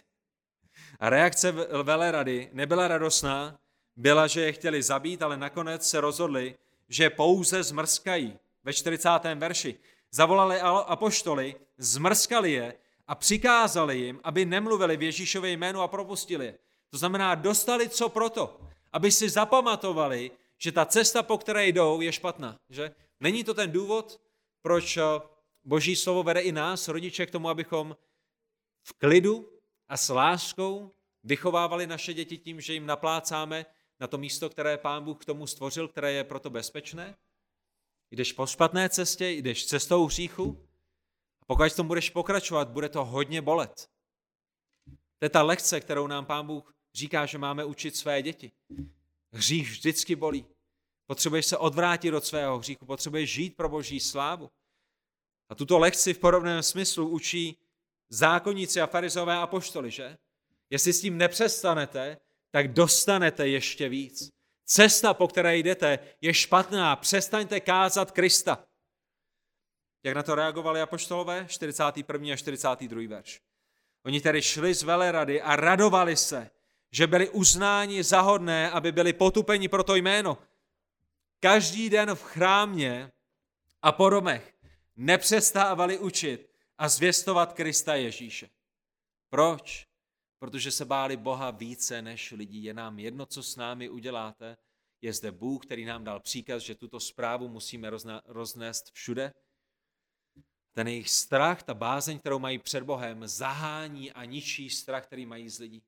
A 0.99 1.09
reakce 1.09 1.51
velerady 1.83 2.49
nebyla 2.53 2.87
radostná, 2.87 3.59
byla, 3.95 4.27
že 4.27 4.41
je 4.41 4.51
chtěli 4.51 4.83
zabít, 4.83 5.21
ale 5.21 5.37
nakonec 5.37 5.89
se 5.89 6.01
rozhodli, 6.01 6.57
že 6.89 7.09
pouze 7.09 7.63
zmrskají. 7.63 8.39
Ve 8.63 8.73
40. 8.73 9.09
verši 9.35 9.79
zavolali 10.11 10.59
apoštoli, 10.61 11.55
zmrskali 11.77 12.51
je 12.51 12.73
a 13.07 13.15
přikázali 13.15 13.97
jim, 13.97 14.19
aby 14.23 14.45
nemluvili 14.45 14.97
v 14.97 15.03
Ježíšově 15.03 15.51
jménu 15.51 15.81
a 15.81 15.87
propustili 15.87 16.45
je. 16.45 16.57
To 16.91 16.97
znamená, 16.97 17.35
dostali 17.35 17.89
co 17.89 18.09
proto, 18.09 18.59
aby 18.93 19.11
si 19.11 19.29
zapamatovali, 19.29 20.31
že 20.57 20.71
ta 20.71 20.85
cesta, 20.85 21.23
po 21.23 21.37
které 21.37 21.67
jdou, 21.67 22.01
je 22.01 22.11
špatná. 22.11 22.59
Že? 22.69 22.95
Není 23.19 23.43
to 23.43 23.53
ten 23.53 23.71
důvod, 23.71 24.21
proč 24.61 24.97
eh, 24.97 25.03
Boží 25.63 25.95
slovo 25.95 26.23
vede 26.23 26.41
i 26.41 26.51
nás, 26.51 26.87
rodiče, 26.87 27.25
k 27.25 27.31
tomu, 27.31 27.49
abychom 27.49 27.97
v 28.83 28.93
klidu 28.93 29.59
a 29.87 29.97
s 29.97 30.09
láskou 30.09 30.91
vychovávali 31.23 31.87
naše 31.87 32.13
děti 32.13 32.37
tím, 32.37 32.61
že 32.61 32.73
jim 32.73 32.85
naplácáme 32.85 33.65
na 33.99 34.07
to 34.07 34.17
místo, 34.17 34.49
které 34.49 34.77
pán 34.77 35.03
Bůh 35.03 35.17
k 35.17 35.25
tomu 35.25 35.47
stvořil, 35.47 35.87
které 35.87 36.11
je 36.11 36.23
proto 36.23 36.49
bezpečné? 36.49 37.17
Jdeš 38.11 38.33
po 38.33 38.47
špatné 38.47 38.89
cestě, 38.89 39.29
jdeš 39.29 39.65
cestou 39.65 40.05
hříchu 40.05 40.67
a 41.41 41.45
pokud 41.45 41.69
v 41.69 41.75
tom 41.75 41.87
budeš 41.87 42.09
pokračovat, 42.09 42.69
bude 42.69 42.89
to 42.89 43.05
hodně 43.05 43.41
bolet. 43.41 43.89
To 45.19 45.25
je 45.25 45.29
ta 45.29 45.41
lekce, 45.41 45.79
kterou 45.79 46.07
nám 46.07 46.25
pán 46.25 46.47
Bůh 46.47 46.73
říká, 46.93 47.25
že 47.25 47.37
máme 47.37 47.65
učit 47.65 47.95
své 47.95 48.21
děti. 48.21 48.51
Hřích 49.31 49.69
vždycky 49.69 50.15
bolí. 50.15 50.45
Potřebuješ 51.05 51.45
se 51.45 51.57
odvrátit 51.57 52.13
od 52.13 52.25
svého 52.25 52.59
hříchu, 52.59 52.85
potřebuješ 52.85 53.31
žít 53.31 53.55
pro 53.55 53.69
boží 53.69 53.99
slávu. 53.99 54.49
A 55.49 55.55
tuto 55.55 55.79
lekci 55.79 56.13
v 56.13 56.19
podobném 56.19 56.63
smyslu 56.63 57.09
učí 57.09 57.57
zákonníci 58.09 58.81
a 58.81 58.87
farizové 58.87 59.35
apoštoli, 59.35 59.91
že? 59.91 60.17
Jestli 60.69 60.93
s 60.93 61.01
tím 61.01 61.17
nepřestanete, 61.17 62.17
tak 62.51 62.73
dostanete 62.73 63.47
ještě 63.47 63.89
víc. 63.89 64.29
Cesta, 64.65 65.13
po 65.13 65.27
které 65.27 65.57
jdete, 65.57 65.99
je 66.21 66.33
špatná. 66.33 66.95
Přestaňte 66.95 67.59
kázat 67.59 68.11
Krista. 68.11 68.65
Jak 70.03 70.15
na 70.15 70.23
to 70.23 70.35
reagovali 70.35 70.81
apoštolové? 70.81 71.45
41. 71.49 72.33
a 72.33 72.35
42. 72.35 73.07
verš. 73.07 73.41
Oni 74.05 74.21
tedy 74.21 74.41
šli 74.41 74.73
z 74.73 74.83
velerady 74.83 75.41
a 75.41 75.55
radovali 75.55 76.17
se, 76.17 76.49
že 76.91 77.07
byli 77.07 77.29
uznáni 77.29 78.03
za 78.03 78.21
hodné, 78.21 78.71
aby 78.71 78.91
byli 78.91 79.13
potupeni 79.13 79.67
pro 79.67 79.83
to 79.83 79.95
jméno. 79.95 80.37
Každý 81.39 81.89
den 81.89 82.15
v 82.15 82.23
chrámě 82.23 83.11
a 83.81 83.91
po 83.91 84.09
domech 84.09 84.53
nepřestávali 84.95 85.99
učit 85.99 86.51
a 86.77 86.89
zvěstovat 86.89 87.53
Krista 87.53 87.95
Ježíše. 87.95 88.49
Proč? 89.29 89.87
Protože 90.39 90.71
se 90.71 90.85
báli 90.85 91.17
Boha 91.17 91.51
více 91.51 92.01
než 92.01 92.31
lidí. 92.31 92.63
Je 92.63 92.73
nám 92.73 92.99
jedno, 92.99 93.25
co 93.25 93.43
s 93.43 93.55
námi 93.55 93.89
uděláte. 93.89 94.57
Je 95.01 95.13
zde 95.13 95.31
Bůh, 95.31 95.65
který 95.65 95.85
nám 95.85 96.03
dal 96.03 96.19
příkaz, 96.19 96.63
že 96.63 96.75
tuto 96.75 96.99
zprávu 96.99 97.47
musíme 97.47 97.89
roznést 98.25 98.91
všude. 98.91 99.33
Ten 100.71 100.87
jejich 100.87 101.09
strach, 101.09 101.63
ta 101.63 101.73
bázeň, 101.73 102.19
kterou 102.19 102.39
mají 102.39 102.59
před 102.59 102.83
Bohem, 102.83 103.27
zahání 103.27 104.11
a 104.11 104.25
ničí 104.25 104.69
strach, 104.69 105.05
který 105.05 105.25
mají 105.25 105.49
z 105.49 105.59
lidí. 105.59 105.83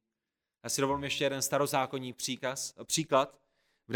Já 0.63 0.69
si 0.69 0.81
dovolím 0.81 1.03
ještě 1.03 1.23
jeden 1.23 1.41
starozákonní 1.41 2.13
příkaz, 2.13 2.73
příklad. 2.83 3.39
V 3.87 3.93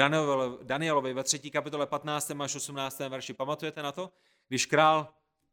Danielovi 0.63 1.13
ve 1.13 1.23
třetí 1.23 1.51
kapitole 1.51 1.87
15. 1.87 2.31
až 2.31 2.55
18. 2.55 2.99
verši. 2.99 3.33
Pamatujete 3.33 3.83
na 3.83 3.91
to? 3.91 4.11
Když 4.47 4.65
král 4.65 5.07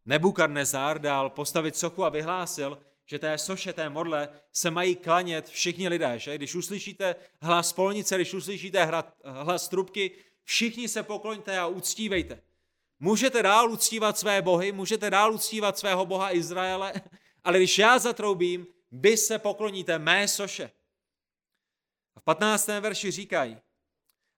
Nebukadnezar 0.07 0.99
dal 1.01 1.31
postavit 1.31 1.77
sochu 1.77 2.05
a 2.05 2.09
vyhlásil, 2.09 2.79
že 3.07 3.19
té 3.19 3.39
soše, 3.39 3.73
té 3.73 3.91
modle 3.91 4.29
se 4.53 4.71
mají 4.71 4.97
klanět 4.97 5.49
všichni 5.49 5.89
lidé. 5.89 6.19
Že? 6.19 6.35
Když 6.35 6.55
uslyšíte 6.55 7.17
hlas 7.41 7.73
polnice, 7.73 8.15
když 8.15 8.35
uslyšíte 8.35 8.91
hlas 9.25 9.69
trubky, 9.69 10.11
všichni 10.43 10.89
se 10.89 11.03
pokloňte 11.03 11.59
a 11.59 11.67
uctívejte. 11.67 12.43
Můžete 13.01 13.43
dál 13.43 13.71
uctívat 13.71 14.19
své 14.19 14.43
bohy, 14.43 14.73
můžete 14.73 15.11
dál 15.11 15.33
uctívat 15.33 15.79
svého 15.79 16.07
boha 16.07 16.35
Izraele, 16.35 16.93
ale 17.45 17.59
když 17.59 17.79
já 17.79 17.99
zatroubím, 17.99 18.67
vy 18.93 19.17
se 19.17 19.39
pokloníte 19.39 19.99
mé 19.99 20.29
soše. 20.29 20.71
A 22.27 22.35
v 22.35 22.37
15. 22.37 22.67
verši 22.67 23.11
říkají, 23.11 23.57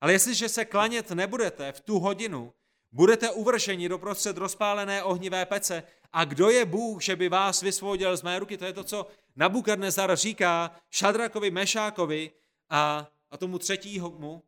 ale 0.00 0.12
jestliže 0.12 0.48
se 0.48 0.64
klanět 0.64 1.10
nebudete 1.10 1.72
v 1.72 1.80
tu 1.80 1.98
hodinu, 1.98 2.54
budete 2.92 3.30
uvrženi 3.30 3.88
do 3.88 3.98
prostřed 3.98 4.36
rozpálené 4.36 5.02
ohnivé 5.02 5.46
pece. 5.46 5.82
A 6.12 6.24
kdo 6.24 6.50
je 6.50 6.64
Bůh, 6.64 7.02
že 7.02 7.16
by 7.16 7.28
vás 7.28 7.62
vysvobodil 7.62 8.16
z 8.16 8.22
mé 8.22 8.38
ruky? 8.38 8.56
To 8.56 8.64
je 8.64 8.72
to, 8.72 8.84
co 8.84 9.06
Nabukadnezar 9.36 10.16
říká 10.16 10.80
Šadrakovi, 10.90 11.50
Mešákovi 11.50 12.30
a, 12.70 13.10
a 13.30 13.36
tomu 13.36 13.58
třetímu, 13.58 14.42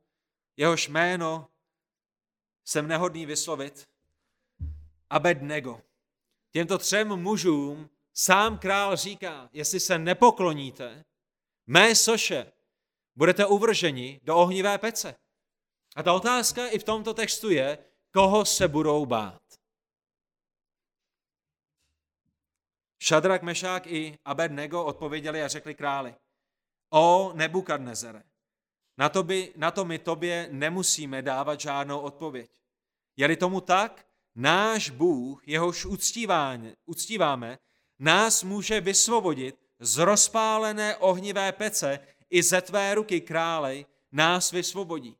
jehož 0.57 0.89
jméno 0.89 1.49
jsem 2.65 2.89
nehodný 2.89 3.27
vyslovit. 3.27 3.89
Abednego. 5.11 5.81
Těmto 6.51 6.79
třem 6.79 7.09
mužům 7.17 7.91
sám 8.15 8.59
král 8.59 8.97
říká, 8.97 9.49
jestli 9.53 9.81
se 9.81 9.99
nepokloníte, 9.99 11.05
mé 11.67 11.95
soše, 11.95 12.53
budete 13.19 13.47
uvrženi 13.47 14.21
do 14.23 14.37
ohnivé 14.37 14.79
pece. 14.79 15.15
A 15.97 16.03
ta 16.03 16.13
otázka 16.13 16.69
i 16.69 16.79
v 16.79 16.85
tomto 16.85 17.15
textu 17.15 17.51
je, 17.51 17.79
koho 18.13 18.45
se 18.45 18.69
budou 18.69 19.07
bát. 19.07 19.43
Šadrak, 23.03 23.43
Mešák 23.43 23.87
i 23.87 24.19
Abednego 24.25 24.85
odpověděli 24.85 25.43
a 25.43 25.49
řekli 25.49 25.75
králi, 25.75 26.15
o 26.93 27.33
Nebukadnezere, 27.35 28.23
na 28.99 29.09
to, 29.09 29.23
by, 29.23 29.53
na 29.57 29.71
to 29.71 29.85
my 29.85 29.99
tobě 29.99 30.49
nemusíme 30.51 31.23
dávat 31.23 31.61
žádnou 31.61 32.01
odpověď. 32.01 32.51
Je-li 33.17 33.37
tomu 33.37 33.61
tak, 33.61 34.07
náš 34.35 34.91
Bůh, 34.91 35.49
jehož 35.49 35.87
uctíváme, 36.87 37.59
nás 37.99 38.43
může 38.43 38.81
vysvobodit 38.81 39.57
z 39.81 39.99
rozpálené 39.99 40.97
ohnivé 40.97 41.53
pece 41.53 42.01
i 42.31 42.43
ze 42.43 42.61
tvé 42.61 42.95
ruky 42.95 43.21
králej 43.21 43.87
nás 44.13 44.53
vysvobodí. 44.53 45.17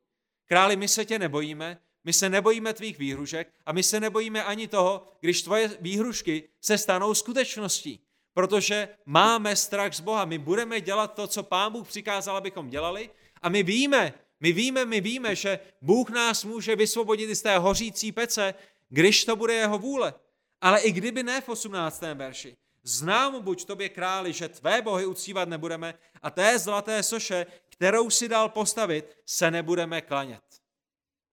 Králi, 0.47 0.77
my 0.77 0.89
se 0.89 1.05
tě 1.05 1.19
nebojíme, 1.19 1.81
my 2.05 2.13
se 2.13 2.29
nebojíme 2.29 2.75
tvých 2.75 2.99
výhrušek 2.99 3.53
a 3.67 3.73
my 3.73 3.83
se 3.83 4.01
nebojíme 4.01 4.45
ani 4.45 4.69
toho, 4.69 5.09
když 5.21 5.43
tvoje 5.43 5.71
výhrušky 5.81 6.49
se 6.61 6.79
stanou 6.79 7.15
skutečností. 7.15 8.01
Protože 8.35 8.89
máme 9.07 9.57
strach 9.57 9.95
z 9.95 10.01
Boha. 10.01 10.25
My 10.25 10.39
budeme 10.39 10.81
dělat 10.81 11.15
to, 11.15 11.27
co 11.27 11.43
Pán 11.43 11.73
Bůh 11.73 11.89
přikázal, 11.89 12.37
abychom 12.37 12.71
dělali. 12.71 13.11
A 13.43 13.49
my 13.49 13.63
víme, 13.63 14.15
my 14.41 14.53
víme, 14.53 14.85
my 14.85 15.01
víme, 15.01 15.37
že 15.37 15.59
Bůh 15.83 16.11
nás 16.11 16.45
může 16.45 16.77
vysvobodit 16.77 17.31
z 17.31 17.43
té 17.43 17.59
hořící 17.59 18.13
pece, 18.13 18.55
když 18.89 19.25
to 19.25 19.37
bude 19.37 19.55
jeho 19.55 19.79
vůle. 19.79 20.15
Ale 20.61 20.81
i 20.81 20.93
kdyby 20.93 21.23
ne 21.23 21.41
v 21.41 21.49
18. 21.49 22.03
verši. 22.15 22.57
Znám 22.89 23.43
buď 23.43 23.65
tobě 23.65 23.89
králi, 23.89 24.33
že 24.33 24.49
tvé 24.49 24.83
bohy 24.83 25.07
uctívat 25.07 25.49
nebudeme 25.49 25.95
a 26.23 26.31
té 26.31 26.59
zlaté 26.59 27.03
soše, 27.03 27.47
kterou 27.69 28.11
si 28.11 28.29
dal 28.29 28.49
postavit, 28.49 29.17
se 29.27 29.51
nebudeme 29.51 30.01
klanět. 30.01 30.63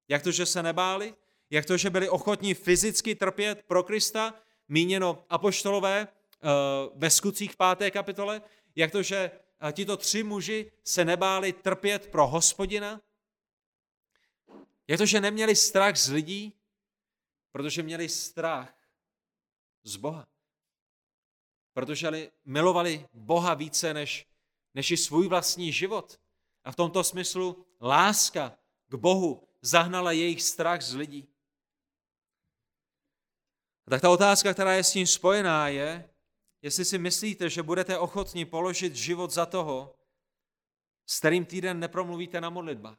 Jak 0.08 0.24
to, 0.24 0.32
že 0.32 0.46
se 0.46 0.64
nebáli? 0.64 1.16
Jak 1.50 1.66
to, 1.66 1.78
že 1.78 1.90
byli 1.90 2.10
ochotní 2.10 2.54
fyzicky 2.54 3.16
trpět 3.16 3.64
pro 3.64 3.84
Krista? 3.84 4.34
Míněno 4.68 5.26
apoštolové 5.30 6.08
eh, 6.08 6.48
ve 6.96 7.10
skutcích 7.10 7.56
páté 7.56 7.92
kapitole. 7.92 8.42
Jak 8.76 8.92
to, 8.92 9.04
že 9.04 9.32
eh, 9.60 9.74
tito 9.74 9.98
tři 9.98 10.24
muži 10.24 10.72
se 10.84 11.06
nebáli 11.06 11.54
trpět 11.54 12.08
pro 12.08 12.28
hospodina? 12.28 13.02
Jak 14.88 14.98
to, 14.98 15.06
že 15.06 15.22
neměli 15.22 15.56
strach 15.56 15.96
z 15.96 16.10
lidí? 16.10 16.54
Protože 17.52 17.84
měli 17.84 18.10
strach 18.10 18.76
z 19.84 19.96
Boha. 19.96 20.35
Protože 21.76 22.32
milovali 22.46 23.08
Boha 23.14 23.54
více 23.54 23.94
než, 23.94 24.28
než 24.74 24.92
i 24.92 24.98
svůj 24.98 25.28
vlastní 25.28 25.72
život. 25.72 26.20
A 26.64 26.72
v 26.72 26.76
tomto 26.76 27.04
smyslu 27.04 27.66
láska 27.82 28.58
k 28.88 28.96
Bohu 28.96 29.48
zahnala 29.62 30.12
jejich 30.12 30.44
strach 30.44 30.82
z 30.82 30.94
lidí. 30.96 31.28
A 33.88 33.90
tak 33.90 34.02
ta 34.02 34.10
otázka, 34.10 34.54
která 34.54 34.74
je 34.74 34.84
s 34.84 34.92
tím 34.92 35.08
spojená, 35.08 35.68
je, 35.68 36.10
jestli 36.62 36.86
si 36.86 36.98
myslíte, 36.98 37.50
že 37.50 37.64
budete 37.64 37.98
ochotni 37.98 38.46
položit 38.46 38.96
život 38.96 39.32
za 39.32 39.46
toho, 39.46 39.96
s 41.06 41.20
kterým 41.20 41.46
týden 41.46 41.80
nepromluvíte 41.80 42.42
na 42.42 42.50
modlitbách. 42.50 42.98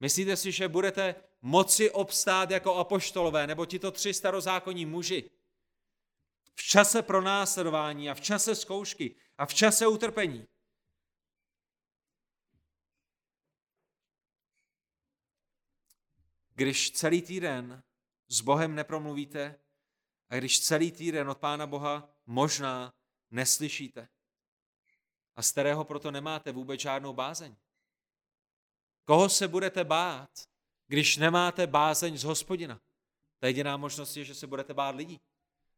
Myslíte 0.00 0.36
si, 0.36 0.52
že 0.52 0.68
budete 0.68 1.14
moci 1.42 1.90
obstát 1.90 2.50
jako 2.50 2.74
apoštolové 2.74 3.46
nebo 3.46 3.66
tito 3.66 3.90
tři 3.90 4.14
starozákonní 4.14 4.86
muži 4.86 5.30
v 6.56 6.62
čase 6.62 7.02
pronásledování 7.02 8.10
a 8.10 8.14
v 8.14 8.20
čase 8.20 8.54
zkoušky 8.54 9.16
a 9.38 9.46
v 9.46 9.54
čase 9.54 9.86
utrpení? 9.86 10.48
Když 16.54 16.90
celý 16.90 17.22
týden 17.22 17.82
s 18.28 18.40
Bohem 18.40 18.74
nepromluvíte 18.74 19.60
a 20.28 20.36
když 20.36 20.60
celý 20.60 20.92
týden 20.92 21.30
od 21.30 21.38
Pána 21.38 21.66
Boha 21.66 22.08
možná 22.26 22.94
neslyšíte 23.30 24.08
a 25.36 25.42
z 25.42 25.52
kterého 25.52 25.84
proto 25.84 26.10
nemáte 26.10 26.52
vůbec 26.52 26.80
žádnou 26.80 27.12
bázeň. 27.12 27.56
Koho 29.04 29.28
se 29.28 29.48
budete 29.48 29.84
bát, 29.84 30.30
když 30.86 31.16
nemáte 31.16 31.66
bázeň 31.66 32.18
z 32.18 32.24
hospodina? 32.24 32.80
Ta 33.38 33.46
jediná 33.46 33.76
možnost 33.76 34.16
je, 34.16 34.24
že 34.24 34.34
se 34.34 34.46
budete 34.46 34.74
bát 34.74 34.94
lidí 34.94 35.20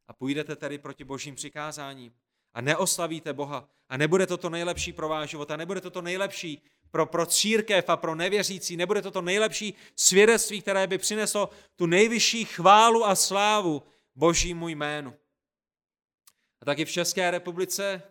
a 0.08 0.12
půjdete 0.12 0.56
tedy 0.56 0.78
proti 0.78 1.04
božím 1.04 1.34
přikázáním 1.34 2.12
a 2.52 2.60
neoslavíte 2.60 3.32
Boha 3.32 3.68
a 3.88 3.96
nebude 3.96 4.26
to 4.26 4.36
to 4.36 4.50
nejlepší 4.50 4.92
pro 4.92 5.08
váš 5.08 5.30
život 5.30 5.50
a 5.50 5.56
nebude 5.56 5.80
to 5.80 5.90
to 5.90 6.02
nejlepší 6.02 6.62
pro, 6.90 7.06
pro 7.06 7.26
církev 7.26 7.88
a 7.88 7.96
pro 7.96 8.14
nevěřící, 8.14 8.76
nebude 8.76 9.02
to 9.02 9.10
to 9.10 9.22
nejlepší 9.22 9.74
svědectví, 9.96 10.60
které 10.60 10.86
by 10.86 10.98
přineslo 10.98 11.50
tu 11.76 11.86
nejvyšší 11.86 12.44
chválu 12.44 13.04
a 13.04 13.14
slávu 13.14 13.82
božímu 14.14 14.68
jménu. 14.68 15.14
A 16.60 16.64
taky 16.64 16.84
v 16.84 16.90
České 16.90 17.30
republice, 17.30 18.02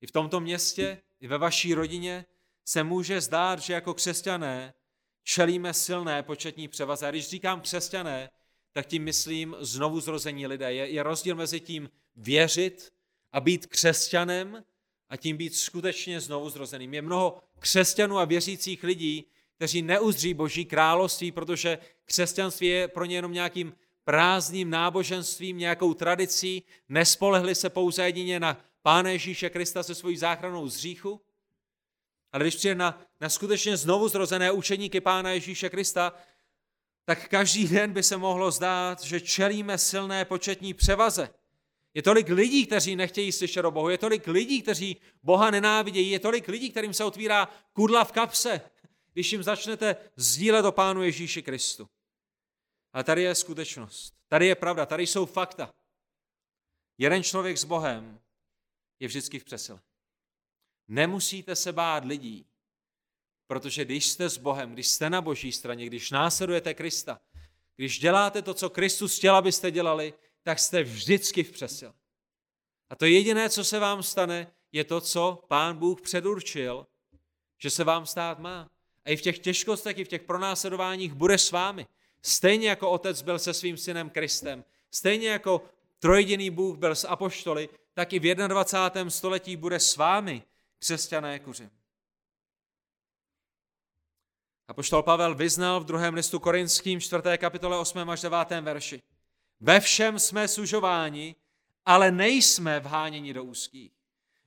i 0.00 0.06
v 0.06 0.12
tomto 0.12 0.40
městě, 0.40 1.02
i 1.20 1.28
ve 1.28 1.38
vaší 1.38 1.74
rodině 1.74 2.26
se 2.64 2.84
může 2.84 3.20
zdát, 3.20 3.58
že 3.58 3.72
jako 3.72 3.94
křesťané 3.94 4.74
čelíme 5.22 5.74
silné 5.74 6.22
početní 6.22 6.68
převaze. 6.68 7.08
A 7.08 7.10
když 7.10 7.28
říkám 7.28 7.60
křesťané, 7.60 8.30
tak 8.72 8.86
tím 8.86 9.04
myslím 9.04 9.56
znovu 9.60 10.00
zrození 10.00 10.46
lidé. 10.46 10.72
Je, 10.72 10.88
je 10.88 11.02
rozdíl 11.02 11.36
mezi 11.36 11.60
tím 11.60 11.90
věřit 12.16 12.92
a 13.32 13.40
být 13.40 13.66
křesťanem 13.66 14.64
a 15.08 15.16
tím 15.16 15.36
být 15.36 15.54
skutečně 15.54 16.20
znovu 16.20 16.50
zrozeným. 16.50 16.94
Je 16.94 17.02
mnoho 17.02 17.42
křesťanů 17.58 18.18
a 18.18 18.24
věřících 18.24 18.82
lidí, 18.82 19.26
kteří 19.56 19.82
neuzří 19.82 20.34
Boží 20.34 20.64
království, 20.64 21.32
protože 21.32 21.78
křesťanství 22.04 22.66
je 22.66 22.88
pro 22.88 23.04
ně 23.04 23.16
jenom 23.16 23.32
nějakým 23.32 23.74
prázdným 24.04 24.70
náboženstvím, 24.70 25.58
nějakou 25.58 25.94
tradicí, 25.94 26.62
nespolehli 26.88 27.54
se 27.54 27.70
pouze 27.70 28.04
jedině 28.04 28.40
na 28.40 28.64
Pána 28.82 29.10
Ježíše 29.10 29.50
Krista 29.50 29.82
se 29.82 29.94
svojí 29.94 30.16
záchranou 30.16 30.68
z 30.68 30.76
hříchu. 30.76 31.20
Ale 32.32 32.44
když 32.44 32.56
přijde 32.56 32.74
na, 32.74 33.02
na 33.20 33.28
skutečně 33.28 33.76
znovu 33.76 34.08
zrozené 34.08 34.52
učeníky 34.52 35.00
Pána 35.00 35.30
Ježíše 35.30 35.70
Krista, 35.70 36.12
tak 37.10 37.28
každý 37.28 37.68
den 37.68 37.92
by 37.92 38.02
se 38.02 38.16
mohlo 38.16 38.50
zdát, 38.50 39.02
že 39.02 39.20
čelíme 39.20 39.78
silné 39.78 40.24
početní 40.24 40.74
převaze. 40.74 41.34
Je 41.94 42.02
tolik 42.02 42.28
lidí, 42.28 42.66
kteří 42.66 42.96
nechtějí 42.96 43.32
slyšet 43.32 43.64
o 43.64 43.70
Bohu, 43.70 43.88
je 43.88 43.98
tolik 43.98 44.26
lidí, 44.26 44.62
kteří 44.62 44.96
Boha 45.22 45.50
nenávidějí, 45.50 46.10
je 46.10 46.20
tolik 46.20 46.48
lidí, 46.48 46.70
kterým 46.70 46.94
se 46.94 47.04
otvírá 47.04 47.48
kudla 47.72 48.04
v 48.04 48.12
kapse, 48.12 48.60
když 49.12 49.32
jim 49.32 49.42
začnete 49.42 49.96
sdílet 50.16 50.64
o 50.64 50.72
Pánu 50.72 51.02
Ježíši 51.02 51.42
Kristu. 51.42 51.88
Ale 52.92 53.04
tady 53.04 53.22
je 53.22 53.34
skutečnost, 53.34 54.14
tady 54.28 54.46
je 54.46 54.54
pravda, 54.54 54.86
tady 54.86 55.06
jsou 55.06 55.26
fakta. 55.26 55.74
Jeden 56.98 57.22
člověk 57.22 57.58
s 57.58 57.64
Bohem 57.64 58.20
je 59.00 59.08
vždycky 59.08 59.38
v 59.38 59.44
přesile. 59.44 59.80
Nemusíte 60.88 61.56
se 61.56 61.72
bát 61.72 62.04
lidí, 62.04 62.46
protože 63.50 63.84
když 63.84 64.06
jste 64.06 64.28
s 64.28 64.38
Bohem, 64.38 64.72
když 64.72 64.88
jste 64.88 65.10
na 65.10 65.20
boží 65.20 65.52
straně, 65.52 65.86
když 65.86 66.10
následujete 66.10 66.74
Krista, 66.74 67.20
když 67.76 67.98
děláte 67.98 68.42
to, 68.42 68.54
co 68.54 68.70
Kristus 68.70 69.18
chtěl, 69.18 69.36
abyste 69.36 69.70
dělali, 69.70 70.14
tak 70.42 70.58
jste 70.58 70.82
vždycky 70.82 71.42
v 71.42 71.50
přesile. 71.50 71.92
A 72.90 72.96
to 72.96 73.04
jediné, 73.04 73.50
co 73.50 73.64
se 73.64 73.78
vám 73.78 74.02
stane, 74.02 74.52
je 74.72 74.84
to, 74.84 75.00
co 75.00 75.44
Pán 75.48 75.76
Bůh 75.76 76.00
předurčil, 76.00 76.86
že 77.58 77.70
se 77.70 77.84
vám 77.84 78.06
stát 78.06 78.38
má. 78.38 78.70
A 79.04 79.10
i 79.10 79.16
v 79.16 79.22
těch 79.22 79.38
těžkostech, 79.38 79.98
i 79.98 80.04
v 80.04 80.08
těch 80.08 80.22
pronásledováních 80.22 81.12
bude 81.12 81.38
s 81.38 81.50
vámi. 81.50 81.86
Stejně 82.22 82.68
jako 82.68 82.90
otec 82.90 83.22
byl 83.22 83.38
se 83.38 83.54
svým 83.54 83.76
synem 83.76 84.10
Kristem, 84.10 84.64
stejně 84.90 85.28
jako 85.28 85.62
trojediný 85.98 86.50
Bůh 86.50 86.78
byl 86.78 86.94
s 86.94 87.04
apoštoly, 87.08 87.68
tak 87.94 88.12
i 88.12 88.18
v 88.18 88.34
21. 88.34 89.10
století 89.10 89.56
bude 89.56 89.80
s 89.80 89.96
vámi, 89.96 90.42
křesťané 90.78 91.38
kuři. 91.38 91.79
Apoštol 94.70 95.02
Pavel 95.02 95.34
vyznal 95.34 95.80
v 95.80 95.84
druhém 95.84 96.14
listu 96.14 96.38
Korinským 96.38 97.00
4. 97.00 97.22
kapitole 97.38 97.78
8. 97.78 98.10
až 98.10 98.20
9. 98.20 98.50
verši. 98.60 99.02
Ve 99.60 99.80
všem 99.80 100.18
jsme 100.18 100.48
sužováni, 100.48 101.34
ale 101.86 102.10
nejsme 102.10 102.80
vháněni 102.80 103.34
do 103.34 103.44
úzkých. 103.44 103.92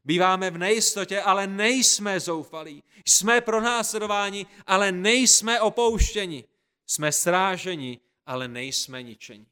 Býváme 0.06 0.52
v 0.52 0.58
nejistotě, 0.58 1.22
ale 1.22 1.48
nejsme 1.48 2.20
zoufalí. 2.20 2.84
Jsme 3.06 3.42
pronásledováni, 3.42 4.46
ale 4.68 4.92
nejsme 4.92 5.62
opouštěni. 5.62 6.44
Jsme 6.88 7.12
sráženi, 7.12 8.00
ale 8.26 8.48
nejsme 8.48 9.04
ničeni. 9.04 9.46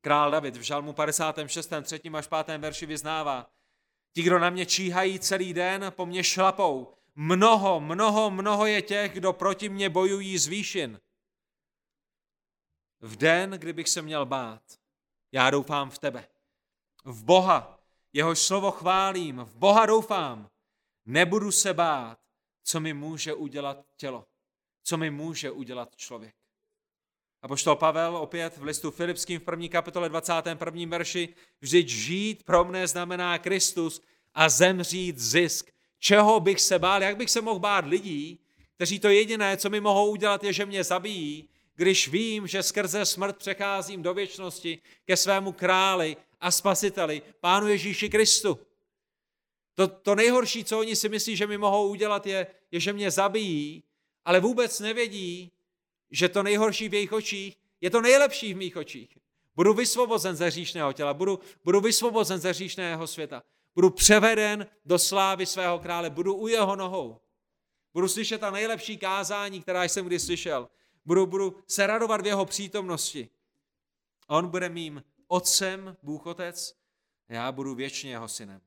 Král 0.00 0.30
David 0.30 0.56
v 0.56 0.62
žalmu 0.62 0.92
56. 0.92 1.72
3. 1.82 2.00
až 2.14 2.26
5. 2.44 2.58
verši 2.58 2.86
vyznává, 2.86 3.50
ti, 4.12 4.22
kdo 4.22 4.38
na 4.38 4.50
mě 4.50 4.66
číhají 4.66 5.18
celý 5.18 5.54
den, 5.54 5.92
po 5.96 6.06
mně 6.06 6.24
šlapou. 6.24 6.99
Mnoho, 7.14 7.80
mnoho, 7.80 8.30
mnoho 8.30 8.66
je 8.66 8.82
těch, 8.82 9.12
kdo 9.12 9.32
proti 9.32 9.68
mně 9.68 9.88
bojují 9.90 10.38
z 10.38 10.46
výšin. 10.46 11.00
V 13.00 13.16
den, 13.16 13.50
kdybych 13.50 13.88
se 13.88 14.02
měl 14.02 14.26
bát, 14.26 14.62
já 15.32 15.50
doufám 15.50 15.90
v 15.90 15.98
tebe. 15.98 16.28
V 17.04 17.24
Boha, 17.24 17.80
jehož 18.12 18.38
slovo 18.38 18.70
chválím, 18.70 19.36
v 19.36 19.54
Boha 19.54 19.86
doufám. 19.86 20.50
Nebudu 21.06 21.52
se 21.52 21.74
bát, 21.74 22.18
co 22.62 22.80
mi 22.80 22.94
může 22.94 23.34
udělat 23.34 23.86
tělo, 23.96 24.26
co 24.82 24.96
mi 24.96 25.10
může 25.10 25.50
udělat 25.50 25.96
člověk. 25.96 26.34
A 27.42 27.48
poštol 27.48 27.76
Pavel 27.76 28.16
opět 28.16 28.56
v 28.56 28.62
listu 28.62 28.90
Filipským 28.90 29.40
v 29.40 29.42
první 29.42 29.68
kapitole 29.68 30.08
21. 30.08 30.86
verši, 30.86 31.34
vždyť 31.60 31.88
žít 31.88 32.42
pro 32.44 32.64
mne 32.64 32.86
znamená 32.86 33.38
Kristus 33.38 34.02
a 34.34 34.48
zemřít 34.48 35.18
zisk. 35.18 35.70
Čeho 36.00 36.40
bych 36.40 36.60
se 36.60 36.78
bál, 36.78 37.02
jak 37.02 37.16
bych 37.16 37.30
se 37.30 37.40
mohl 37.40 37.58
bát 37.58 37.86
lidí, 37.86 38.38
kteří 38.74 38.98
to 38.98 39.08
jediné, 39.08 39.56
co 39.56 39.70
mi 39.70 39.80
mohou 39.80 40.10
udělat, 40.10 40.44
je, 40.44 40.52
že 40.52 40.66
mě 40.66 40.84
zabijí, 40.84 41.48
když 41.74 42.08
vím, 42.08 42.46
že 42.46 42.62
skrze 42.62 43.06
smrt 43.06 43.36
přecházím 43.36 44.02
do 44.02 44.14
věčnosti 44.14 44.82
ke 45.04 45.16
svému 45.16 45.52
králi 45.52 46.16
a 46.40 46.50
spasiteli, 46.50 47.22
Pánu 47.40 47.68
Ježíši 47.68 48.08
Kristu. 48.08 48.58
To, 49.74 49.88
to 49.88 50.14
nejhorší, 50.14 50.64
co 50.64 50.78
oni 50.78 50.96
si 50.96 51.08
myslí, 51.08 51.36
že 51.36 51.46
mi 51.46 51.58
mohou 51.58 51.88
udělat, 51.88 52.26
je, 52.26 52.46
je, 52.70 52.80
že 52.80 52.92
mě 52.92 53.10
zabijí, 53.10 53.82
ale 54.24 54.40
vůbec 54.40 54.80
nevědí, 54.80 55.52
že 56.10 56.28
to 56.28 56.42
nejhorší 56.42 56.88
v 56.88 56.94
jejich 56.94 57.12
očích 57.12 57.56
je 57.80 57.90
to 57.90 58.00
nejlepší 58.00 58.54
v 58.54 58.56
mých 58.56 58.76
očích. 58.76 59.18
Budu 59.56 59.74
vysvobozen 59.74 60.36
ze 60.36 60.46
hříšného 60.46 60.92
těla, 60.92 61.14
budu, 61.14 61.40
budu 61.64 61.80
vysvobozen 61.80 62.40
ze 62.40 62.50
hříšného 62.50 63.06
světa. 63.06 63.42
Budu 63.80 63.90
převeden 63.90 64.66
do 64.84 64.98
slávy 64.98 65.46
svého 65.46 65.78
krále, 65.78 66.10
budu 66.10 66.34
u 66.34 66.48
jeho 66.48 66.76
nohou. 66.76 67.20
Budu 67.94 68.08
slyšet 68.08 68.40
ta 68.40 68.50
nejlepší 68.50 68.98
kázání, 68.98 69.62
která 69.62 69.84
jsem 69.84 70.06
kdy 70.06 70.20
slyšel. 70.20 70.70
Budu, 71.04 71.26
budu 71.26 71.64
se 71.66 71.86
radovat 71.86 72.20
v 72.20 72.26
jeho 72.26 72.46
přítomnosti. 72.46 73.28
On 74.26 74.48
bude 74.48 74.68
mým 74.68 75.04
otcem, 75.28 75.96
Bůh 76.02 76.26
Otec, 76.26 76.76
a 77.28 77.32
já 77.32 77.52
budu 77.52 77.74
věčně 77.74 78.10
jeho 78.10 78.28
synem. 78.28 78.60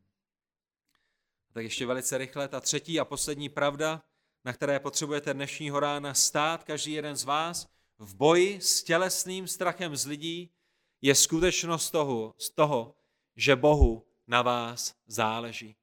Tak 1.52 1.64
ještě 1.64 1.86
velice 1.86 2.18
rychle 2.18 2.48
ta 2.48 2.60
třetí 2.60 3.00
a 3.00 3.06
poslední 3.06 3.50
pravda, 3.50 4.04
na 4.46 4.54
které 4.54 4.80
potřebujete 4.80 5.34
dnešního 5.34 5.80
rána 5.80 6.14
stát, 6.14 6.64
každý 6.64 6.92
jeden 6.92 7.16
z 7.16 7.24
vás, 7.24 7.68
v 8.00 8.16
boji 8.16 8.62
s 8.62 8.84
tělesným 8.84 9.48
strachem 9.48 9.96
z 9.96 10.06
lidí, 10.06 10.52
je 11.02 11.16
skutečnost 11.16 11.92
toho, 11.92 12.36
z 12.38 12.50
toho, 12.50 12.96
že 13.36 13.56
Bohu 13.56 14.13
na 14.28 14.42
vás 14.42 14.96
záleží. 15.08 15.76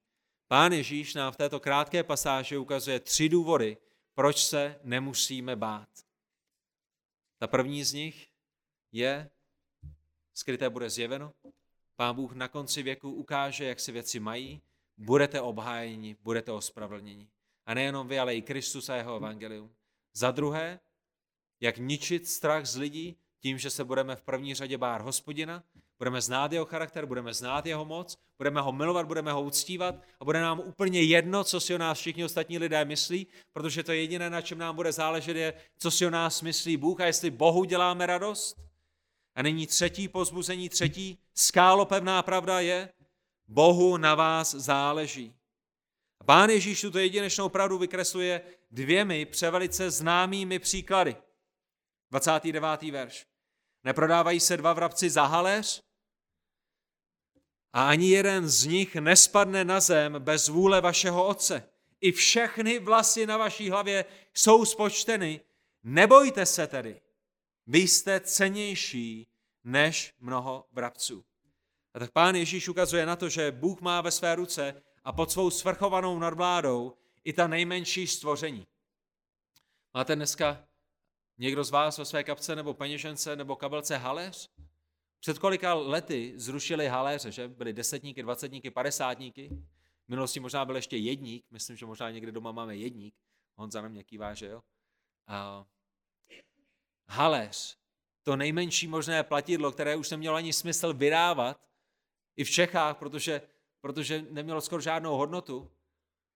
Pán 0.47 0.73
Ježíš 0.73 1.13
nám 1.13 1.33
v 1.33 1.37
této 1.37 1.59
krátké 1.59 2.03
pasáži 2.03 2.57
ukazuje 2.57 2.99
tři 2.99 3.29
důvody, 3.29 3.77
proč 4.13 4.43
se 4.43 4.79
nemusíme 4.83 5.55
bát. 5.55 5.89
Ta 7.37 7.47
první 7.47 7.83
z 7.83 7.93
nich 7.93 8.29
je, 8.91 9.29
skryté 10.33 10.69
bude 10.69 10.89
zjeveno, 10.89 11.33
Pán 11.95 12.15
Bůh 12.15 12.33
na 12.33 12.47
konci 12.47 12.83
věku 12.83 13.11
ukáže, 13.11 13.65
jak 13.65 13.79
si 13.79 13.91
věci 13.91 14.19
mají, 14.19 14.61
budete 14.97 15.41
obhájeni, 15.41 16.15
budete 16.21 16.51
ospravedlněni. 16.51 17.29
A 17.65 17.73
nejenom 17.73 18.07
vy, 18.07 18.19
ale 18.19 18.35
i 18.35 18.41
Kristus 18.41 18.89
a 18.89 18.95
jeho 18.95 19.15
evangelium. 19.15 19.75
Za 20.13 20.31
druhé, 20.31 20.79
jak 21.59 21.77
ničit 21.77 22.27
strach 22.27 22.65
z 22.65 22.75
lidí 22.75 23.17
tím, 23.39 23.57
že 23.57 23.69
se 23.69 23.83
budeme 23.83 24.15
v 24.15 24.21
první 24.21 24.53
řadě 24.53 24.77
bát 24.77 25.01
hospodina, 25.01 25.63
budeme 26.01 26.21
znát 26.21 26.51
jeho 26.51 26.65
charakter, 26.65 27.05
budeme 27.05 27.33
znát 27.33 27.65
jeho 27.65 27.85
moc, 27.85 28.17
budeme 28.37 28.61
ho 28.61 28.71
milovat, 28.71 29.05
budeme 29.05 29.31
ho 29.31 29.41
uctívat 29.41 29.95
a 30.19 30.25
bude 30.25 30.41
nám 30.41 30.59
úplně 30.59 31.01
jedno, 31.01 31.43
co 31.43 31.59
si 31.59 31.75
o 31.75 31.77
nás 31.77 31.99
všichni 31.99 32.25
ostatní 32.25 32.57
lidé 32.57 32.85
myslí, 32.85 33.27
protože 33.53 33.83
to 33.83 33.91
jediné, 33.91 34.29
na 34.29 34.41
čem 34.41 34.57
nám 34.57 34.75
bude 34.75 34.91
záležet, 34.91 35.37
je, 35.37 35.53
co 35.77 35.91
si 35.91 36.05
o 36.05 36.09
nás 36.09 36.41
myslí 36.41 36.77
Bůh 36.77 36.99
a 36.99 37.05
jestli 37.05 37.31
Bohu 37.31 37.63
děláme 37.63 38.05
radost. 38.05 38.57
A 39.35 39.41
nyní 39.41 39.67
třetí 39.67 40.07
pozbuzení, 40.07 40.69
třetí 40.69 41.17
skálopevná 41.33 42.23
pravda 42.23 42.59
je, 42.59 42.89
Bohu 43.47 43.97
na 43.97 44.15
vás 44.15 44.55
záleží. 44.55 45.35
A 46.19 46.23
pán 46.23 46.49
Ježíš 46.49 46.81
tuto 46.81 46.99
jedinečnou 46.99 47.49
pravdu 47.49 47.77
vykresluje 47.77 48.41
dvěmi 48.71 49.25
převelice 49.25 49.91
známými 49.91 50.59
příklady. 50.59 51.15
29. 52.11 52.81
verš. 52.81 53.25
Neprodávají 53.83 54.39
se 54.39 54.57
dva 54.57 54.73
vrabci 54.73 55.09
za 55.09 55.25
haléř? 55.25 55.90
A 57.73 57.89
ani 57.89 58.09
jeden 58.09 58.49
z 58.49 58.65
nich 58.65 58.95
nespadne 58.95 59.65
na 59.65 59.79
zem 59.79 60.15
bez 60.19 60.47
vůle 60.47 60.81
vašeho 60.81 61.27
otce. 61.27 61.69
I 62.01 62.11
všechny 62.11 62.79
vlasy 62.79 63.27
na 63.27 63.37
vaší 63.37 63.69
hlavě 63.69 64.05
jsou 64.33 64.65
spočteny. 64.65 65.41
Nebojte 65.83 66.45
se 66.45 66.67
tedy. 66.67 67.01
Vy 67.67 67.79
jste 67.79 68.19
cenější 68.19 69.27
než 69.63 70.13
mnoho 70.19 70.65
vrabců. 70.71 71.25
A 71.93 71.99
tak 71.99 72.11
pán 72.11 72.35
Ježíš 72.35 72.69
ukazuje 72.69 73.05
na 73.05 73.15
to, 73.15 73.29
že 73.29 73.51
Bůh 73.51 73.81
má 73.81 74.01
ve 74.01 74.11
své 74.11 74.35
ruce 74.35 74.81
a 75.03 75.11
pod 75.11 75.31
svou 75.31 75.49
svrchovanou 75.49 76.19
nadvládou 76.19 76.97
i 77.23 77.33
ta 77.33 77.47
nejmenší 77.47 78.07
stvoření. 78.07 78.67
Máte 79.93 80.15
dneska 80.15 80.67
někdo 81.37 81.63
z 81.63 81.69
vás 81.69 81.97
ve 81.97 82.05
své 82.05 82.23
kapce 82.23 82.55
nebo 82.55 82.73
peněžence 82.73 83.35
nebo 83.35 83.55
kabelce 83.55 83.97
haléř? 83.97 84.49
Před 85.21 85.39
kolika 85.39 85.73
lety 85.73 86.33
zrušili 86.35 86.87
haléře, 86.87 87.31
že? 87.31 87.47
Byly 87.47 87.73
desetníky, 87.73 88.23
dvacetníky, 88.23 88.71
padesátníky. 88.71 89.49
V 90.05 90.09
minulosti 90.09 90.39
možná 90.39 90.65
byl 90.65 90.75
ještě 90.75 90.97
jedník, 90.97 91.45
myslím, 91.51 91.77
že 91.77 91.85
možná 91.85 92.11
někde 92.11 92.31
doma 92.31 92.51
máme 92.51 92.75
jedník. 92.75 93.15
Honza 93.55 93.81
na 93.81 93.87
mě 93.87 94.03
kývá, 94.03 94.33
že 94.33 94.47
jo? 94.47 94.61
A 95.27 95.65
haléř, 97.07 97.77
to 98.23 98.35
nejmenší 98.35 98.87
možné 98.87 99.23
platidlo, 99.23 99.71
které 99.71 99.95
už 99.95 100.09
nemělo 100.09 100.35
ani 100.35 100.53
smysl 100.53 100.93
vydávat, 100.93 101.61
i 102.35 102.43
v 102.43 102.49
Čechách, 102.49 102.97
protože 102.97 103.41
protože 103.81 104.25
nemělo 104.29 104.61
skoro 104.61 104.81
žádnou 104.81 105.17
hodnotu. 105.17 105.71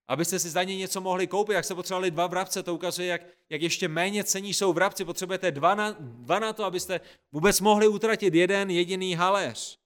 Abyste 0.08 0.38
si 0.38 0.50
za 0.50 0.62
ně 0.62 0.76
něco 0.76 1.00
mohli 1.00 1.26
koupit, 1.26 1.52
jak 1.52 1.64
se 1.64 1.74
potřebovali 1.74 2.10
dva 2.10 2.26
vrabce, 2.26 2.62
to 2.62 2.74
ukazuje, 2.74 3.08
jak, 3.08 3.22
jak 3.50 3.62
ještě 3.62 3.88
méně 3.88 4.24
cení 4.24 4.54
jsou 4.54 4.72
vrabci. 4.72 5.04
Potřebujete 5.04 5.50
dva 5.50 5.74
na, 5.74 5.96
dva 6.00 6.38
na 6.38 6.52
to, 6.52 6.64
abyste 6.64 7.00
vůbec 7.32 7.60
mohli 7.60 7.88
utratit 7.88 8.34
jeden 8.34 8.70
jediný 8.70 9.14
haléř. 9.14 9.78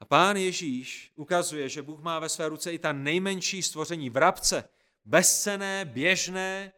A 0.00 0.04
pán 0.04 0.36
Ježíš 0.36 1.12
ukazuje, 1.16 1.68
že 1.68 1.82
Bůh 1.82 2.00
má 2.00 2.18
ve 2.18 2.28
své 2.28 2.48
ruce 2.48 2.72
i 2.72 2.78
ta 2.78 2.92
nejmenší 2.92 3.62
stvoření, 3.62 4.10
vrabce, 4.10 4.64
bezcené, 5.04 5.84
běžné, 5.84 6.72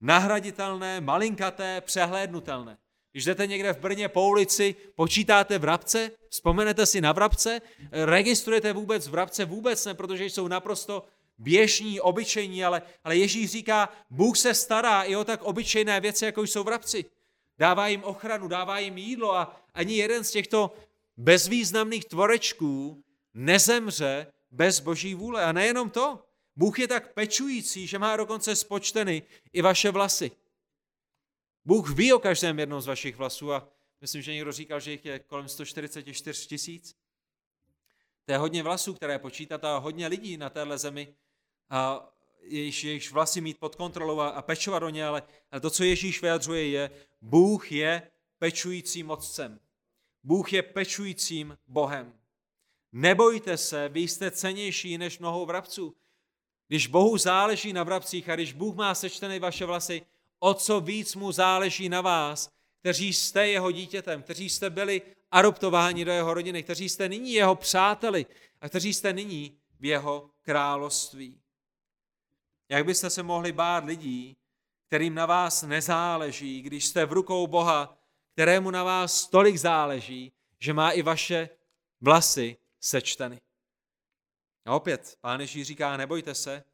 nahraditelné, 0.00 1.00
malinkaté, 1.00 1.80
přehlédnutelné. 1.80 2.78
Když 3.12 3.24
jdete 3.24 3.46
někde 3.46 3.72
v 3.72 3.78
Brně 3.78 4.08
po 4.08 4.28
ulici, 4.28 4.74
počítáte 4.94 5.58
vrabce, 5.58 6.10
vzpomenete 6.30 6.86
si 6.86 7.00
na 7.00 7.12
vrabce, 7.12 7.60
registrujete 7.92 8.72
vůbec 8.72 9.08
vrabce? 9.08 9.44
Vůbec 9.44 9.84
ne, 9.84 9.94
protože 9.94 10.24
jsou 10.24 10.48
naprosto 10.48 11.04
běžní, 11.38 12.00
obyčejní, 12.00 12.64
ale, 12.64 12.82
ale 13.04 13.16
Ježíš 13.16 13.50
říká, 13.50 13.88
Bůh 14.10 14.38
se 14.38 14.54
stará 14.54 15.02
i 15.02 15.16
o 15.16 15.24
tak 15.24 15.42
obyčejné 15.42 16.00
věci, 16.00 16.24
jako 16.24 16.42
jsou 16.42 16.64
vrabci. 16.64 17.04
Dává 17.58 17.88
jim 17.88 18.04
ochranu, 18.04 18.48
dává 18.48 18.78
jim 18.78 18.98
jídlo 18.98 19.34
a 19.34 19.60
ani 19.74 19.96
jeden 19.96 20.24
z 20.24 20.30
těchto 20.30 20.74
bezvýznamných 21.16 22.04
tvorečků 22.04 23.04
nezemře 23.34 24.26
bez 24.50 24.80
boží 24.80 25.14
vůle. 25.14 25.44
A 25.44 25.52
nejenom 25.52 25.90
to, 25.90 26.24
Bůh 26.56 26.78
je 26.78 26.88
tak 26.88 27.14
pečující, 27.14 27.86
že 27.86 27.98
má 27.98 28.16
dokonce 28.16 28.56
spočteny 28.56 29.22
i 29.52 29.62
vaše 29.62 29.90
vlasy. 29.90 30.30
Bůh 31.64 31.90
ví 31.90 32.12
o 32.12 32.18
každém 32.18 32.58
jednom 32.58 32.80
z 32.80 32.86
vašich 32.86 33.16
vlasů 33.16 33.52
a 33.52 33.68
myslím, 34.00 34.22
že 34.22 34.32
někdo 34.32 34.52
říkal, 34.52 34.80
že 34.80 34.90
jich 34.90 35.04
je 35.04 35.18
kolem 35.18 35.48
144 35.48 36.48
tisíc. 36.48 36.96
To 38.24 38.32
je 38.32 38.38
hodně 38.38 38.62
vlasů, 38.62 38.94
které 38.94 39.18
počítat 39.18 39.64
a 39.64 39.78
hodně 39.78 40.06
lidí 40.06 40.36
na 40.36 40.50
téhle 40.50 40.78
zemi, 40.78 41.14
a 41.70 42.08
jejichž, 42.42 42.84
jejichž 42.84 43.12
vlasy 43.12 43.40
mít 43.40 43.58
pod 43.58 43.76
kontrolou 43.76 44.20
a, 44.20 44.28
a 44.28 44.42
pečovat 44.42 44.82
o 44.82 44.88
ně, 44.88 45.06
ale, 45.06 45.22
ale 45.50 45.60
to, 45.60 45.70
co 45.70 45.84
Ježíš 45.84 46.22
vyjadřuje, 46.22 46.68
je, 46.68 46.90
Bůh 47.20 47.72
je 47.72 48.10
pečujícím 48.38 49.10
otcem. 49.10 49.60
Bůh 50.24 50.52
je 50.52 50.62
pečujícím 50.62 51.58
Bohem. 51.66 52.14
Nebojte 52.92 53.56
se, 53.56 53.88
vy 53.88 54.00
jste 54.00 54.30
cenější 54.30 54.98
než 54.98 55.18
mnoho 55.18 55.46
vrabců. 55.46 55.96
Když 56.68 56.86
Bohu 56.86 57.18
záleží 57.18 57.72
na 57.72 57.82
vrabcích 57.82 58.28
a 58.28 58.34
když 58.34 58.52
Bůh 58.52 58.74
má 58.74 58.94
sečtené 58.94 59.38
vaše 59.38 59.66
vlasy, 59.66 60.02
o 60.38 60.54
co 60.54 60.80
víc 60.80 61.14
mu 61.14 61.32
záleží 61.32 61.88
na 61.88 62.00
vás, 62.00 62.50
kteří 62.80 63.12
jste 63.12 63.48
jeho 63.48 63.70
dítětem, 63.70 64.22
kteří 64.22 64.48
jste 64.48 64.70
byli 64.70 65.02
adoptováni 65.30 66.04
do 66.04 66.12
jeho 66.12 66.34
rodiny, 66.34 66.62
kteří 66.62 66.88
jste 66.88 67.08
nyní 67.08 67.32
jeho 67.32 67.54
přáteli 67.54 68.26
a 68.60 68.68
kteří 68.68 68.94
jste 68.94 69.12
nyní 69.12 69.58
v 69.80 69.84
jeho 69.84 70.30
království. 70.42 71.40
Jak 72.68 72.84
byste 72.84 73.10
se 73.10 73.22
mohli 73.22 73.52
bát 73.52 73.84
lidí, 73.84 74.36
kterým 74.86 75.14
na 75.14 75.26
vás 75.26 75.62
nezáleží, 75.62 76.62
když 76.62 76.86
jste 76.86 77.06
v 77.06 77.12
rukou 77.12 77.46
Boha, 77.46 77.98
kterému 78.32 78.70
na 78.70 78.84
vás 78.84 79.26
tolik 79.26 79.56
záleží, 79.56 80.32
že 80.58 80.72
má 80.72 80.90
i 80.90 81.02
vaše 81.02 81.48
vlasy 82.00 82.56
sečteny. 82.80 83.40
A 84.66 84.74
opět, 84.74 85.18
pán 85.20 85.40
Ježíš 85.40 85.66
říká, 85.66 85.96
nebojte 85.96 86.34
se, 86.34 86.64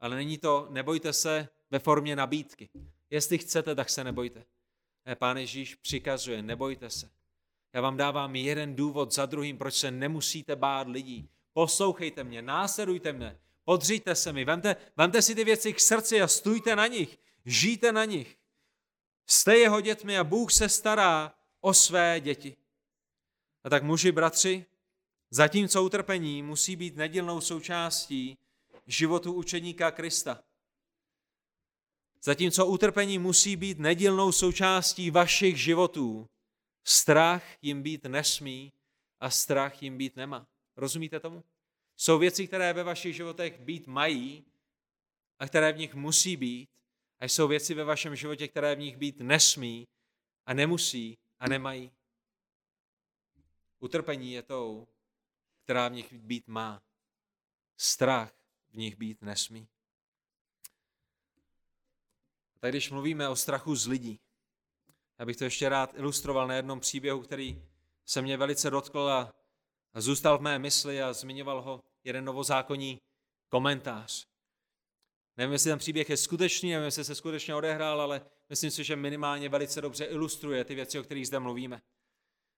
ale 0.00 0.16
není 0.16 0.38
to 0.38 0.66
nebojte 0.70 1.12
se 1.12 1.48
ve 1.70 1.78
formě 1.78 2.16
nabídky. 2.16 2.68
Jestli 3.10 3.38
chcete, 3.38 3.74
tak 3.74 3.90
se 3.90 4.04
nebojte. 4.04 4.44
Ne, 5.06 5.16
pán 5.16 5.36
Ježíš 5.36 5.74
přikazuje, 5.74 6.42
nebojte 6.42 6.90
se. 6.90 7.10
Já 7.72 7.80
vám 7.80 7.96
dávám 7.96 8.36
jeden 8.36 8.76
důvod 8.76 9.12
za 9.12 9.26
druhým, 9.26 9.58
proč 9.58 9.74
se 9.74 9.90
nemusíte 9.90 10.56
bát 10.56 10.88
lidí. 10.88 11.28
Poslouchejte 11.52 12.24
mě, 12.24 12.42
následujte 12.42 13.12
mě, 13.12 13.38
podříte 13.64 14.14
se 14.14 14.32
mi, 14.32 14.44
vemte, 14.44 14.76
vemte 14.96 15.22
si 15.22 15.34
ty 15.34 15.44
věci 15.44 15.72
k 15.72 15.80
srdci 15.80 16.22
a 16.22 16.28
stůjte 16.28 16.76
na 16.76 16.86
nich, 16.86 17.18
žijte 17.44 17.92
na 17.92 18.04
nich. 18.04 18.38
Jste 19.26 19.58
jeho 19.58 19.80
dětmi 19.80 20.18
a 20.18 20.24
Bůh 20.24 20.52
se 20.52 20.68
stará 20.68 21.34
o 21.60 21.74
své 21.74 22.20
děti. 22.20 22.56
A 23.64 23.70
tak 23.70 23.82
muži, 23.82 24.12
bratři, 24.12 24.66
zatímco 25.30 25.82
utrpení 25.82 26.42
musí 26.42 26.76
být 26.76 26.96
nedílnou 26.96 27.40
součástí 27.40 28.38
životu 28.86 29.32
učeníka 29.32 29.90
Krista. 29.90 30.42
Zatímco 32.22 32.66
utrpení 32.66 33.18
musí 33.18 33.56
být 33.56 33.78
nedílnou 33.78 34.32
součástí 34.32 35.10
vašich 35.10 35.56
životů, 35.56 36.28
strach 36.84 37.44
jim 37.62 37.82
být 37.82 38.04
nesmí 38.04 38.72
a 39.20 39.30
strach 39.30 39.82
jim 39.82 39.98
být 39.98 40.16
nemá. 40.16 40.46
Rozumíte 40.76 41.20
tomu? 41.20 41.44
Jsou 42.00 42.18
věci, 42.18 42.46
které 42.46 42.72
ve 42.72 42.82
vašich 42.82 43.16
životech 43.16 43.60
být 43.60 43.86
mají 43.86 44.44
a 45.38 45.46
které 45.46 45.72
v 45.72 45.78
nich 45.78 45.94
musí 45.94 46.36
být, 46.36 46.70
a 47.18 47.24
jsou 47.24 47.48
věci 47.48 47.74
ve 47.74 47.84
vašem 47.84 48.16
životě, 48.16 48.48
které 48.48 48.74
v 48.74 48.78
nich 48.78 48.96
být 48.96 49.20
nesmí 49.20 49.88
a 50.46 50.54
nemusí 50.54 51.18
a 51.38 51.48
nemají. 51.48 51.92
Utrpení 53.78 54.32
je 54.32 54.42
tou, 54.42 54.88
která 55.64 55.88
v 55.88 55.92
nich 55.92 56.12
být 56.12 56.48
má. 56.48 56.82
Strach 57.76 58.32
v 58.70 58.76
nich 58.76 58.96
být 58.96 59.22
nesmí. 59.22 59.68
Tak 62.60 62.72
když 62.72 62.90
mluvíme 62.90 63.28
o 63.28 63.36
strachu 63.36 63.76
z 63.76 63.86
lidí, 63.86 64.20
já 65.18 65.26
bych 65.26 65.36
to 65.36 65.44
ještě 65.44 65.68
rád 65.68 65.94
ilustroval 65.94 66.48
na 66.48 66.54
jednom 66.54 66.80
příběhu, 66.80 67.22
který 67.22 67.62
se 68.04 68.22
mě 68.22 68.36
velice 68.36 68.70
dotkl 68.70 69.00
a, 69.00 69.34
zůstal 69.94 70.38
v 70.38 70.40
mé 70.40 70.58
mysli 70.58 71.02
a 71.02 71.12
zmiňoval 71.12 71.62
ho 71.62 71.89
jeden 72.04 72.24
novozákonní 72.24 73.00
komentář. 73.48 74.26
Nevím, 75.36 75.52
jestli 75.52 75.70
ten 75.70 75.78
příběh 75.78 76.10
je 76.10 76.16
skutečný, 76.16 76.70
nevím, 76.70 76.84
jestli 76.84 77.04
se 77.04 77.14
skutečně 77.14 77.54
odehrál, 77.54 78.00
ale 78.00 78.20
myslím 78.48 78.70
si, 78.70 78.84
že 78.84 78.96
minimálně 78.96 79.48
velice 79.48 79.80
dobře 79.80 80.04
ilustruje 80.04 80.64
ty 80.64 80.74
věci, 80.74 80.98
o 80.98 81.02
kterých 81.02 81.26
zde 81.26 81.38
mluvíme. 81.38 81.80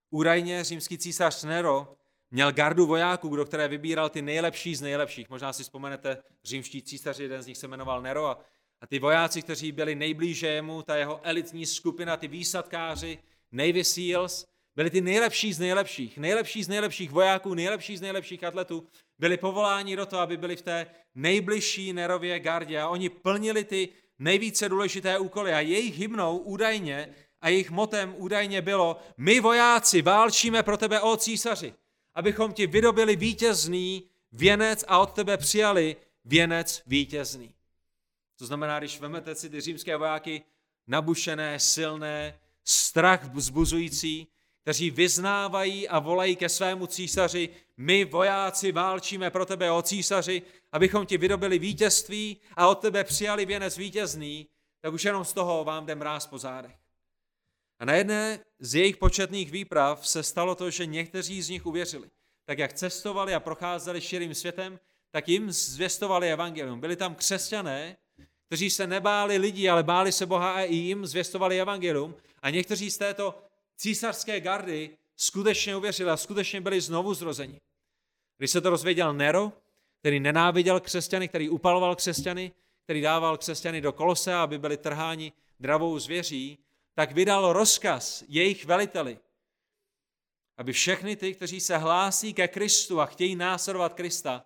Údajně 0.09 0.63
římský 0.63 0.97
císař 0.97 1.43
Nero 1.43 1.97
měl 2.31 2.51
gardu 2.51 2.85
vojáků, 2.85 3.35
do 3.35 3.45
které 3.45 3.67
vybíral 3.67 4.09
ty 4.09 4.21
nejlepší 4.21 4.75
z 4.75 4.81
nejlepších. 4.81 5.29
Možná 5.29 5.53
si 5.53 5.63
vzpomenete, 5.63 6.23
římští 6.43 6.81
císaři, 6.81 7.23
jeden 7.23 7.43
z 7.43 7.47
nich 7.47 7.57
se 7.57 7.67
jmenoval 7.67 8.01
Nero 8.01 8.25
a, 8.25 8.39
a 8.81 8.87
ty 8.87 8.99
vojáci, 8.99 9.41
kteří 9.41 9.71
byli 9.71 9.95
nejblíže 9.95 10.47
jemu, 10.47 10.81
ta 10.81 10.95
jeho 10.95 11.19
elitní 11.23 11.65
skupina, 11.65 12.17
ty 12.17 12.27
výsadkáři, 12.27 13.19
Navy 13.51 13.83
Seals, 13.83 14.45
byli 14.75 14.89
ty 14.89 15.01
nejlepší 15.01 15.53
z 15.53 15.59
nejlepších, 15.59 16.17
nejlepší 16.17 16.63
z 16.63 16.67
nejlepších 16.67 17.11
vojáků, 17.11 17.53
nejlepší 17.53 17.97
z 17.97 18.01
nejlepších 18.01 18.43
atletů, 18.43 18.87
byli 19.19 19.37
povoláni 19.37 19.95
do 19.95 20.05
toho, 20.05 20.21
aby 20.21 20.37
byli 20.37 20.55
v 20.55 20.61
té 20.61 20.87
nejbližší 21.15 21.93
Nerově 21.93 22.39
gardě 22.39 22.79
a 22.81 22.87
oni 22.87 23.09
plnili 23.09 23.63
ty 23.63 23.89
nejvíce 24.19 24.69
důležité 24.69 25.19
úkoly 25.19 25.53
a 25.53 25.59
jejich 25.59 25.97
hymnou 25.97 26.37
údajně 26.37 27.15
a 27.41 27.49
jejich 27.49 27.71
motem 27.71 28.13
údajně 28.17 28.61
bylo 28.61 28.99
my 29.17 29.39
vojáci 29.39 30.01
válčíme 30.01 30.63
pro 30.63 30.77
tebe, 30.77 31.01
o 31.01 31.17
císaři, 31.17 31.73
abychom 32.15 32.53
ti 32.53 32.67
vydobili 32.67 33.15
vítězný 33.15 34.09
věnec 34.31 34.85
a 34.87 34.99
od 34.99 35.13
tebe 35.13 35.37
přijali 35.37 35.95
věnec 36.25 36.83
vítězný. 36.87 37.53
To 38.35 38.45
znamená, 38.45 38.79
když 38.79 38.99
vemete 38.99 39.35
si 39.35 39.49
ty 39.49 39.61
římské 39.61 39.97
vojáky, 39.97 40.41
nabušené, 40.87 41.59
silné, 41.59 42.39
strach 42.63 43.23
vzbuzující, 43.33 44.27
kteří 44.63 44.91
vyznávají 44.91 45.87
a 45.87 45.99
volají 45.99 46.35
ke 46.35 46.49
svému 46.49 46.87
císaři, 46.87 47.49
my 47.77 48.05
vojáci 48.05 48.71
válčíme 48.71 49.29
pro 49.29 49.45
tebe, 49.45 49.71
o 49.71 49.81
císaři, 49.81 50.41
abychom 50.71 51.05
ti 51.05 51.17
vydobili 51.17 51.59
vítězství 51.59 52.37
a 52.55 52.67
od 52.67 52.75
tebe 52.75 53.03
přijali 53.03 53.45
věnec 53.45 53.77
vítězný, 53.77 54.47
tak 54.81 54.93
už 54.93 55.03
jenom 55.03 55.25
z 55.25 55.33
toho 55.33 55.63
vám 55.63 55.85
jde 55.85 55.95
mráz 55.95 56.27
po 56.27 56.37
zádech. 56.37 56.75
A 57.79 57.85
na 57.85 57.93
jedné 57.93 58.39
z 58.59 58.75
jejich 58.75 58.97
početných 58.97 59.51
výprav 59.51 60.07
se 60.07 60.23
stalo 60.23 60.55
to, 60.55 60.69
že 60.69 60.85
někteří 60.85 61.41
z 61.41 61.49
nich 61.49 61.65
uvěřili. 61.65 62.09
Tak 62.45 62.59
jak 62.59 62.73
cestovali 62.73 63.33
a 63.33 63.39
procházeli 63.39 64.01
širým 64.01 64.35
světem, 64.35 64.79
tak 65.11 65.27
jim 65.27 65.51
zvěstovali 65.51 66.31
evangelium. 66.31 66.79
Byli 66.79 66.95
tam 66.95 67.15
křesťané, 67.15 67.97
kteří 68.47 68.69
se 68.69 68.87
nebáli 68.87 69.37
lidí, 69.37 69.69
ale 69.69 69.83
báli 69.83 70.11
se 70.11 70.25
Boha 70.25 70.53
a 70.53 70.61
i 70.61 70.75
jim 70.75 71.05
zvěstovali 71.05 71.61
evangelium. 71.61 72.15
A 72.41 72.49
někteří 72.49 72.91
z 72.91 72.97
této 72.97 73.42
císařské 73.77 74.39
gardy 74.39 74.97
skutečně 75.15 75.75
uvěřili 75.75 76.09
a 76.09 76.17
skutečně 76.17 76.61
byli 76.61 76.81
znovu 76.81 77.13
zrozeni. 77.13 77.61
Když 78.37 78.51
se 78.51 78.61
to 78.61 78.69
rozvěděl 78.69 79.13
Nero, 79.13 79.51
který 79.99 80.19
nenáviděl 80.19 80.79
křesťany, 80.79 81.27
který 81.27 81.49
upaloval 81.49 81.95
křesťany, 81.95 82.51
který 82.83 83.01
dával 83.01 83.37
křesťany 83.37 83.81
do 83.81 83.91
kolose, 83.91 84.33
aby 84.33 84.57
byli 84.57 84.77
trháni 84.77 85.33
dravou 85.59 85.99
zvěří, 85.99 86.57
tak 86.93 87.11
vydal 87.11 87.53
rozkaz 87.53 88.23
jejich 88.27 88.65
veliteli, 88.65 89.19
aby 90.57 90.73
všechny 90.73 91.15
ty, 91.15 91.33
kteří 91.33 91.59
se 91.59 91.77
hlásí 91.77 92.33
ke 92.33 92.47
Kristu 92.47 93.01
a 93.01 93.05
chtějí 93.05 93.35
následovat 93.35 93.93
Krista, 93.93 94.45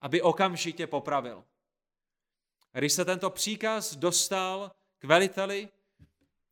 aby 0.00 0.22
okamžitě 0.22 0.86
popravil. 0.86 1.44
Když 2.72 2.92
se 2.92 3.04
tento 3.04 3.30
příkaz 3.30 3.96
dostal 3.96 4.72
k 4.98 5.04
veliteli 5.04 5.68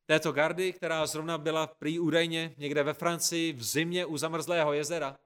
této 0.06 0.32
gardy, 0.32 0.72
která 0.72 1.06
zrovna 1.06 1.38
byla 1.38 1.66
prý 1.66 1.98
údajně 1.98 2.54
někde 2.56 2.82
ve 2.82 2.94
Francii 2.94 3.52
v 3.52 3.62
zimě 3.62 4.06
u 4.06 4.16
zamrzlého 4.16 4.72
jezera, 4.72 5.18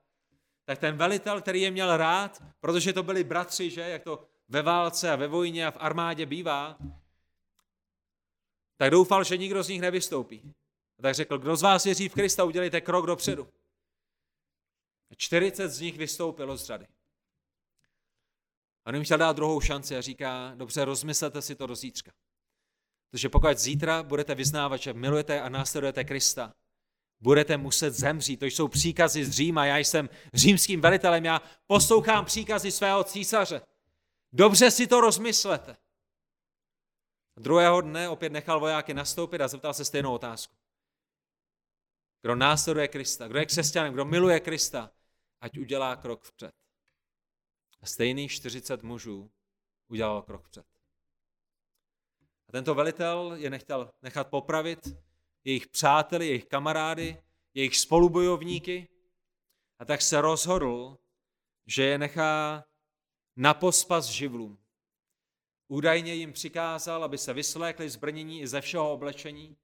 tak 0.64 0.78
ten 0.78 0.96
velitel, 0.96 1.40
který 1.40 1.62
je 1.62 1.70
měl 1.70 1.96
rád, 1.96 2.42
protože 2.60 2.92
to 2.92 3.02
byli 3.02 3.24
bratři, 3.24 3.70
že, 3.70 3.80
jak 3.80 4.02
to 4.02 4.24
ve 4.48 4.62
válce 4.62 5.10
a 5.10 5.16
ve 5.16 5.28
vojně 5.28 5.66
a 5.66 5.70
v 5.70 5.76
armádě 5.80 6.26
bývá, 6.26 6.78
tak 8.76 8.90
doufal, 8.90 9.24
že 9.24 9.36
nikdo 9.36 9.62
z 9.62 9.68
nich 9.68 9.80
nevystoupí. 9.80 10.54
A 10.98 11.02
tak 11.02 11.14
řekl, 11.14 11.38
kdo 11.38 11.56
z 11.56 11.62
vás 11.62 11.84
věří 11.84 12.08
v 12.08 12.14
Krista, 12.14 12.44
udělejte 12.44 12.80
krok 12.80 13.06
dopředu. 13.06 13.48
A 15.10 15.14
40 15.14 15.68
z 15.68 15.80
nich 15.80 15.98
vystoupilo 15.98 16.56
z 16.56 16.64
řady. 16.64 16.86
A 18.84 18.88
on 18.88 18.94
jim 18.94 19.04
chtěl 19.04 19.18
dát 19.18 19.36
druhou 19.36 19.60
šanci 19.60 19.96
a 19.96 20.00
říká, 20.00 20.52
dobře, 20.56 20.84
rozmyslete 20.84 21.42
si 21.42 21.54
to 21.54 21.66
do 21.66 21.74
zítřka. 21.74 22.12
Protože 23.10 23.28
pokud 23.28 23.58
zítra 23.58 24.02
budete 24.02 24.34
vyznávat, 24.34 24.76
že 24.76 24.92
milujete 24.92 25.40
a 25.40 25.48
následujete 25.48 26.04
Krista, 26.04 26.54
budete 27.20 27.56
muset 27.56 27.90
zemřít. 27.90 28.40
To 28.40 28.46
jsou 28.46 28.68
příkazy 28.68 29.24
z 29.24 29.30
Říma, 29.30 29.66
já 29.66 29.76
jsem 29.78 30.08
římským 30.34 30.80
velitelem, 30.80 31.24
já 31.24 31.42
poslouchám 31.66 32.24
příkazy 32.24 32.70
svého 32.70 33.04
císaře. 33.04 33.60
Dobře 34.32 34.70
si 34.70 34.86
to 34.86 35.00
rozmyslete. 35.00 35.76
Druhého 37.36 37.80
dne 37.80 38.08
opět 38.08 38.32
nechal 38.32 38.60
vojáky 38.60 38.94
nastoupit 38.94 39.40
a 39.40 39.48
zeptal 39.48 39.74
se 39.74 39.84
stejnou 39.84 40.14
otázku. 40.14 40.56
Kdo 42.22 42.34
následuje 42.34 42.88
Krista, 42.88 43.28
kdo 43.28 43.38
je 43.38 43.46
křesťanem, 43.46 43.92
kdo 43.92 44.04
miluje 44.04 44.40
Krista, 44.40 44.90
ať 45.40 45.58
udělá 45.58 45.96
krok 45.96 46.24
vpřed. 46.24 46.54
A 47.80 47.86
stejných 47.86 48.32
40 48.32 48.82
mužů 48.82 49.30
udělal 49.88 50.22
krok 50.22 50.46
vpřed. 50.46 50.77
A 52.48 52.52
tento 52.52 52.74
velitel 52.74 53.32
je 53.36 53.50
nechtěl 53.50 53.90
nechat 54.02 54.28
popravit 54.28 54.96
jejich 55.44 55.66
přáteli, 55.66 56.26
jejich 56.26 56.46
kamarády, 56.46 57.22
jejich 57.54 57.76
spolubojovníky 57.76 58.88
a 59.78 59.84
tak 59.84 60.02
se 60.02 60.20
rozhodl, 60.20 60.98
že 61.66 61.82
je 61.82 61.98
nechá 61.98 62.64
na 63.36 63.54
pospas 63.54 64.06
živlům. 64.06 64.58
Údajně 65.68 66.14
jim 66.14 66.32
přikázal, 66.32 67.04
aby 67.04 67.18
se 67.18 67.32
vyslékli 67.32 67.90
zbrnění 67.90 68.40
i 68.40 68.46
ze 68.46 68.60
všeho 68.60 68.92
oblečení, 68.92 69.56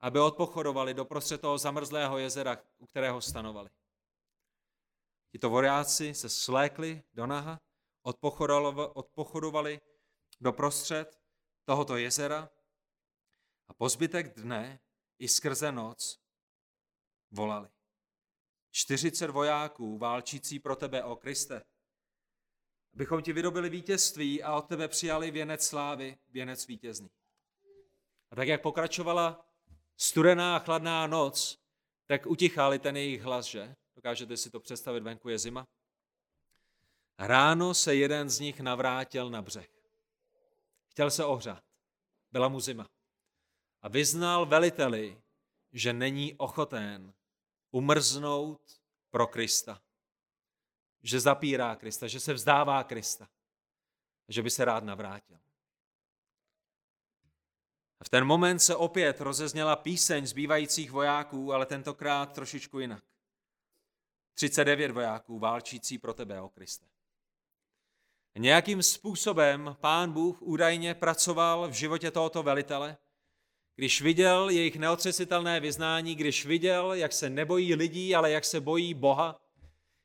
aby 0.00 0.20
odpochodovali 0.20 0.94
do 0.94 1.04
prostřed 1.04 1.40
toho 1.40 1.58
zamrzlého 1.58 2.18
jezera, 2.18 2.58
u 2.78 2.86
kterého 2.86 3.20
stanovali. 3.20 3.70
Tito 5.32 5.50
vojáci 5.50 6.14
se 6.14 6.28
slékli 6.28 7.02
do 7.14 7.26
naha, 7.26 7.60
odpochodovali 8.94 9.80
do 10.40 10.52
prostřed 10.52 11.25
tohoto 11.66 11.96
jezera 11.96 12.50
a 13.68 13.74
po 13.74 13.88
zbytek 13.88 14.34
dne 14.40 14.80
i 15.18 15.28
skrze 15.28 15.72
noc 15.72 16.20
volali. 17.30 17.68
40 18.70 19.30
vojáků 19.30 19.98
válčící 19.98 20.58
pro 20.58 20.76
tebe, 20.76 21.04
o 21.04 21.16
Kriste, 21.16 21.62
abychom 22.94 23.22
ti 23.22 23.32
vydobili 23.32 23.70
vítězství 23.70 24.42
a 24.42 24.56
od 24.56 24.62
tebe 24.62 24.88
přijali 24.88 25.30
věnec 25.30 25.66
slávy, 25.66 26.18
věnec 26.28 26.66
vítězný. 26.66 27.10
A 28.30 28.36
tak, 28.36 28.48
jak 28.48 28.62
pokračovala 28.62 29.46
studená 29.96 30.56
a 30.56 30.58
chladná 30.58 31.06
noc, 31.06 31.58
tak 32.06 32.26
utichali 32.26 32.78
ten 32.78 32.96
jejich 32.96 33.22
hlas, 33.22 33.46
že? 33.46 33.76
Dokážete 33.96 34.36
si 34.36 34.50
to 34.50 34.60
představit, 34.60 35.02
venku 35.02 35.28
je 35.28 35.38
zima. 35.38 35.66
Ráno 37.18 37.74
se 37.74 37.94
jeden 37.94 38.28
z 38.28 38.40
nich 38.40 38.60
navrátil 38.60 39.30
na 39.30 39.42
břeh. 39.42 39.75
Chtěl 40.96 41.10
se 41.10 41.24
ohřát. 41.24 41.64
Byla 42.32 42.48
mu 42.48 42.60
zima. 42.60 42.88
A 43.82 43.88
vyznal 43.88 44.46
veliteli, 44.46 45.22
že 45.72 45.92
není 45.92 46.34
ochoten 46.34 47.14
umrznout 47.70 48.80
pro 49.10 49.26
Krista. 49.26 49.82
Že 51.02 51.20
zapírá 51.20 51.76
Krista, 51.76 52.06
že 52.06 52.20
se 52.20 52.34
vzdává 52.34 52.84
Krista. 52.84 53.28
Že 54.28 54.42
by 54.42 54.50
se 54.50 54.64
rád 54.64 54.84
navrátil. 54.84 55.38
A 58.00 58.04
v 58.04 58.08
ten 58.08 58.24
moment 58.24 58.58
se 58.58 58.76
opět 58.76 59.20
rozezněla 59.20 59.76
píseň 59.76 60.26
zbývajících 60.26 60.90
vojáků, 60.90 61.52
ale 61.52 61.66
tentokrát 61.66 62.32
trošičku 62.32 62.78
jinak. 62.78 63.04
39 64.34 64.90
vojáků 64.90 65.38
válčící 65.38 65.98
pro 65.98 66.14
tebe, 66.14 66.40
o 66.40 66.48
Kriste. 66.48 66.95
Nějakým 68.38 68.82
způsobem 68.82 69.76
pán 69.80 70.12
Bůh 70.12 70.42
údajně 70.42 70.94
pracoval 70.94 71.68
v 71.68 71.72
životě 71.72 72.10
tohoto 72.10 72.42
velitele, 72.42 72.96
když 73.76 74.02
viděl 74.02 74.50
jejich 74.50 74.76
neotřesitelné 74.76 75.60
vyznání, 75.60 76.14
když 76.14 76.46
viděl, 76.46 76.92
jak 76.92 77.12
se 77.12 77.30
nebojí 77.30 77.74
lidí, 77.74 78.14
ale 78.14 78.30
jak 78.30 78.44
se 78.44 78.60
bojí 78.60 78.94
Boha, 78.94 79.40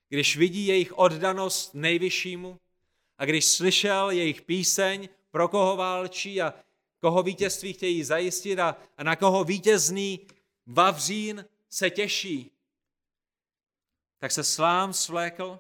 když 0.10 0.38
vidí 0.38 0.68
jejich 0.68 0.98
oddanost 0.98 1.74
nejvyššímu 1.74 2.60
a 3.18 3.26
když 3.26 3.46
slyšel 3.46 4.12
jejich 4.12 4.42
píseň, 4.42 5.10
pro 5.32 5.48
koho 5.48 5.76
válčí 5.76 6.42
a 6.42 6.54
koho 7.00 7.24
vítězství 7.24 7.74
chtějí 7.74 8.04
zajistit 8.04 8.60
a, 8.60 8.76
a 8.98 9.04
na 9.04 9.16
koho 9.16 9.44
vítězný 9.44 10.28
Vavřín 10.66 11.46
se 11.70 11.90
těší, 11.90 12.52
tak 14.20 14.32
se 14.32 14.44
slám 14.44 14.94
svlékl 14.94 15.60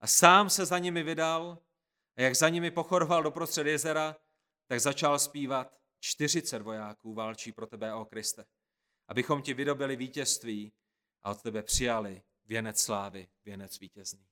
a 0.00 0.06
sám 0.06 0.50
se 0.50 0.66
za 0.66 0.78
nimi 0.78 1.02
vydal 1.02 1.58
a 2.16 2.22
jak 2.22 2.36
za 2.36 2.48
nimi 2.48 2.70
pochoroval 2.70 3.22
doprostřed 3.22 3.66
jezera, 3.66 4.16
tak 4.66 4.80
začal 4.80 5.18
zpívat 5.18 5.80
40 6.00 6.62
vojáků 6.62 7.14
válčí 7.14 7.52
pro 7.52 7.66
tebe, 7.66 7.94
o 7.94 8.04
Kriste, 8.04 8.46
abychom 9.08 9.42
ti 9.42 9.54
vydobili 9.54 9.96
vítězství 9.96 10.72
a 11.22 11.30
od 11.30 11.42
tebe 11.42 11.62
přijali 11.62 12.22
věnec 12.44 12.80
slávy, 12.80 13.28
věnec 13.44 13.78
vítězný. 13.80 14.26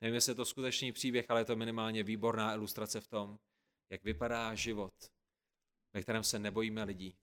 Nevím, 0.00 0.14
jestli 0.14 0.30
je 0.30 0.34
to 0.34 0.44
skutečný 0.44 0.92
příběh, 0.92 1.30
ale 1.30 1.40
je 1.40 1.44
to 1.44 1.56
minimálně 1.56 2.02
výborná 2.02 2.54
ilustrace 2.54 3.00
v 3.00 3.08
tom, 3.08 3.38
jak 3.90 4.04
vypadá 4.04 4.54
život, 4.54 4.94
ve 5.92 6.02
kterém 6.02 6.24
se 6.24 6.38
nebojíme 6.38 6.84
lidí, 6.84 7.18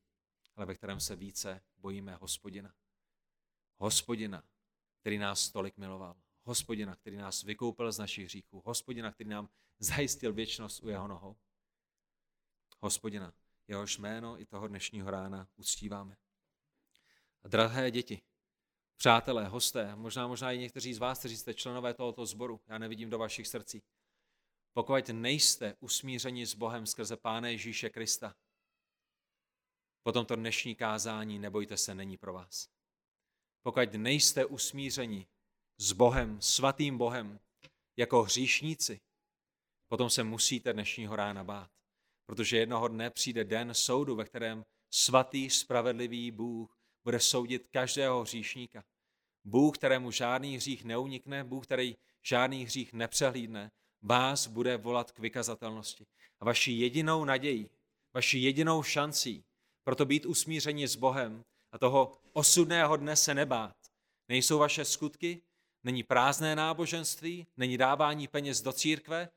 ale 0.55 0.65
ve 0.65 0.75
kterém 0.75 0.99
se 0.99 1.15
více 1.15 1.61
bojíme 1.77 2.15
hospodina. 2.15 2.73
Hospodina, 3.77 4.43
který 5.01 5.17
nás 5.17 5.51
tolik 5.51 5.77
miloval. 5.77 6.15
Hospodina, 6.47 6.95
který 6.95 7.17
nás 7.17 7.43
vykoupil 7.43 7.91
z 7.91 7.99
našich 7.99 8.25
hříchů. 8.25 8.61
Hospodina, 8.65 9.11
který 9.11 9.29
nám 9.29 9.49
zajistil 9.79 10.33
věčnost 10.33 10.83
u 10.83 10.89
jeho 10.89 11.07
nohou. 11.07 11.35
Hospodina, 12.79 13.33
jehož 13.67 13.97
jméno 13.97 14.41
i 14.41 14.45
toho 14.45 14.67
dnešního 14.67 15.11
rána 15.11 15.47
uctíváme. 15.55 16.17
A 17.43 17.47
drahé 17.47 17.91
děti, 17.91 18.21
přátelé, 18.95 19.47
hosté, 19.47 19.95
možná, 19.95 20.27
možná 20.27 20.51
i 20.51 20.57
někteří 20.57 20.93
z 20.93 20.97
vás, 20.97 21.19
kteří 21.19 21.37
jste 21.37 21.53
členové 21.53 21.93
tohoto 21.93 22.25
sboru, 22.25 22.61
já 22.67 22.77
nevidím 22.77 23.09
do 23.09 23.17
vašich 23.17 23.47
srdcí. 23.47 23.83
Pokud 24.73 25.09
nejste 25.09 25.75
usmířeni 25.79 26.45
s 26.45 26.55
Bohem 26.55 26.85
skrze 26.85 27.17
Pána 27.17 27.47
Ježíše 27.47 27.89
Krista, 27.89 28.35
potom 30.03 30.25
to 30.25 30.35
dnešní 30.35 30.75
kázání, 30.75 31.39
nebojte 31.39 31.77
se, 31.77 31.95
není 31.95 32.17
pro 32.17 32.33
vás. 32.33 32.69
Pokud 33.61 33.93
nejste 33.93 34.45
usmířeni 34.45 35.27
s 35.77 35.91
Bohem, 35.91 36.41
svatým 36.41 36.97
Bohem, 36.97 37.39
jako 37.97 38.23
hříšníci, 38.23 38.99
potom 39.87 40.09
se 40.09 40.23
musíte 40.23 40.73
dnešního 40.73 41.15
rána 41.15 41.43
bát. 41.43 41.71
Protože 42.25 42.57
jednoho 42.57 42.87
dne 42.87 43.09
přijde 43.09 43.43
den 43.43 43.73
soudu, 43.73 44.15
ve 44.15 44.25
kterém 44.25 44.65
svatý, 44.89 45.49
spravedlivý 45.49 46.31
Bůh 46.31 46.77
bude 47.03 47.19
soudit 47.19 47.67
každého 47.67 48.21
hříšníka. 48.21 48.83
Bůh, 49.43 49.77
kterému 49.77 50.11
žádný 50.11 50.55
hřích 50.55 50.83
neunikne, 50.83 51.43
Bůh, 51.43 51.63
který 51.63 51.95
žádný 52.23 52.65
hřích 52.65 52.93
nepřehlídne, 52.93 53.71
vás 54.01 54.47
bude 54.47 54.77
volat 54.77 55.11
k 55.11 55.19
vykazatelnosti. 55.19 56.05
A 56.39 56.45
vaší 56.45 56.79
jedinou 56.79 57.25
nadějí, 57.25 57.69
vaší 58.13 58.43
jedinou 58.43 58.83
šancí 58.83 59.43
proto 59.83 60.05
být 60.05 60.25
usmířeni 60.25 60.87
s 60.87 60.95
Bohem 60.95 61.43
a 61.71 61.77
toho 61.77 62.17
osudného 62.33 62.97
dne 62.97 63.15
se 63.15 63.33
nebát, 63.33 63.75
nejsou 64.29 64.59
vaše 64.59 64.85
skutky, 64.85 65.41
není 65.87 66.03
prázdné 66.03 66.55
náboženství, 66.55 67.47
není 67.57 67.77
dávání 67.77 68.27
peněz 68.27 68.61
do 68.61 68.73
církve, 68.73 69.29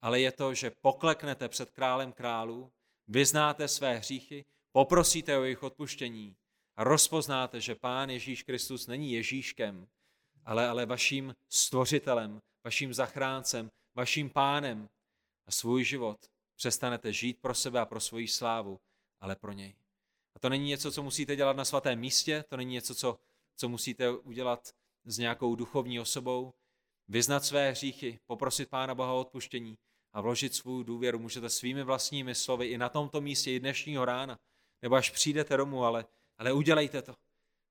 ale 0.00 0.20
je 0.20 0.32
to, 0.32 0.54
že 0.54 0.70
pokleknete 0.70 1.48
před 1.48 1.70
králem 1.70 2.12
králů, 2.12 2.72
vyznáte 3.08 3.68
své 3.68 3.98
hříchy, 3.98 4.44
poprosíte 4.72 5.38
o 5.38 5.42
jejich 5.42 5.62
odpuštění 5.62 6.36
a 6.76 6.84
rozpoznáte, 6.84 7.60
že 7.60 7.74
Pán 7.74 8.10
Ježíš 8.10 8.42
Kristus 8.42 8.86
není 8.86 9.12
Ježíškem, 9.12 9.88
ale, 10.44 10.68
ale 10.68 10.86
vaším 10.86 11.34
stvořitelem, 11.48 12.40
vaším 12.64 12.94
zachráncem, 12.94 13.70
vaším 13.94 14.30
pánem 14.30 14.88
a 15.46 15.50
svůj 15.50 15.84
život 15.84 16.26
přestanete 16.56 17.12
žít 17.12 17.40
pro 17.40 17.54
sebe 17.54 17.80
a 17.80 17.86
pro 17.86 18.00
svoji 18.00 18.28
slávu, 18.28 18.80
ale 19.20 19.36
pro 19.36 19.52
něj. 19.52 19.74
A 20.34 20.38
to 20.38 20.48
není 20.48 20.68
něco, 20.68 20.92
co 20.92 21.02
musíte 21.02 21.36
dělat 21.36 21.56
na 21.56 21.64
svatém 21.64 21.98
místě, 21.98 22.44
to 22.48 22.56
není 22.56 22.72
něco, 22.72 22.94
co, 22.94 23.18
co 23.56 23.68
musíte 23.68 24.10
udělat 24.10 24.74
s 25.04 25.18
nějakou 25.18 25.54
duchovní 25.54 26.00
osobou. 26.00 26.54
Vyznat 27.08 27.44
své 27.44 27.70
hříchy, 27.70 28.18
poprosit 28.26 28.68
Pána 28.68 28.94
Boha 28.94 29.12
o 29.12 29.20
odpuštění 29.20 29.78
a 30.12 30.20
vložit 30.20 30.54
svou 30.54 30.82
důvěru 30.82 31.18
můžete 31.18 31.48
svými 31.48 31.82
vlastními 31.82 32.34
slovy 32.34 32.66
i 32.66 32.78
na 32.78 32.88
tomto 32.88 33.20
místě, 33.20 33.52
i 33.52 33.60
dnešního 33.60 34.04
rána, 34.04 34.38
nebo 34.82 34.94
až 34.94 35.10
přijdete 35.10 35.56
domů, 35.56 35.84
ale, 35.84 36.06
ale 36.38 36.52
udělejte 36.52 37.02
to, 37.02 37.14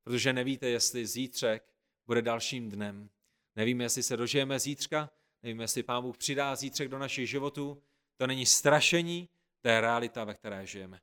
protože 0.03 0.33
nevíte, 0.33 0.67
jestli 0.67 1.07
zítřek 1.07 1.73
bude 2.07 2.21
dalším 2.21 2.69
dnem. 2.69 3.09
Nevíme, 3.55 3.83
jestli 3.83 4.03
se 4.03 4.17
dožijeme 4.17 4.59
zítřka, 4.59 5.09
nevíme, 5.43 5.63
jestli 5.63 5.83
Pán 5.83 6.03
Bůh 6.03 6.17
přidá 6.17 6.55
zítřek 6.55 6.89
do 6.89 6.99
našich 6.99 7.29
životů. 7.29 7.83
To 8.17 8.27
není 8.27 8.45
strašení, 8.45 9.29
to 9.61 9.69
je 9.69 9.81
realita, 9.81 10.23
ve 10.23 10.33
které 10.33 10.65
žijeme. 10.65 10.99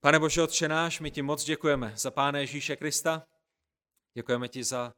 Pane 0.00 0.18
Bože, 0.18 0.42
Otče 0.42 0.68
náš, 0.68 1.00
my 1.00 1.10
ti 1.10 1.22
moc 1.22 1.44
děkujeme 1.44 1.92
za 1.96 2.10
Pána 2.10 2.38
Ježíše 2.38 2.76
Krista. 2.76 3.26
Děkujeme 4.14 4.48
ti 4.48 4.64
za 4.64 4.94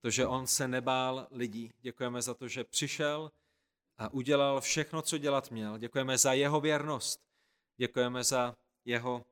to, 0.00 0.10
že 0.10 0.26
on 0.26 0.46
se 0.46 0.68
nebál 0.68 1.26
lidí. 1.30 1.72
Děkujeme 1.80 2.22
za 2.22 2.34
to, 2.34 2.48
že 2.48 2.64
přišel 2.64 3.32
a 3.98 4.08
udělal 4.08 4.60
všechno, 4.60 5.02
co 5.02 5.18
dělat 5.18 5.50
měl. 5.50 5.78
Děkujeme 5.78 6.18
za 6.18 6.32
jeho 6.32 6.60
věrnost, 6.60 7.20
děkujeme 7.76 8.24
za 8.24 8.56
jeho 8.84 9.26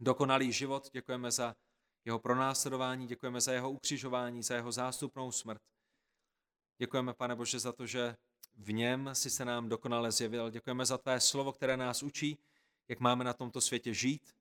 dokonalý 0.00 0.52
život, 0.52 0.90
děkujeme 0.92 1.30
za 1.30 1.56
jeho 2.04 2.18
pronásledování, 2.18 3.06
děkujeme 3.06 3.40
za 3.40 3.52
jeho 3.52 3.70
ukřižování, 3.70 4.42
za 4.42 4.54
jeho 4.54 4.72
zástupnou 4.72 5.32
smrt. 5.32 5.62
Děkujeme, 6.78 7.14
pane 7.14 7.36
Bože, 7.36 7.58
za 7.58 7.72
to, 7.72 7.86
že 7.86 8.16
v 8.54 8.72
něm 8.72 9.10
si 9.12 9.30
se 9.30 9.44
nám 9.44 9.68
dokonale 9.68 10.12
zjevil. 10.12 10.50
Děkujeme 10.50 10.86
za 10.86 10.98
tvé 10.98 11.20
slovo, 11.20 11.52
které 11.52 11.76
nás 11.76 12.02
učí, 12.02 12.38
jak 12.88 13.00
máme 13.00 13.24
na 13.24 13.32
tomto 13.32 13.60
světě 13.60 13.94
žít. 13.94 14.34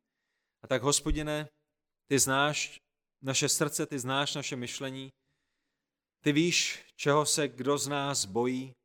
A 0.62 0.68
tak, 0.68 0.82
hospodine, 0.82 1.50
ty 2.08 2.20
znáš 2.20 2.82
naše 3.22 3.50
srdce, 3.50 3.86
ty 3.86 4.00
znáš 4.00 4.36
naše 4.36 4.56
myšlení, 4.56 5.10
ty 6.24 6.32
víš, 6.32 6.86
čeho 6.96 7.26
se 7.26 7.48
kdo 7.48 7.78
z 7.78 7.88
nás 7.88 8.26
bojí. 8.26 8.76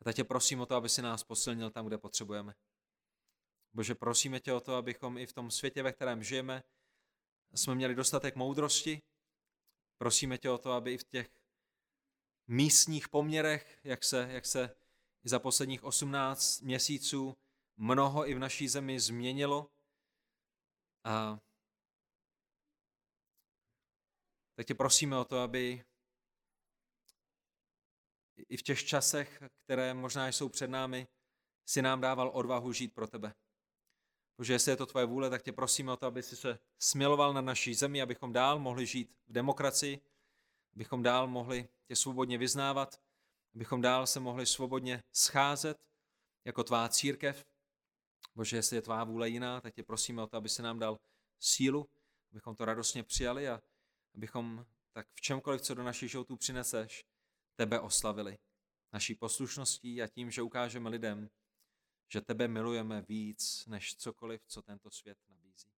A 0.00 0.04
tak 0.04 0.16
tě 0.16 0.24
prosím 0.24 0.60
o 0.60 0.66
to, 0.66 0.74
aby 0.74 0.88
si 0.88 1.02
nás 1.02 1.24
posilnil 1.24 1.70
tam, 1.70 1.86
kde 1.86 1.98
potřebujeme. 1.98 2.54
Bože, 3.74 3.94
prosíme 3.94 4.40
tě 4.40 4.52
o 4.52 4.60
to, 4.60 4.74
abychom 4.74 5.18
i 5.18 5.26
v 5.26 5.32
tom 5.32 5.50
světě, 5.50 5.82
ve 5.82 5.92
kterém 5.92 6.22
žijeme, 6.22 6.62
jsme 7.54 7.74
měli 7.74 7.94
dostatek 7.94 8.36
moudrosti. 8.36 9.02
Prosíme 9.98 10.38
tě 10.38 10.50
o 10.50 10.58
to, 10.58 10.72
aby 10.72 10.94
i 10.94 10.98
v 10.98 11.04
těch 11.04 11.30
místních 12.46 13.08
poměrech, 13.08 13.80
jak 13.84 14.04
se, 14.04 14.28
jak 14.30 14.46
se 14.46 14.76
za 15.24 15.38
posledních 15.38 15.84
18 15.84 16.60
měsíců 16.60 17.34
mnoho 17.76 18.28
i 18.28 18.34
v 18.34 18.38
naší 18.38 18.68
zemi 18.68 19.00
změnilo. 19.00 19.70
A 21.04 21.38
tak 24.54 24.66
tě 24.66 24.74
prosíme 24.74 25.18
o 25.18 25.24
to, 25.24 25.38
aby 25.38 25.84
i 28.48 28.56
v 28.56 28.62
těch 28.62 28.84
časech, 28.84 29.42
které 29.64 29.94
možná 29.94 30.28
jsou 30.28 30.48
před 30.48 30.70
námi, 30.70 31.06
si 31.66 31.82
nám 31.82 32.00
dával 32.00 32.30
odvahu 32.34 32.72
žít 32.72 32.94
pro 32.94 33.06
tebe. 33.06 33.34
Bože, 34.38 34.52
jestli 34.52 34.72
je 34.72 34.76
to 34.76 34.86
tvoje 34.86 35.06
vůle, 35.06 35.30
tak 35.30 35.42
tě 35.42 35.52
prosíme 35.52 35.92
o 35.92 35.96
to, 35.96 36.06
aby 36.06 36.22
si 36.22 36.36
se 36.36 36.58
smiloval 36.78 37.34
na 37.34 37.40
naší 37.40 37.74
zemi, 37.74 38.02
abychom 38.02 38.32
dál 38.32 38.58
mohli 38.58 38.86
žít 38.86 39.16
v 39.26 39.32
demokracii, 39.32 40.00
abychom 40.74 41.02
dál 41.02 41.26
mohli 41.26 41.68
tě 41.84 41.96
svobodně 41.96 42.38
vyznávat, 42.38 43.00
abychom 43.54 43.80
dál 43.80 44.06
se 44.06 44.20
mohli 44.20 44.46
svobodně 44.46 45.02
scházet 45.12 45.86
jako 46.44 46.64
tvá 46.64 46.88
církev. 46.88 47.46
Bože, 48.34 48.56
jestli 48.56 48.76
je 48.76 48.82
tvá 48.82 49.04
vůle 49.04 49.28
jiná, 49.28 49.60
tak 49.60 49.74
tě 49.74 49.82
prosíme 49.82 50.22
o 50.22 50.26
to, 50.26 50.36
aby 50.36 50.48
se 50.48 50.62
nám 50.62 50.78
dal 50.78 50.98
sílu, 51.38 51.90
abychom 52.30 52.56
to 52.56 52.64
radostně 52.64 53.02
přijali 53.02 53.48
a 53.48 53.62
abychom 54.14 54.66
tak 54.92 55.08
v 55.14 55.20
čemkoliv, 55.20 55.60
co 55.60 55.74
do 55.74 55.82
našich 55.82 56.10
životů 56.10 56.36
přineseš, 56.36 57.04
tebe 57.56 57.80
oslavili. 57.80 58.38
Naší 58.92 59.14
poslušností 59.14 60.02
a 60.02 60.08
tím, 60.08 60.30
že 60.30 60.42
ukážeme 60.42 60.90
lidem, 60.90 61.30
že 62.12 62.20
tebe 62.20 62.48
milujeme 62.48 63.02
víc 63.02 63.66
než 63.66 63.96
cokoliv, 63.96 64.46
co 64.46 64.62
tento 64.62 64.90
svět 64.90 65.18
nabízí. 65.28 65.71